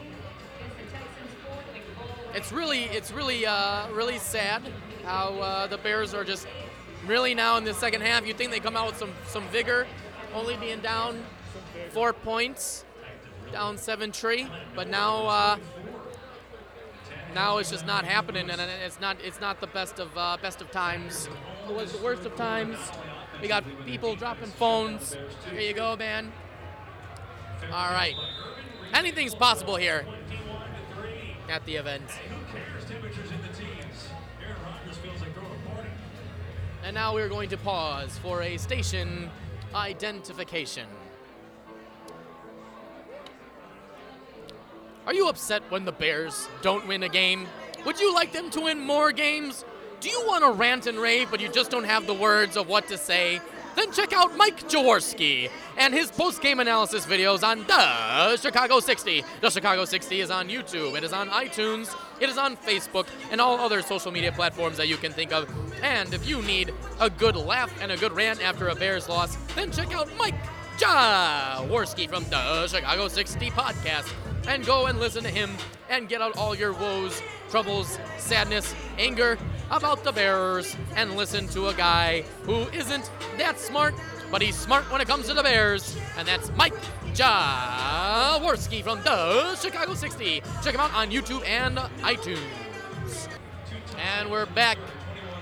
[2.34, 4.61] It's really it's really uh, really sad
[5.05, 6.47] how uh, the Bears are just
[7.07, 8.27] really now in the second half.
[8.27, 9.88] You think they come out with some some vigor,
[10.34, 11.23] only being down
[11.91, 12.84] four points,
[13.53, 15.57] down seven tree, but now uh,
[17.34, 20.60] now it's just not happening, and it's not it's not the best of uh, best
[20.60, 21.30] of times.
[21.69, 22.77] It was the worst of times.
[23.44, 25.18] We got people dropping phones.
[25.52, 26.32] Here you go, man.
[27.74, 28.15] All right,
[28.94, 30.06] anything's possible here
[31.49, 32.06] at the event.
[36.86, 39.30] And now we're going to pause for a station
[39.76, 40.88] identification.
[45.06, 47.48] Are you upset when the Bears don't win a game?
[47.86, 49.65] Would you like them to win more games?
[50.03, 52.67] Do you want to rant and rave, but you just don't have the words of
[52.67, 53.39] what to say?
[53.77, 59.23] Then check out Mike Jaworski and his post-game analysis videos on the Chicago 60.
[59.39, 63.39] The Chicago 60 is on YouTube, it is on iTunes, it is on Facebook, and
[63.39, 65.49] all other social media platforms that you can think of.
[65.81, 69.38] And if you need a good laugh and a good rant after a Bears loss,
[69.55, 70.35] then check out Mike
[70.77, 74.11] Jaworski from the Chicago 60 podcast
[74.49, 75.51] and go and listen to him
[75.89, 77.21] and get out all your woes,
[77.53, 79.38] troubles, sadness, anger
[79.69, 83.93] about the Bears and listen to a guy who isn't that smart,
[84.31, 86.73] but he's smart when it comes to the Bears, and that's Mike
[87.13, 90.41] Jaworski from the Chicago 60.
[90.63, 92.39] Check him out on YouTube and iTunes.
[93.99, 94.80] And we're back.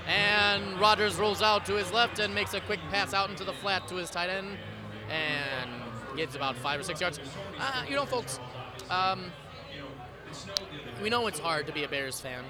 [0.06, 3.54] And Rodgers rolls out to his left and makes a quick pass out into the
[3.54, 4.58] flat to his tight end
[5.08, 5.70] and
[6.14, 7.20] gets about five or six yards.
[7.58, 8.38] Uh, you know, folks,
[8.90, 9.32] um,
[11.02, 12.44] we know it's hard to be a Bears fan.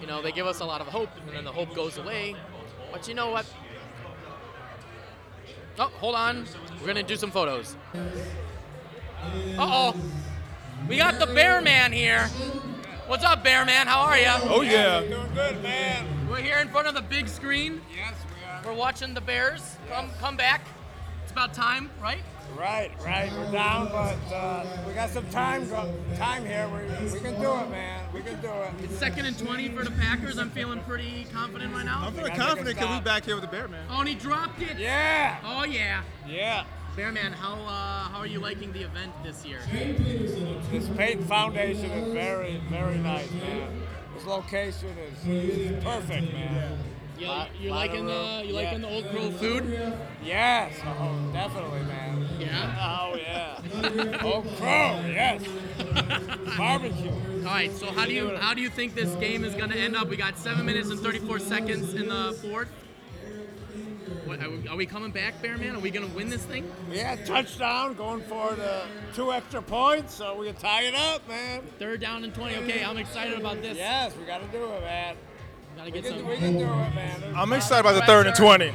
[0.00, 2.34] You know, they give us a lot of hope, and then the hope goes away.
[2.90, 3.46] But you know what?
[5.78, 6.44] Oh, hold on.
[6.80, 7.76] We're going to do some photos.
[9.56, 9.96] Uh oh.
[10.88, 12.26] We got the Bear Man here.
[13.06, 13.86] What's up, Bear Man?
[13.86, 14.26] How are you?
[14.26, 15.00] Oh, yeah.
[15.00, 16.28] Doing good, man.
[16.28, 17.80] We're here in front of the big screen.
[17.94, 18.62] Yes, we are.
[18.64, 19.76] We're watching the Bears.
[19.88, 20.66] Come, come back.
[21.22, 22.22] It's about time, right?
[22.58, 23.32] Right, right.
[23.32, 26.68] We're down, but uh, we got some time go- time here.
[26.68, 28.04] We, we can do it, man.
[28.12, 28.70] We can do it.
[28.82, 30.38] It's second and 20 for the Packers.
[30.38, 32.04] I'm feeling pretty confident right now.
[32.06, 33.84] I'm feeling confident because we're back here with the Bear Man.
[33.90, 34.78] Oh, and he dropped it.
[34.78, 35.38] Yeah.
[35.44, 36.02] Oh yeah.
[36.26, 36.64] Yeah.
[36.94, 39.60] Bearman, how uh, how are you liking the event this year?
[39.72, 43.70] This Payton Foundation is very, very nice, man.
[44.14, 46.78] This location is, is perfect, man.
[47.22, 48.62] You, Lot- you liking the you Yeah.
[48.62, 49.64] liking the Old Crow food?
[50.24, 52.26] Yes, oh, definitely, man.
[52.40, 53.10] Yeah.
[53.12, 54.18] Oh yeah.
[54.22, 55.40] oh crow, yes.
[56.58, 57.12] Barbecue.
[57.12, 57.72] All right.
[57.76, 60.08] So how do you how do you think this game is going to end up?
[60.08, 62.68] We got seven minutes and 34 seconds in the fourth.
[64.24, 65.76] What, are, we, are we coming back, Bearman?
[65.76, 66.70] Are we going to win this thing?
[66.90, 68.82] Yeah, touchdown, going for the
[69.14, 71.62] two extra points, so we can tie it up, man.
[71.78, 72.56] Third down and 20.
[72.58, 73.76] Okay, I'm excited about this.
[73.76, 75.16] Yes, we got to do it, man.
[75.76, 76.26] Gotta get some.
[76.26, 77.20] we can do it, man.
[77.20, 78.68] There's I'm excited about the third and 20.
[78.68, 78.74] Oh,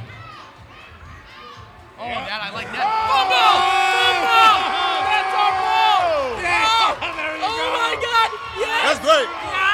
[1.99, 2.85] that I like that.
[3.09, 3.57] Fumble!
[3.97, 4.57] Fumble!
[5.07, 6.37] That's our ball!
[6.37, 7.73] Yeah, Oh, there you oh go.
[7.73, 8.29] my God!
[8.61, 8.81] Yes!
[8.85, 9.29] That's great.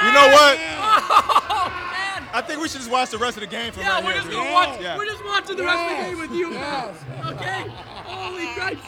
[0.07, 0.55] You know what?
[0.55, 2.27] Oh man!
[2.33, 4.11] I think we should just watch the rest of the game from Yeah, right we're
[4.13, 4.21] here.
[4.21, 4.79] just gonna watch.
[4.81, 4.97] Yeah.
[4.97, 6.51] We're just watching the rest of the game with you.
[6.53, 6.95] Yes.
[7.25, 7.67] Okay.
[8.07, 8.83] Holy Christ!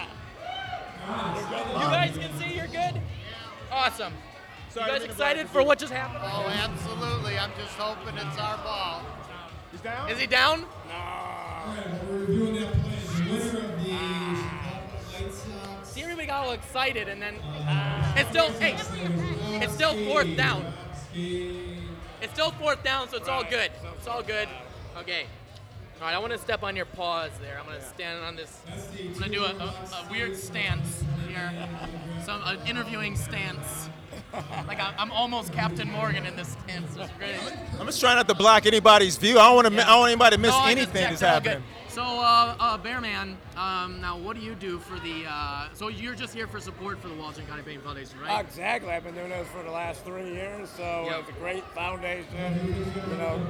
[1.05, 3.01] You guys can see you're good.
[3.71, 4.13] Awesome.
[4.76, 6.19] You guys excited for what just happened?
[6.22, 7.38] Oh, absolutely.
[7.38, 9.03] I'm just hoping it's our ball.
[9.72, 10.10] He's down?
[10.10, 10.65] Is he down?
[10.89, 10.95] No.
[12.10, 12.91] We're reviewing that play.
[13.23, 13.91] The winner of the
[15.14, 15.89] White Sox.
[15.89, 18.18] See, everybody got all excited, and then uh, ah.
[18.18, 18.76] it's still hey,
[19.64, 20.65] it's still fourth down.
[21.14, 23.72] It's still fourth down, so it's all good.
[23.97, 24.49] It's all good.
[24.97, 25.27] Okay.
[26.01, 27.57] All right, I want to step on your paws there.
[27.57, 28.61] I'm going to stand on this.
[28.69, 31.51] I'm going to do a, a, a weird stance here,
[32.23, 33.89] some an interviewing stance.
[34.67, 36.93] Like I'm, I'm almost Captain Morgan in this stance.
[36.97, 37.35] It's great.
[37.80, 39.39] I'm just trying not to block anybody's view.
[39.39, 39.81] I don't want to.
[39.81, 41.26] I don't want anybody to miss No, anything that's it good.
[41.27, 41.63] happening.
[41.88, 45.23] So, uh, uh, Bearman, um, now what do you do for the?
[45.30, 48.43] Uh, so you're just here for support for the Walter and Connie Payton Foundation, right?
[48.43, 48.89] Exactly.
[48.91, 51.19] I've been doing this for the last three years, so Yep.
[51.22, 52.76] it's a great foundation.
[53.11, 53.41] You know,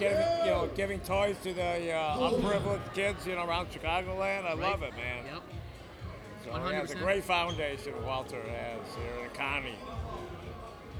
[0.00, 4.44] giving you know giving toys to the uh, unprivileged kids, you know, around Chicagoland.
[4.46, 5.24] I love it, man.
[5.32, 5.42] Yep.
[6.44, 9.74] So yeah, it's a great foundation Walter has here in Connie.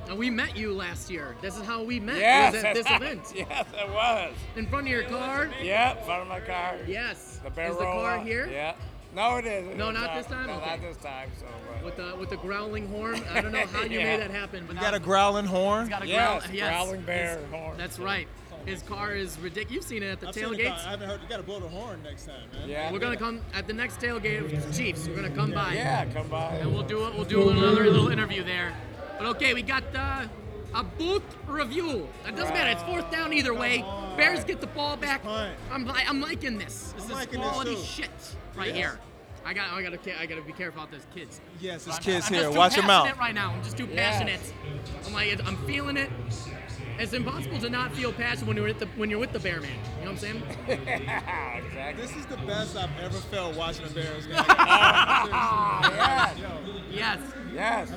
[0.08, 1.36] And we met you last year.
[1.40, 2.16] This is how we met.
[2.18, 3.32] Yes, was at this that's- event.
[3.50, 4.34] Yes, it was.
[4.56, 5.50] In front of your car.
[5.62, 6.76] Yeah, in front of my car.
[6.86, 7.40] Yes.
[7.44, 8.24] The barrel Is the car roller.
[8.24, 8.48] here?
[8.50, 8.74] Yeah.
[9.14, 9.76] No, it isn't.
[9.76, 10.46] No, It's not this time?
[10.46, 10.70] No, Okay.
[10.70, 11.30] not this time.
[11.38, 11.46] So.
[11.46, 13.22] uh, With the with the growling horn.
[13.32, 14.16] I don't know how you Yeah.
[14.16, 15.82] made that happen, but You got a growling horn?
[15.86, 16.68] He's got a Yes, growl- yes.
[16.84, 17.76] growling bear His- horn.
[17.78, 18.28] That's right.
[18.66, 19.74] His car is ridiculous.
[19.74, 20.76] You've seen it at the I've seen the car.
[20.86, 21.22] I haven't heard.
[21.22, 22.68] You got to blow the horn next time, man.
[22.68, 22.92] Yeah.
[22.92, 25.08] We're gonna come at the next tailgate of Chiefs.
[25.08, 25.74] We're gonna come by.
[25.74, 26.56] Yeah, come by.
[26.56, 27.14] And we'll do it.
[27.14, 28.72] We'll do another little interview there.
[29.18, 30.26] But okay, we got uh,
[30.74, 32.06] a booth review.
[32.26, 32.70] It doesn't matter.
[32.70, 33.84] It's fourth down either way.
[34.16, 35.24] Bears get the ball back.
[35.24, 36.92] I'm li- I'm liking this.
[36.96, 37.82] This I'm is liking this quality too.
[37.82, 38.10] shit
[38.56, 38.76] right Yes.
[38.76, 38.98] here.
[39.44, 41.40] I got I got to I got to be careful about those kids.
[41.60, 42.42] Yes, There's kids I'm here.
[42.44, 43.06] Just too Watch your mouth.
[43.06, 43.52] passionate right now.
[43.52, 44.10] I'm just too Yeah.
[44.10, 44.40] passionate.
[45.06, 46.10] I'm like I'm feeling it.
[47.00, 49.62] It's impossible to not feel passion when you're with the when you're with the bear
[49.62, 49.70] man.
[50.00, 50.42] You know what I'm saying?
[50.68, 52.02] exactly.
[52.02, 54.36] This is the best I've ever felt watching a Bears game.
[55.96, 56.36] yes.
[56.92, 57.18] Yes.
[57.54, 57.90] Yes.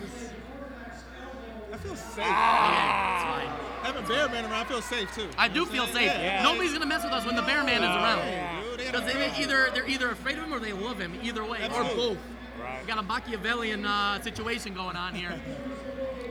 [1.73, 2.17] I feel safe.
[2.17, 3.49] Yeah, it's fine.
[3.93, 5.27] Having Bear Man around, I feel safe too.
[5.37, 6.03] I do feel safe.
[6.03, 6.41] Yeah.
[6.43, 8.21] Nobody's gonna mess with us when the bear man is around.
[8.77, 11.19] Because gotta they be- either they're either afraid of him or they love him.
[11.21, 11.95] Either way, or Absolutely.
[11.95, 12.17] both.
[12.61, 12.81] Right.
[12.81, 15.37] We got a Machiavellian uh, situation going on here.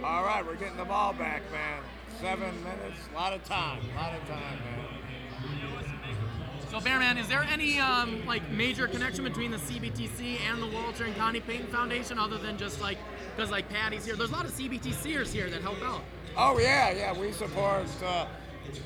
[0.02, 1.82] All right, we're getting the ball back, man.
[2.22, 4.92] Seven minutes, a lot of time, a lot of time, man.
[6.70, 11.04] So, Bearman, is there any um, like major connection between the CBTC and the Walter
[11.04, 12.98] and Connie Payton Foundation, other than just like
[13.34, 14.14] because like Patty's here?
[14.14, 16.02] There's a lot of CBTCers here that help out.
[16.36, 18.26] Oh yeah, yeah, we support uh,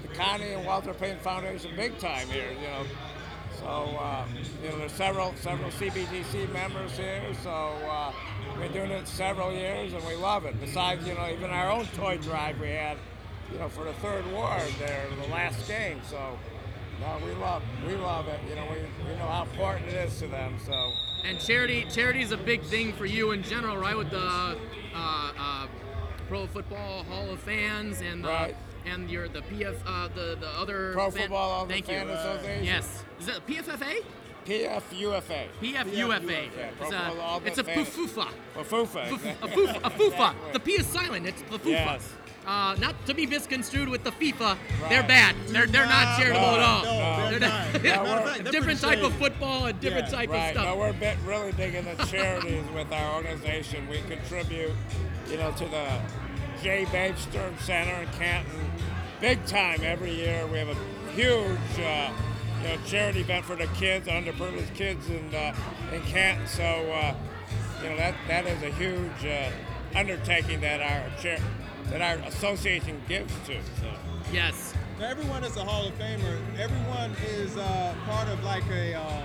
[0.01, 2.53] the Connie and Walter Payton Foundation big time here.
[2.53, 2.87] You know,
[3.59, 4.25] so uh,
[4.63, 7.23] you know there's several several CBTC members here.
[7.43, 8.13] So uh,
[8.53, 10.59] we've been doing it several years and we love it.
[10.59, 12.97] Besides, you know, even our own toy drive we had,
[13.53, 16.01] you know, for the third ward there, the last game.
[16.11, 16.39] So.
[16.99, 18.41] No, we love we love it.
[18.49, 20.57] You know, we, we know how important it is to them.
[20.65, 20.93] So
[21.27, 23.95] And charity charity is a big thing for you in general, right?
[23.95, 24.57] With the uh,
[24.95, 25.67] uh,
[26.27, 28.57] Pro Football Hall of Fans and the, Right.
[28.87, 32.07] and your the PF uh, the the other Pro fan- Football Hall of Thank Fan
[32.07, 32.15] you.
[32.15, 32.65] Association.
[32.65, 33.05] Yes.
[33.21, 34.03] Is that PFFA?
[34.47, 35.49] PFUFA.
[35.61, 36.39] PFUFA.
[36.41, 37.61] It's a, Football Hall of it's a.
[37.61, 38.29] A fufa.
[38.57, 39.31] Fuf- exactly.
[39.43, 39.77] a fufa.
[39.85, 40.07] A fufa.
[40.07, 40.53] Exactly.
[40.55, 41.27] The P is silent.
[41.27, 41.67] It's the fufa.
[41.69, 42.13] Yes.
[42.47, 44.57] Uh, not to be misconstrued with the FIFA.
[44.89, 45.09] They're Right.
[45.09, 45.35] bad.
[45.49, 46.85] They're they're not charitable at all.
[46.85, 47.83] no, They're they're not- not.
[47.83, 50.17] No, Matter of we're- fact, different type of football and different Yeah.
[50.19, 50.47] type Right.
[50.49, 50.65] of stuff.
[50.67, 53.89] No, we're bit, really big into charities with our organization.
[53.89, 54.73] We contribute,
[55.29, 55.87] you know, to the
[56.63, 56.87] J.
[56.93, 58.71] Babe Stern Center in Canton,
[59.21, 60.47] big time every year.
[60.47, 60.77] We have a
[61.17, 61.49] huge,
[61.81, 62.11] uh,
[62.63, 65.53] you know, charity event for the kids, underprivileged kids in uh,
[65.93, 66.47] in Canton.
[66.47, 67.13] So, uh,
[67.83, 69.51] you know, that that is a huge uh,
[69.99, 71.39] undertaking that our chair,
[71.91, 73.55] that our association gives to.
[73.81, 73.91] So.
[74.33, 74.75] Yes.
[74.99, 76.39] Now, everyone is a Hall of Famer.
[76.59, 79.25] Everyone is uh, part of like a um,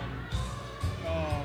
[1.07, 1.43] um,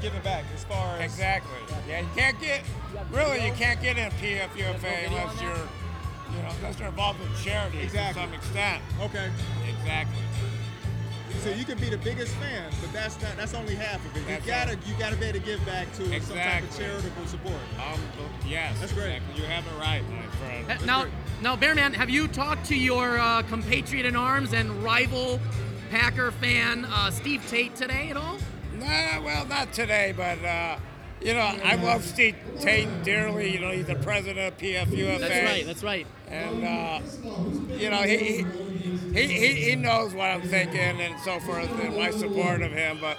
[0.00, 1.52] giving back as far as Exactly.
[1.88, 2.62] Yeah, you can't get
[3.10, 7.80] really you can't get in PFUFA unless you're you know unless you're involved in charity
[7.80, 8.22] Exactly.
[8.22, 8.82] to some extent.
[9.00, 9.30] Okay.
[9.68, 10.18] Exactly.
[11.40, 14.30] So you can be the biggest fan, but that's not that's only half of it.
[14.30, 17.56] You gotta you gotta be able to give back to some type of charitable support.
[17.78, 18.00] Um,
[18.46, 18.78] yes.
[18.80, 19.16] That's great.
[19.16, 19.42] Exactly.
[19.42, 20.70] You have it right, my friend.
[20.70, 21.06] Uh, Now,
[21.40, 25.40] now, Bearman, have you talked to your uh, compatriot in arms and rival
[25.90, 28.38] Packer fan uh, Steve Tate today at all?
[28.74, 30.76] Nah, well, not today, but uh,
[31.20, 33.52] you know, I love Steve Tate dearly.
[33.52, 35.18] You know, he's the president of PFUFA.
[35.20, 35.66] That's right.
[35.66, 36.06] That's right.
[36.32, 37.00] And uh,
[37.76, 38.44] you know he,
[39.14, 42.98] he he he knows what I'm thinking and so forth, and my support of him.
[43.00, 43.18] But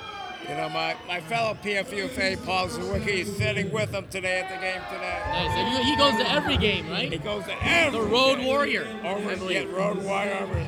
[0.49, 4.57] you know, my, my fellow PFUFA Paul Zwicky is sitting with him today at the
[4.59, 5.21] game today.
[5.27, 5.51] Nice.
[5.55, 7.11] And he goes to every game, right?
[7.11, 8.47] He goes to every The Road game.
[8.47, 10.67] Warrior, over yeah, Road Warrior over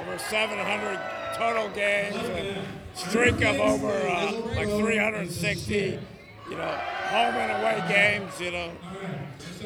[0.00, 0.98] over 700
[1.36, 5.98] total games, and streak of over uh, like 360.
[6.50, 8.40] You know, home and away games.
[8.40, 8.72] You know.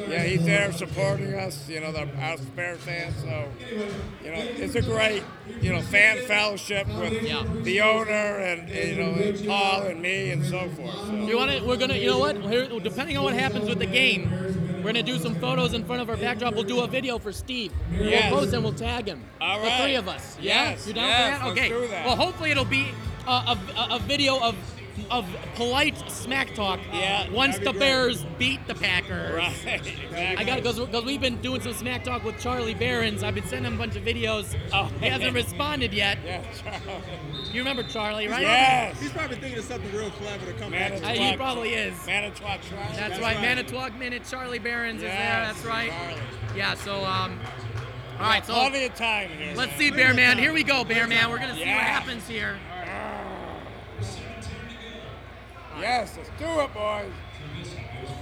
[0.07, 3.15] Yeah, he's there supporting us, you know, the our Bears fans.
[3.21, 3.45] So,
[4.23, 5.23] you know, it's a great,
[5.61, 7.43] you know, fan fellowship with Yeah.
[7.63, 10.93] the owner and, you know, Paul and me and so forth.
[11.07, 11.13] So.
[11.13, 11.63] You want to?
[11.65, 11.95] We're gonna.
[11.95, 12.37] You know what?
[12.37, 15.83] Here, depending on what happens with the game, we're We're gonna do some photos in
[15.83, 16.53] front of our backdrop.
[16.53, 17.71] We'll do a video for Steve.
[17.91, 18.31] Yes.
[18.31, 19.21] We'll post and we'll tag him.
[19.41, 20.37] All The three of us.
[20.39, 20.69] Yeah?
[20.69, 21.51] Yes, You down yes, for that?
[21.51, 21.69] Okay.
[21.69, 22.05] do that.
[22.05, 22.87] Well, hopefully it'll be
[23.27, 24.55] a, a- a video of
[25.09, 25.25] of
[25.55, 26.79] polite smack talk.
[26.91, 27.79] Yeah, Once the be great.
[27.79, 29.33] Bears beat the Packers.
[29.35, 30.15] Right, exactly.
[30.15, 33.23] I got to because we've been doing some smack talk with Charlie Berens.
[33.23, 34.55] I've been sending him a bunch of videos.
[34.73, 36.17] Oh, he hasn't responded yet.
[36.25, 37.03] Yeah, Charlie.
[37.51, 38.41] You remember Charlie, right?
[38.41, 38.99] Yes.
[38.99, 40.91] He's probably thinking of something real clever to come back.
[40.93, 41.93] Uh, he probably is.
[42.05, 42.85] Manitowoc Charlie.
[42.87, 43.35] That's, That's right.
[43.35, 43.41] right.
[43.41, 44.23] Manitowoc Minute.
[44.29, 45.11] Charlie Berens is there.
[45.11, 45.91] That's right.
[45.91, 46.21] Charlie.
[46.55, 46.73] Yeah.
[46.75, 47.39] So um.
[48.19, 48.45] All right.
[48.45, 49.53] So plenty of time here.
[49.55, 49.79] let's man.
[49.79, 50.37] see, Bear Man.
[50.37, 51.29] Here we go, Bear Man.
[51.29, 52.57] We're gonna see what happens here.
[55.79, 57.11] Yes, let's do it, boys.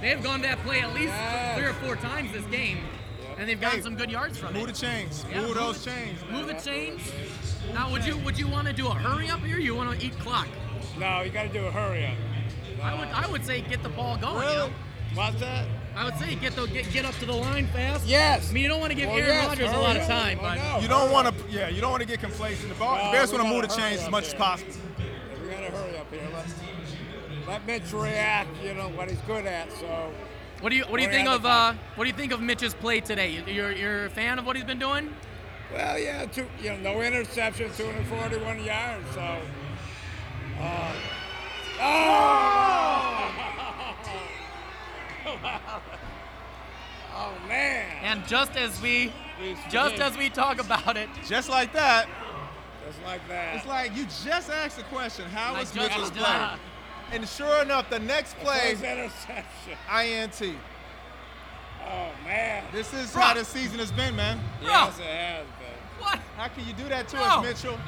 [0.00, 1.56] They've gone to that play at least Yes.
[1.58, 2.78] three or four times this game,
[3.38, 4.58] and they've gotten some good yards from it.
[4.60, 4.74] Move it.
[4.74, 5.24] the chains.
[5.30, 6.20] Yeah, move those chains.
[6.22, 6.32] man.
[6.32, 7.00] Move the chains.
[7.72, 9.58] Now, would you would you want to do a hurry up here?
[9.58, 10.48] You want to eat clock?
[10.98, 12.14] No, you got to do a hurry up.
[12.82, 14.34] I would I would say get the ball going.
[14.34, 14.56] you Really?
[14.68, 14.70] know?
[15.14, 15.66] What's that?
[15.96, 18.06] I would say get the get, get up to the line fast.
[18.06, 18.50] Yes.
[18.50, 20.06] I mean, you don't want to give Well, Aaron yes, Rodgers a hurry lot of
[20.06, 20.78] time, Oh, but no.
[20.80, 22.68] You don't want to, yeah, you don't want to get complacent.
[22.68, 24.72] The ball, No, the Bears want to move the chains as up much as possible.
[27.46, 29.70] Let Mitch react, you know, what he's good at.
[29.72, 30.12] So,
[30.60, 32.74] what do you what do you think of uh what do you think of Mitch's
[32.74, 33.30] play today?
[33.30, 35.14] You- You're you're a fan of what he's been doing?
[35.72, 39.04] well, yeah, two, you know, no interception, 241 yards.
[39.14, 39.38] So,
[40.60, 40.92] uh,
[41.80, 43.32] oh!
[47.14, 47.86] oh man!
[48.02, 49.12] And just as we
[49.70, 52.08] just as we talk about it, Just like that.
[52.86, 53.56] Just like that.
[53.56, 56.58] It's like you just asked the question, how I was just- Mitchell's uh, play?
[57.12, 59.78] And sure enough, the next play, First interception.
[59.90, 60.42] INT.
[61.88, 62.64] Oh man!
[62.72, 63.20] This is Bruh.
[63.22, 64.40] how the season has been, man.
[64.60, 66.02] Yes, it has been.
[66.04, 67.22] what How can you do that to No.
[67.22, 67.78] us, Mitchell?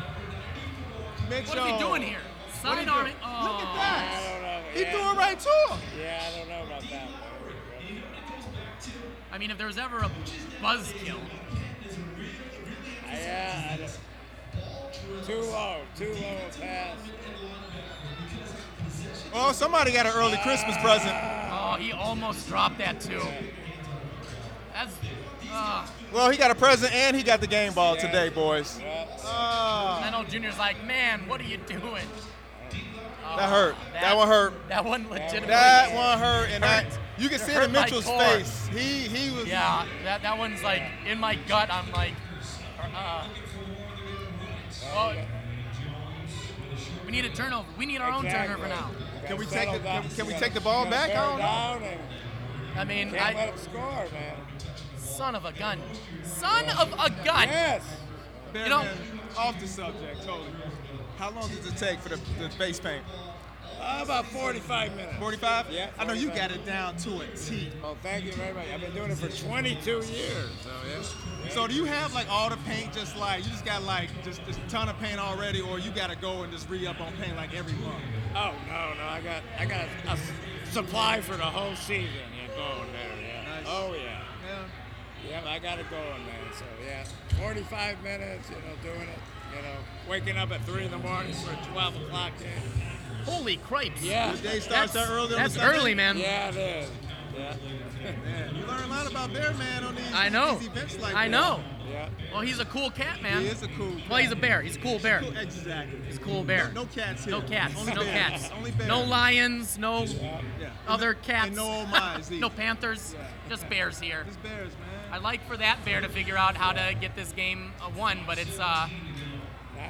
[1.28, 1.48] Mitchell.
[1.48, 2.18] what are he doing here?
[2.62, 3.12] What he Side arming.
[3.12, 3.16] doing?
[3.24, 3.42] Oh.
[3.42, 3.70] Look at oh.
[3.70, 4.32] I that.
[4.32, 4.62] don't know.
[4.72, 4.92] He yeah.
[4.92, 5.80] doing right to him.
[5.98, 7.08] Yeah, I don't know about that.
[9.32, 10.10] I mean, if there was ever a
[10.62, 11.18] buzzkill,
[13.10, 16.96] Yeah, I don't- too low, too low a pass.
[19.34, 21.12] Oh, somebody got an early Christmas present.
[21.14, 23.22] oh, he almost dropped that too.
[24.72, 24.94] That's.
[25.50, 28.78] Uh, Well, he got a present and he got the game ball today, boys.
[28.80, 29.06] Yeah.
[29.24, 32.06] Ah, I know Junior's like, man, what are you doing?
[33.36, 33.76] that hurt.
[33.92, 34.68] That one hurt.
[34.68, 35.48] That one legitimately.
[35.48, 36.86] That one hurt, and I,
[37.18, 38.68] you can It see it in Mitchell's face.
[38.72, 39.46] He he was.
[39.46, 41.68] Yeah, that, that one's like in my gut.
[41.70, 42.14] I'm like,
[42.94, 43.26] uh,
[44.94, 45.14] well,
[47.04, 47.68] we need a turnover.
[47.76, 48.90] We need our own turnover now.
[49.28, 51.10] Can we take the can, can we take the ball back?
[51.10, 51.98] I gotta don't know.
[52.80, 54.36] I mean, Can't let him score, man.
[54.96, 55.78] son of a gun,
[56.24, 57.48] son of a gun.
[57.48, 57.82] Yes.
[58.52, 58.96] Bear You know- man,
[59.36, 60.48] off the subject, totally.
[61.18, 63.02] How long does it take for the, the face paint?
[63.80, 65.16] Uh, about 45 minutes.
[65.18, 65.66] 45?
[65.70, 67.68] Yeah, I know you got it down to a T.
[67.84, 68.66] Oh, thank you very much.
[68.74, 70.04] I've been doing it for 22 years.
[70.62, 71.48] So yeah.
[71.50, 74.44] So do you have like all the paint just like you just got like just
[74.46, 77.00] just a ton of paint already, or you got to go and just re up
[77.00, 78.02] on paint like every month?
[78.34, 80.32] Oh no, no, I got I got a, s-
[80.70, 82.10] supply for the whole season.
[82.36, 83.28] Yeah, going there.
[83.28, 83.44] Yeah.
[83.56, 83.64] Nice.
[83.66, 84.22] Oh yeah.
[84.46, 85.40] Yeah.
[85.44, 86.52] Yeah, I got it going, man.
[86.58, 87.04] So yeah,
[87.40, 88.50] 45 minutes.
[88.50, 89.18] You know, doing it.
[89.56, 89.76] You know,
[90.08, 92.97] waking up at three in the morning for a 12 o'clock game.
[93.24, 94.02] Holy cripes!
[94.02, 94.32] Yeah.
[94.32, 96.16] The day starts That's, that early on that's the early, man.
[96.18, 96.90] Yeah, it is.
[97.36, 97.54] Yeah.
[98.24, 100.56] Man, you learn a lot about Bear Man on these, I know.
[100.58, 101.32] these events like I this.
[101.32, 101.60] know.
[101.90, 102.08] Yeah.
[102.32, 103.42] Well, he's a cool cat, man.
[103.42, 103.92] He is a cool.
[104.08, 104.60] Well, he's a bear.
[104.62, 105.20] He's a cool bear.
[105.20, 105.98] Cool, exactly.
[106.06, 106.68] He's a cool bear.
[106.74, 107.32] No, no cats here.
[107.32, 107.74] No cats.
[107.78, 108.30] Only no bears.
[108.30, 108.50] cats.
[108.56, 108.88] Only bears.
[108.88, 109.78] No lions.
[109.78, 110.40] No Yeah.
[110.86, 111.56] other And cats.
[111.56, 112.50] no old mice no either.
[112.50, 113.14] panthers.
[113.48, 114.24] Just bears here.
[114.26, 115.12] Just bears, man.
[115.12, 118.20] I like for that bear to figure out how to get this game uh, won,
[118.26, 118.88] but it's uh,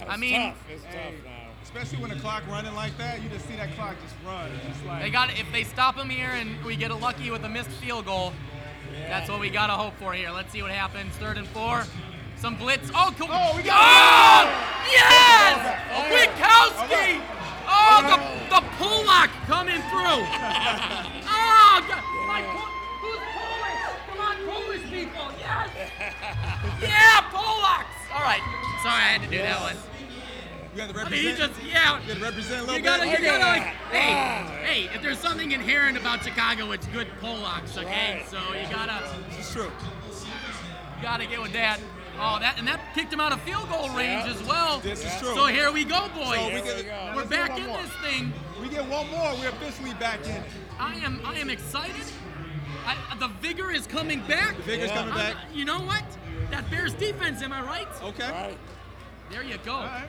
[0.00, 0.56] it's I mean- tough.
[0.70, 0.94] It's tough
[1.24, 1.37] now.
[1.68, 4.50] Especially when the clock running like that, you just see that clock just run.
[4.66, 7.44] Just like they got if they stop him here and we get a lucky with
[7.44, 8.32] a missed field goal.
[9.06, 10.30] That's what we gotta hope for here.
[10.30, 11.12] Let's see what happens.
[11.16, 11.84] Third and four.
[12.38, 12.90] Some blitz.
[12.94, 13.28] Oh, cool.
[13.30, 14.48] Oh, we got- Oh,
[14.90, 15.76] yes!
[15.92, 17.20] Oh, oh, Kwiatkoski!
[17.68, 18.16] Oh, oh the,
[18.54, 20.24] the Pollock coming through.
[21.30, 22.02] Oh, God.
[22.26, 22.42] My,
[23.02, 23.82] who's Polish?
[24.08, 25.30] Come on, Polish people.
[25.38, 25.68] Yes!
[26.82, 27.98] Yeah, Pollocks!
[28.14, 28.42] All right.
[28.82, 29.76] Sorry, I had to do that one.
[30.78, 32.00] You got to I mean, he just, yeah.
[32.00, 33.18] you got to represent a little You gotta, bit.
[33.20, 34.48] you gotta like, Yeah.
[34.60, 38.18] hey, hey, if there's something inherent about Chicago, it's good Polacks, okay?
[38.18, 38.28] Right.
[38.28, 39.02] So you gotta,
[39.36, 39.64] It's true.
[39.64, 41.80] you gotta get with that.
[42.20, 44.32] Oh, that and that kicked him out of field goal range Yeah.
[44.34, 44.80] as well.
[44.80, 45.34] This is true.
[45.34, 46.34] So here we go, boys.
[46.36, 47.10] So we get, we go.
[47.10, 47.78] We're let's back in more.
[47.80, 48.32] this thing.
[48.60, 49.34] We get one more.
[49.38, 50.42] We're officially back in.
[50.80, 51.94] I am, I am excited.
[52.86, 54.56] I, the vigor is coming back.
[54.56, 54.94] The vigor's Yeah.
[54.96, 55.36] coming back.
[55.36, 56.02] I'm- you know what?
[56.50, 57.88] That Bears defense, am I right?
[58.02, 58.56] Okay.
[59.30, 59.74] There you go.
[59.74, 60.08] All right.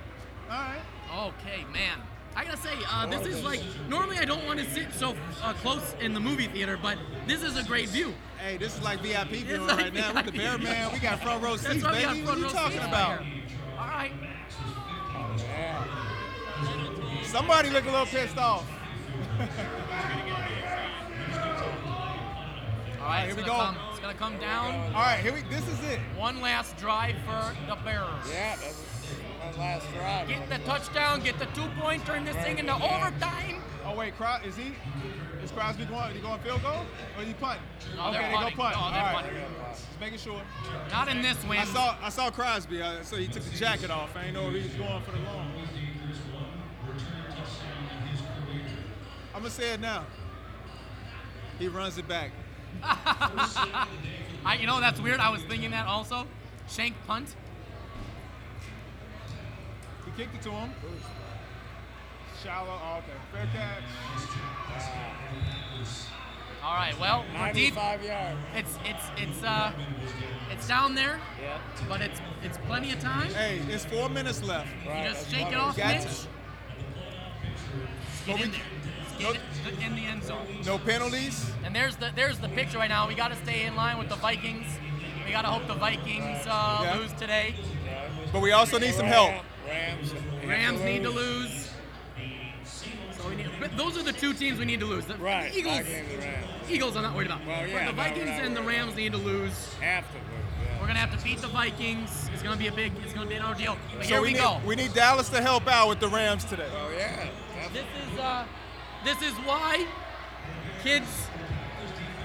[0.49, 0.81] All right.
[1.27, 1.99] Okay, man.
[2.35, 5.53] I gotta say, uh, this is like normally I don't want to sit so uh,
[5.53, 6.97] close in the movie theater, but
[7.27, 8.13] this is a great view.
[8.43, 10.91] Hey, this is like VIP viewing like right now with the Bear Man.
[10.91, 12.23] We got front row seats, baby.
[12.23, 13.21] What are you talking about?
[13.77, 14.11] All right.
[17.25, 18.67] Somebody look a little pissed off.
[22.99, 23.55] All right, here we go.
[23.55, 24.93] Come, it's gonna come down.
[24.93, 25.41] All right, here we.
[25.43, 25.99] This is it.
[26.15, 28.07] One last drive for the Bears.
[28.31, 28.55] Yeah,
[29.41, 30.27] that's one last drive.
[30.27, 33.61] Get the touchdown, get the two point, turn this thing into overtime.
[33.85, 34.73] Oh wait, Cros- is he?
[35.43, 36.13] Is Crosby going?
[36.13, 36.85] He going field goal
[37.15, 37.59] or is he punt?
[37.95, 38.55] No, okay, they're they punting.
[38.57, 38.75] go punt.
[38.75, 39.15] No, All they're right.
[39.15, 39.33] punting.
[39.71, 40.41] Just making sure.
[40.91, 41.59] Not in this win.
[41.59, 44.15] I saw I saw Crosby, uh, so he took the jacket off.
[44.15, 45.51] I didn't know if he was going for the long.
[49.33, 50.05] I'm gonna say it now.
[51.57, 52.31] He runs it back.
[52.83, 55.19] I, you know, that's weird.
[55.19, 56.25] I was thinking that also.
[56.69, 57.35] Shank punt.
[60.19, 60.69] Kicked it to him.
[62.43, 62.77] Shallow.
[62.83, 63.13] Oh, okay.
[63.31, 63.83] Fair catch.
[66.61, 66.99] All right.
[66.99, 67.73] Well, we're deep.
[67.75, 68.37] 95 yards.
[68.53, 69.71] It's it's it's uh
[70.51, 71.21] it's down there.
[71.41, 71.57] Yeah.
[71.87, 73.29] But it's it's plenty of time.
[73.29, 74.67] Hey, it's four minutes left.
[74.83, 76.03] You just shake it off, Got Mitch.
[76.03, 76.27] to.
[78.25, 78.61] Get in there.
[79.19, 79.41] Get it
[79.85, 80.45] in the end zone.
[80.65, 81.49] No penalties.
[81.63, 83.07] And there's the there's the picture right now.
[83.07, 84.67] We got to stay in line with the Vikings.
[85.25, 86.97] We got to hope the Vikings uh, Yeah.
[86.97, 87.55] lose today.
[88.33, 89.45] But we also need some help.
[89.69, 90.13] Rams.
[90.45, 91.69] Rams need to lose.
[93.17, 95.05] So we need, but those are the two teams we need to lose.
[95.05, 95.53] The Right.
[95.53, 95.79] Eagles.
[95.79, 96.45] Vikings Rams.
[96.69, 97.45] Eagles, I'm not worried about.
[97.45, 98.61] Well, But yeah, the Vikings we're and the.
[98.63, 99.73] Rams need to lose.
[99.81, 100.79] Have to lose.
[100.79, 102.29] We're gonna have to beat the Vikings.
[102.33, 102.93] It's gonna be a big.
[103.03, 103.77] It's gonna be an ordeal.
[103.97, 104.61] But So here we, we need, go.
[104.65, 106.69] we need Dallas to help out with the Rams today.
[106.71, 107.27] Oh yeah.
[107.73, 107.83] This
[108.13, 108.45] is uh,
[109.03, 109.85] this is why
[110.81, 111.27] kids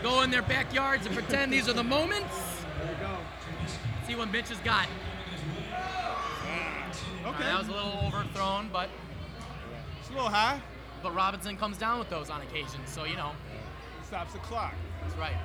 [0.02, 2.36] go in their backyards and pretend these are the moments.
[2.78, 3.16] There we go.
[4.06, 4.86] See what Mitch has got.
[7.26, 7.42] Okay.
[7.44, 8.88] that was a little overthrown, but
[10.00, 10.60] It's a little high.
[11.02, 12.80] but Robinson comes down with those on occasion.
[12.86, 13.32] So you know,
[14.06, 14.74] Stops the clock.
[15.02, 15.36] that's right.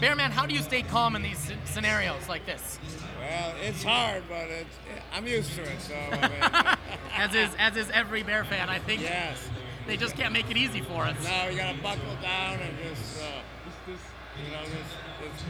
[0.00, 2.78] Bearman, how do you stay calm in these scenarios like this?
[3.20, 4.76] Well, it's hard, but it's,
[5.14, 5.80] I'm used to it.
[5.80, 6.76] So I mean,
[7.14, 9.00] As is as is every Bear fan, I think.
[9.02, 9.38] Yes.
[9.86, 11.16] They just can't make it easy for us.
[11.24, 13.26] No, you gotta buckle down and just, uh,
[13.86, 14.02] just,
[14.44, 15.44] you know, just, just,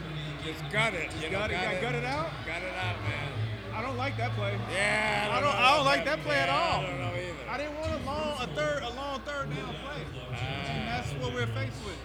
[0.45, 1.11] just gut it.
[1.21, 2.31] You know, Gut it- got gut it out?
[2.47, 3.33] Gut it out, man.
[3.75, 4.59] I don't like that play.
[4.73, 5.51] Yeah, I I don't.
[5.51, 6.81] don't I don't like that- that play at all.
[6.81, 7.51] I don't know either.
[7.51, 10.05] I didn't want a long, a third, a long third down play,
[10.39, 11.99] and that's what we're faced with.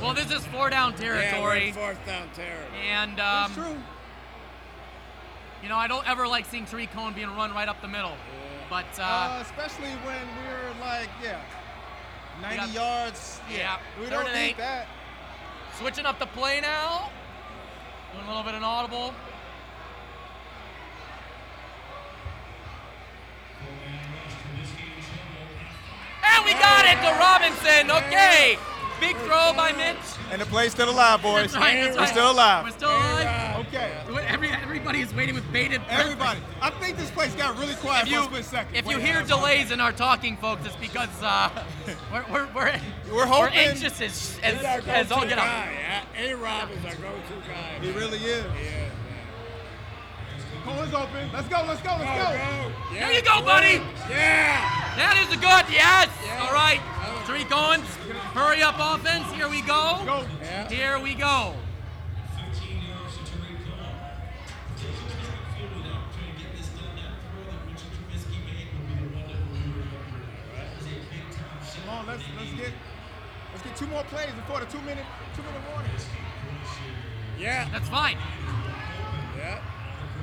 [0.00, 1.68] Well, this is four down Yeah, territory.
[1.68, 2.80] in fourth down territory.
[2.88, 3.76] And um, that's true.
[5.62, 8.16] you know, I don't ever like seeing Tarik Cohen being run right up the middle.
[8.70, 11.40] But uh, Uh, especially when we're like, yeah,
[12.40, 13.40] 90 got- yards.
[13.50, 14.56] yeah, we third don't need eight.
[14.58, 14.86] that.
[15.78, 17.10] Switching up the play now,
[18.12, 19.12] doing a little bit of an audible.
[26.26, 27.90] And we got it to Robinson.
[27.90, 28.56] Okay,
[29.00, 29.96] big throw by Mitch.
[30.30, 31.52] And the play's still alive, boys.
[31.52, 32.08] That's right, that's we're right.
[32.08, 32.64] still alive.
[32.64, 33.66] We're still alive.
[33.66, 33.92] Okay.
[34.26, 36.00] Every, everybody is waiting with bated breath.
[36.00, 36.40] Everybody.
[36.60, 38.74] I think this place got really quiet If for a you, split second.
[38.76, 41.50] if you hear delays in our talking, folks, it's because uh,
[42.12, 42.80] we're, we're, we're,
[43.12, 45.68] We're hoping- anxious as, as, as all get out.
[46.18, 47.78] A Rob is our go-to guy.
[47.80, 48.44] He really is.
[48.44, 48.88] Yeah.
[50.64, 51.30] Cohen's open.
[51.30, 51.62] Let's go.
[51.68, 51.94] Let's go.
[52.00, 52.94] Let's go.
[52.94, 53.82] There you go, buddy.
[54.08, 54.64] Yeah.
[54.96, 56.08] That is a good yes.
[56.40, 56.80] All right.
[57.26, 57.84] Tariq Owens,
[58.32, 59.30] hurry up offense.
[59.32, 60.00] Here we go.
[60.06, 60.24] Go.
[60.70, 61.54] Here we go.
[71.76, 72.06] Come on.
[72.06, 72.72] Let's let's get
[73.52, 75.04] let's get two more plays before the two minute
[75.36, 75.90] two minute warning.
[77.38, 77.68] Yeah.
[77.70, 78.16] That's fine.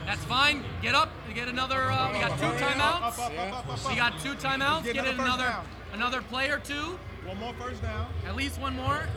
[0.01, 0.05] Yeah.
[0.05, 0.63] That's fine.
[0.81, 1.09] Get up.
[1.33, 1.83] Get another.
[1.91, 3.89] Uh, we got two timeouts.
[3.89, 4.83] We got two timeouts.
[4.83, 5.65] Get Get another in another down.
[5.93, 6.97] another play or two.
[7.25, 8.07] One more first down.
[8.27, 9.07] At least one more.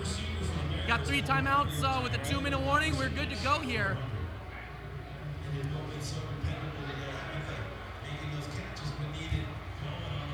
[0.87, 2.97] Got three timeouts uh, with a two-minute warning.
[2.99, 3.97] We're good to go here.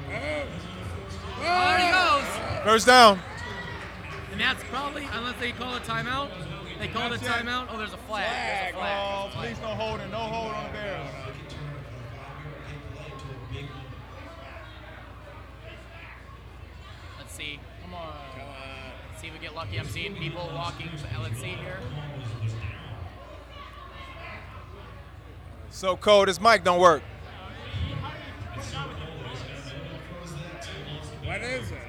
[0.09, 2.65] There he goes.
[2.65, 3.19] First down.
[4.33, 6.31] And that's probably, unless they call a timeout,
[6.81, 7.45] they call it a Not yet.
[7.45, 7.67] timeout.
[7.71, 8.25] Oh, there's a flag.
[8.25, 8.95] There's a flag.
[8.99, 10.11] Oh, please no holding.
[10.11, 11.09] No hold on the Bears.
[17.19, 17.61] Let's see.
[17.83, 18.15] Come on.
[19.11, 19.79] Let's see if we get lucky.
[19.79, 20.91] I'm seeing people walking.
[21.23, 21.81] Let's see here.
[25.71, 26.29] So cold.
[26.29, 27.03] This mic don't work.
[31.25, 31.80] What is it?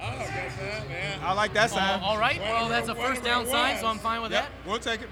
[0.00, 0.14] I.
[0.14, 1.18] Oh, guess that, yeah.
[1.28, 2.00] I like that sign.
[2.00, 2.40] All right.
[2.40, 4.68] Well, that's a first down sign, so I'm fine with Yep, that.
[4.68, 5.08] we'll take it.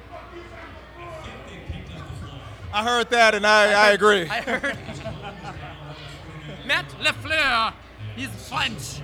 [2.73, 4.29] I heard that, and I, I agree.
[4.29, 4.79] I heard.
[6.67, 7.73] Matt LaFleur.
[8.15, 9.01] He's French.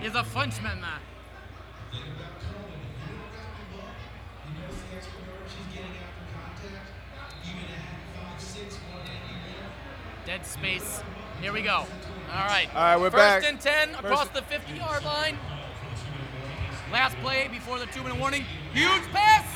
[0.00, 0.80] He's a Frenchman.
[0.80, 1.00] Man.
[10.26, 11.02] Dead space.
[11.40, 11.86] Here we go.
[12.30, 12.68] All right.
[12.74, 13.44] All right, we're First back.
[13.44, 15.38] and 10 across First- the 50 yard line.
[16.92, 18.44] Last play before the two minute warning.
[18.72, 19.46] Huge pass.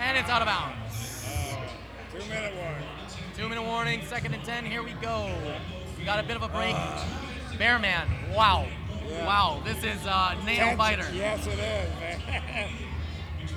[0.00, 1.26] And it's out of bounds.
[2.12, 2.88] Two minute warning.
[3.36, 4.64] Two minute warning, second and 10.
[4.64, 5.30] Here we go.
[5.98, 6.74] We got a bit of a break.
[7.58, 8.08] Bearman.
[8.34, 8.66] Wow.
[9.08, 9.26] Yeah.
[9.26, 9.62] Wow.
[9.64, 10.76] This is a nail Tension.
[10.76, 11.06] biter.
[11.12, 11.58] Yes, it is,
[11.98, 12.20] man.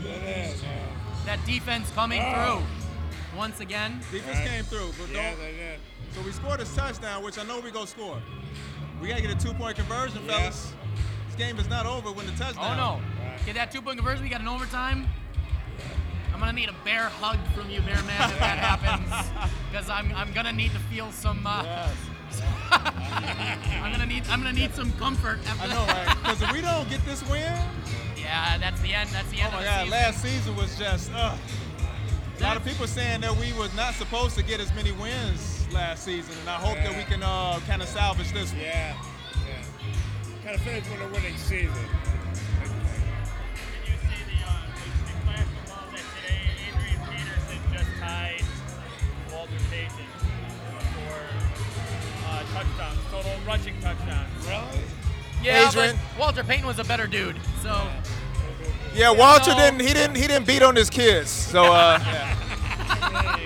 [0.05, 0.87] it is, man.
[1.25, 2.57] That defense coming Oh.
[2.57, 3.37] through.
[3.37, 4.01] Once again.
[4.11, 5.79] Defense came through, but Yeah, don't.
[6.13, 8.21] So we scored a touchdown, which I know we gonna score.
[9.01, 10.37] We gotta get a two-point conversion, Yeah.
[10.37, 10.73] fellas.
[11.27, 12.77] This game is not over when the touchdown.
[12.79, 13.35] Oh no.
[13.45, 14.23] Get that two point conversion.
[14.23, 15.07] We got an overtime.
[16.33, 19.51] I'm gonna need a bear hug from you, Bear Man, if that happens.
[19.71, 21.47] Because I'm, I'm gonna need to feel some.
[21.47, 21.87] Uh,
[22.71, 26.17] I'm gonna need I'm gonna need some comfort after I know, right?
[26.21, 27.57] Because if we don't get this win,
[28.17, 29.09] Yeah, that's the end.
[29.11, 29.89] That's the end oh of my the God, season.
[29.91, 31.11] last season was just.
[31.13, 31.37] Uh,
[32.37, 35.60] a lot of people saying that we was not supposed to get as many wins
[35.73, 38.61] last season, and I hope that we can uh, kind of salvage this one.
[38.61, 38.95] Yeah,
[39.47, 39.63] yeah.
[40.43, 41.69] Kind of finish with a winning season.
[41.71, 42.71] Did
[43.85, 44.51] you see the uh
[45.25, 48.43] classical ball that today, Adrian Peterson just tied
[49.31, 50.07] Walter Payton
[50.95, 51.15] for
[52.27, 54.29] uh, touchdowns, total rushing touchdowns.
[54.47, 54.83] Really?
[55.43, 55.97] Yeah, Adrian.
[56.19, 57.37] Walter Payton was a better dude.
[57.63, 57.87] So
[58.93, 59.57] Yeah, Walter No.
[59.57, 59.79] didn't.
[59.81, 60.15] He didn't.
[60.15, 61.29] He didn't beat on his kids.
[61.29, 61.97] So uh,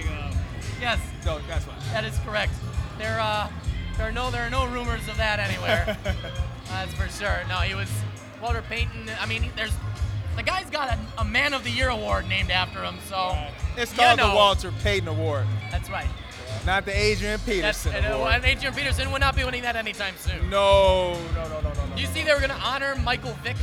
[0.82, 1.75] yes, So that's why.
[1.96, 2.52] That is correct.
[2.98, 3.50] There uh,
[3.98, 5.98] there are no there are no rumors of that anywhere.
[6.68, 7.40] That's for sure.
[7.48, 7.90] No, he was
[8.42, 9.10] Walter Payton.
[9.20, 9.72] I mean, there's
[10.36, 12.98] the guy's got a, a Man of the Year award named after him.
[13.08, 13.38] So
[13.78, 14.30] it's you called know.
[14.30, 16.10] the Walter Payton Award, That's right.
[16.66, 18.34] not the Adrian Peterson and, uh, Award.
[18.34, 20.50] and Adrian Peterson would not be winning that anytime soon.
[20.50, 21.96] No, no, no, no, no, no.
[21.96, 23.56] Do you see they were going to honor Michael Vick?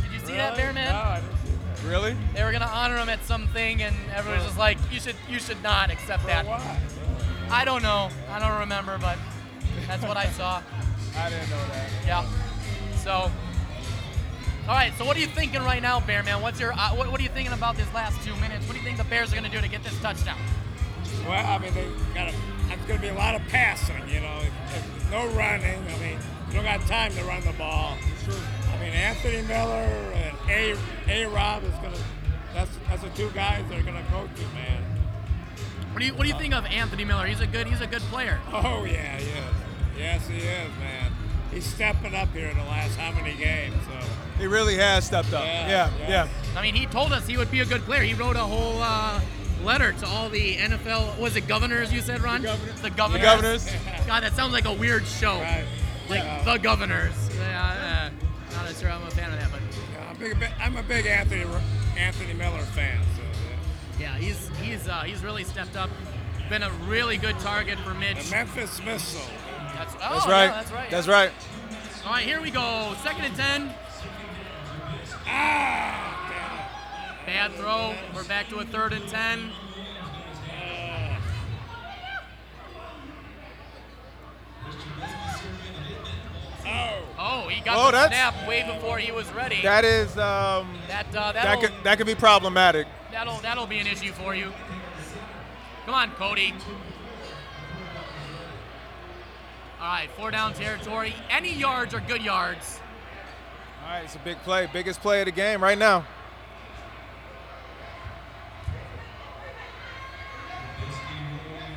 [0.00, 0.92] Did you see that, Bear Man?
[0.92, 1.48] No, I didn't see
[1.82, 1.88] that.
[1.90, 2.16] Really?
[2.34, 5.16] They were going to honor him at something, and everyone was just like, "You should,
[5.28, 6.62] you should not accept For that." what?
[7.50, 8.08] I don't know.
[8.30, 9.18] I don't remember, but
[9.86, 10.62] that's what I saw.
[11.16, 11.90] I didn't know that.
[12.06, 12.26] Yeah.
[12.96, 13.30] So, all
[14.68, 14.92] right.
[14.98, 16.42] So, what are you thinking right now, Bear Man?
[16.42, 18.66] What's your, uh, what, what are you thinking about this last two minutes?
[18.66, 20.38] What do you think the Bears are going to do to get this touchdown?
[21.26, 24.40] Well, I mean, they got it's going to be a lot of passing, you know.
[25.10, 25.78] No running.
[25.86, 26.18] I mean,
[26.48, 27.96] you don't got time to run the ball.
[28.72, 30.76] I mean, Anthony Miller and A
[31.08, 32.00] A Rob is going to.
[32.52, 34.83] That's that's the two guys that are going to coach you, man.
[35.94, 37.24] What do you, what do you think of Anthony Miller?
[37.26, 38.40] He's a good, he's a good player.
[38.52, 39.44] Oh yeah, he is.
[39.96, 41.12] Yes, he is, man.
[41.52, 43.76] He's stepping up here in the last how many games?
[43.86, 44.06] So
[44.40, 45.44] He really has stepped up.
[45.44, 46.08] Yeah, Yeah, yeah.
[46.08, 46.28] yeah.
[46.58, 48.02] I mean, he told us he would be a good player.
[48.02, 49.20] He wrote a whole uh,
[49.62, 51.16] letter to all the NFL.
[51.20, 51.92] Was it governors?
[51.92, 52.42] You said, Ron?
[52.42, 52.80] The governors.
[52.82, 53.20] The governors.
[53.20, 54.06] The governors.
[54.08, 55.38] God, that sounds like a weird show.
[55.38, 55.64] Right.
[56.10, 56.42] Like Yeah.
[56.44, 57.14] the governors.
[57.38, 59.60] Yeah, uh, not sure I'm a fan of that, but
[59.92, 61.44] yeah, I'm, big, I'm a big Anthony
[61.96, 62.98] Anthony Miller fan.
[63.94, 65.90] So yeah, he's he's uh, he's really stepped up.
[66.50, 67.94] Been a really good target for.
[67.94, 68.24] Mitch.
[68.24, 69.20] the Memphis Missile.
[69.74, 70.50] That's, oh, That's yeah, right.
[70.50, 70.90] that's right.
[70.90, 71.30] That's right.
[72.04, 72.94] All right, here we go.
[73.02, 73.74] Second and ten.
[75.26, 77.94] Ah, Bad throw.
[78.14, 79.50] We're back to a third and ten.
[86.66, 87.02] Oh.
[87.18, 89.60] Oh, he got Oh, the snap way before he was ready.
[89.62, 92.86] That is um, that uh, that could that could be problematic.
[93.14, 94.52] That'll that'll be an issue for you.
[95.86, 96.52] Come on, Cody.
[99.80, 101.14] All right, four down territory.
[101.30, 102.80] Any yards are good yards.
[103.82, 106.04] All right, it's a big play, biggest play of the game right now.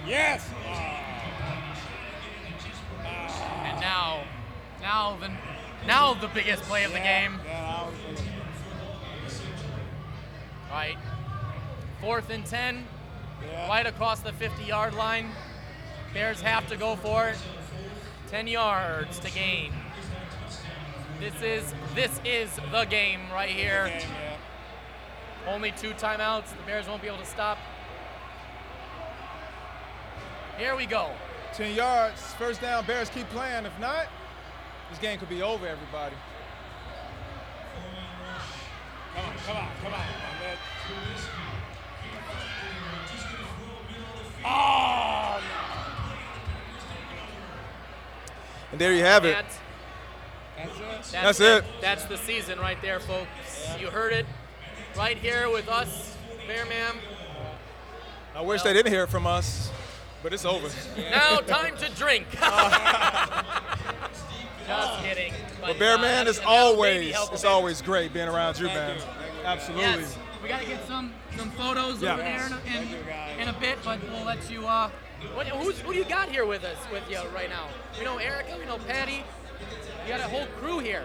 [0.07, 0.49] Yes.
[3.03, 4.23] And now,
[4.81, 5.30] now the
[5.85, 7.39] now the biggest play of the game.
[7.45, 7.84] Yeah,
[10.69, 10.97] All right,
[12.08, 12.86] fourth and ten,
[13.46, 13.68] yeah.
[13.68, 15.30] right across the 50-yard line.
[16.14, 17.38] Bears have to go for it.
[18.30, 19.74] 10 yards to gain.
[21.20, 23.90] This is this is the game right here.
[23.90, 25.54] Game, yeah.
[25.54, 26.56] Only two timeouts.
[26.56, 27.58] The Bears won't be able to stop.
[30.58, 31.10] Here we go.
[31.56, 32.86] 10 yards, first down.
[32.86, 33.66] Bears keep playing.
[33.66, 34.08] If not,
[34.90, 36.16] this game could be over, everybody.
[39.14, 40.00] Come on, come on, come on.
[40.00, 41.47] man.
[44.49, 45.41] Oh,
[48.72, 49.34] And there you have it.
[49.36, 49.45] That-
[50.57, 51.11] that's it.
[51.11, 51.64] That's it.
[51.82, 53.28] That's the season right there, folks.
[53.80, 54.26] You heard it
[54.98, 56.15] right here with us,
[56.48, 56.95] Bear Man.
[58.36, 59.69] I wish they didn't hear it from us,
[60.24, 60.68] but it's over.
[61.11, 62.26] Now time to drink.
[64.68, 65.34] Just kidding.
[65.61, 68.98] But Bear uh, Man, that'll- it's always it's always great being around you, man.
[69.45, 69.84] Absolutely.
[69.86, 72.14] Yes, we gotta get some some photos Yeah.
[72.14, 72.59] over there in a,
[73.38, 74.68] in, in a bit, but we'll let you.
[74.68, 74.89] Uh,
[75.34, 77.68] What, who's, who do you got here with us, with you right now?
[77.97, 79.23] We know Erica, we know Patty.
[80.05, 81.03] You got a whole crew here.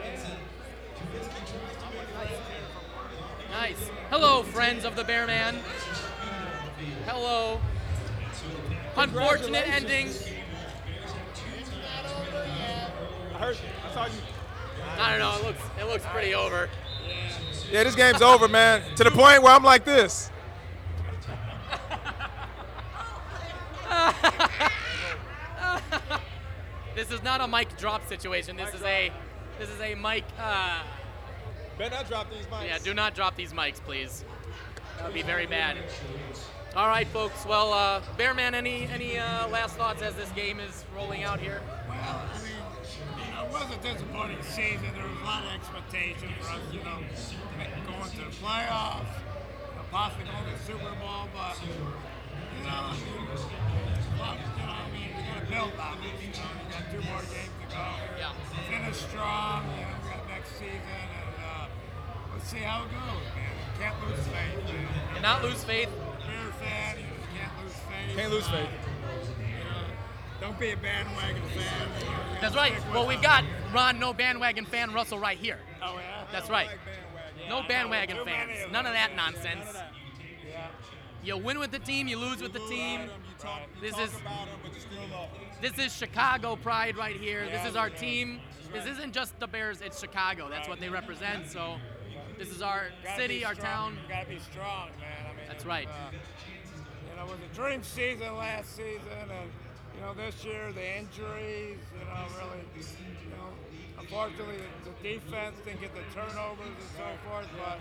[3.50, 3.90] Nice.
[4.10, 5.58] Hello, friends of the Bear Man.
[7.06, 7.60] Hello.
[8.96, 10.08] Unfortunate ending.
[13.34, 13.56] I heard.
[13.88, 14.12] I saw you.
[14.98, 15.36] I don't know.
[15.38, 16.68] It looks it looks pretty over.
[17.72, 18.82] Yeah, this game's over, man.
[18.96, 20.30] To the point where I'm like this.
[26.94, 28.56] This is not a mic drop situation.
[28.56, 29.10] This is a
[29.58, 30.24] this is a mic.
[30.38, 30.82] Uh,
[31.78, 32.66] Better not drop these mics.
[32.66, 34.24] yeah, do not drop these mics, please.
[34.98, 35.78] That would be very bad.
[36.76, 37.46] All right, folks.
[37.46, 41.62] Well, uh, Bearman, any any uh, last thoughts as this game is rolling out here?
[41.88, 42.51] Well, I mean,
[43.18, 44.88] you know, it was a disappointing season.
[44.94, 46.98] There was a lot of expectation for us, you know,
[47.86, 51.72] going to the playoffs, you know, possibly going to the Super Bowl, but, you
[52.64, 56.16] know, I mean, you know, I mean, we got to build on it.
[56.22, 57.84] You know, we got two more games to go.
[58.16, 58.32] Yeah.
[58.70, 61.66] Finish strong, you know, we got next season, and uh,
[62.32, 63.52] let's see how it goes, man.
[63.78, 64.88] Can't lose faith, man.
[65.14, 65.88] Cannot lose faith.
[66.22, 67.04] Bear fan, you
[67.36, 68.16] can't lose faith.
[68.16, 68.68] Can't lose faith.
[68.70, 68.91] You know,
[70.42, 71.88] don't be a bandwagon fan.
[72.00, 72.74] You know, you That's right.
[72.92, 75.58] Well, we've got Ron, no bandwagon fan Russell right here.
[75.80, 76.24] Oh, yeah?
[76.32, 76.68] That's right.
[77.48, 78.50] No bandwagon fans.
[78.64, 79.66] of None of that nonsense.
[81.22, 83.02] You win with the team, you lose with the team.
[83.80, 85.42] This is about them, but you still love them.
[85.60, 87.46] this is Chicago pride right here.
[87.48, 88.40] This is our team.
[88.72, 90.48] This isn't just the Bears, it's Chicago.
[90.50, 91.48] That's what they represent.
[91.48, 91.76] So
[92.36, 92.86] this is our
[93.16, 93.96] city, our town.
[94.02, 95.30] You gotta be strong, man.
[95.30, 95.86] I mean, That's right.
[95.86, 99.50] Uh, you know, it was a dream season last season, and
[100.02, 101.78] know this year the injuries.
[101.94, 103.48] You know, really, you know,
[103.98, 107.78] unfortunately the, the defense didn't get the turnovers and so forth, but.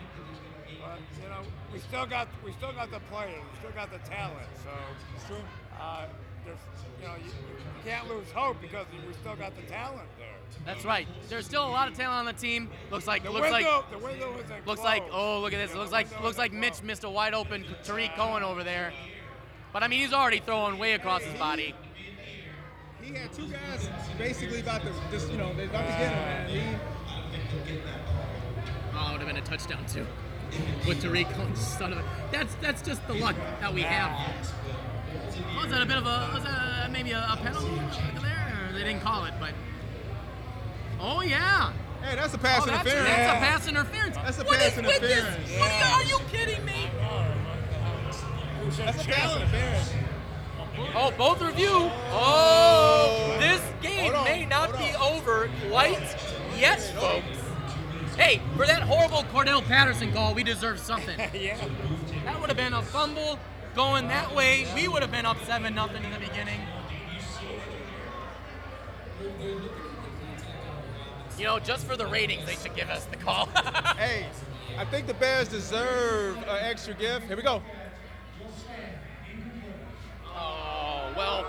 [0.79, 1.41] But you know,
[1.73, 4.47] we still got we still got the players, we still got the talent.
[4.63, 5.35] So
[5.79, 6.05] uh,
[6.45, 6.57] there's,
[7.01, 10.27] you know, you, you can't lose hope because we still got the talent there.
[10.65, 11.07] That's right.
[11.29, 12.69] There's still a lot of talent on the team.
[12.89, 15.69] Looks like The looks window, like the window isn't looks like oh look at this.
[15.71, 16.83] You know, Looks like looks like isn't Mitch closed.
[16.85, 18.91] missed a wide open Tarik Cohen over there.
[19.73, 21.75] But I mean he's already throwing way across his body.
[23.01, 26.19] He had two guys basically about to just, you know, they about to get him,
[26.19, 26.49] man.
[26.49, 26.61] He,
[28.93, 30.05] Oh, it would have been a touchdown too.
[30.87, 32.03] With Tarik Cohen, son of a.
[32.31, 34.11] That's that's just the luck that we have.
[35.55, 37.67] Was that a bit of a was that a, maybe a, a penalty
[38.21, 38.69] there?
[38.69, 39.53] Or they didn't call it, but.
[40.99, 41.71] Oh yeah.
[42.03, 43.07] Hey, that's a pass oh, that's, interference.
[43.07, 44.15] That's a pass interference.
[44.17, 45.19] That's a What pass is with this?
[45.19, 45.59] interference.
[45.59, 46.89] What are you, are you kidding me?
[48.77, 50.10] that's a pass interference.
[50.93, 51.89] Oh, both review.
[52.11, 56.15] Oh, this game may not be over quite
[56.57, 57.41] yet, folks.
[58.17, 61.17] Hey, for that horrible Cordarrelle Patterson call, we deserve something.
[61.33, 61.57] yeah.
[62.25, 63.39] That would have been a fumble
[63.75, 64.67] going that way.
[64.75, 66.59] We would have been up 7 nothing in the beginning.
[71.37, 73.45] You know, just for the ratings, they should give us the call.
[73.97, 74.27] hey,
[74.77, 77.27] I think the Bears deserve an extra gift.
[77.27, 77.63] Here we go.
[80.27, 81.45] Oh, well.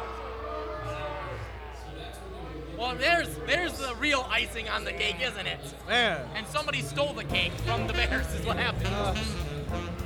[2.79, 5.61] Well, there's there's the real icing on the cake, isn't it?
[5.87, 6.21] Man.
[6.35, 8.87] And somebody stole the cake from the Bears, is what happened.
[8.89, 9.15] Uh,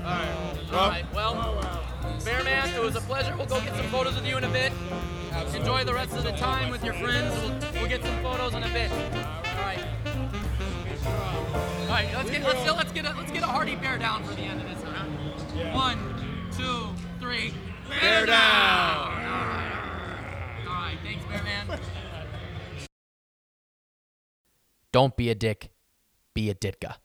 [0.05, 0.73] All right.
[0.73, 1.81] All right, well,
[2.25, 3.35] Bearman, it was a pleasure.
[3.37, 4.73] We'll go get some photos with you in a bit.
[5.55, 7.35] Enjoy the rest of the time with your friends.
[7.41, 8.91] We'll, we'll get some photos in a bit.
[8.91, 9.85] All right.
[11.07, 14.23] All right, let's get let's, get- let's get a let's get a hearty bear down
[14.25, 15.75] for the end of this round.
[15.75, 15.99] One,
[16.57, 16.89] two,
[17.21, 17.55] three.
[17.89, 19.13] Bear down.
[20.67, 21.81] All right, thanks, Bearman.
[24.93, 25.71] Don't be a dick,
[26.35, 26.97] be a Ditka.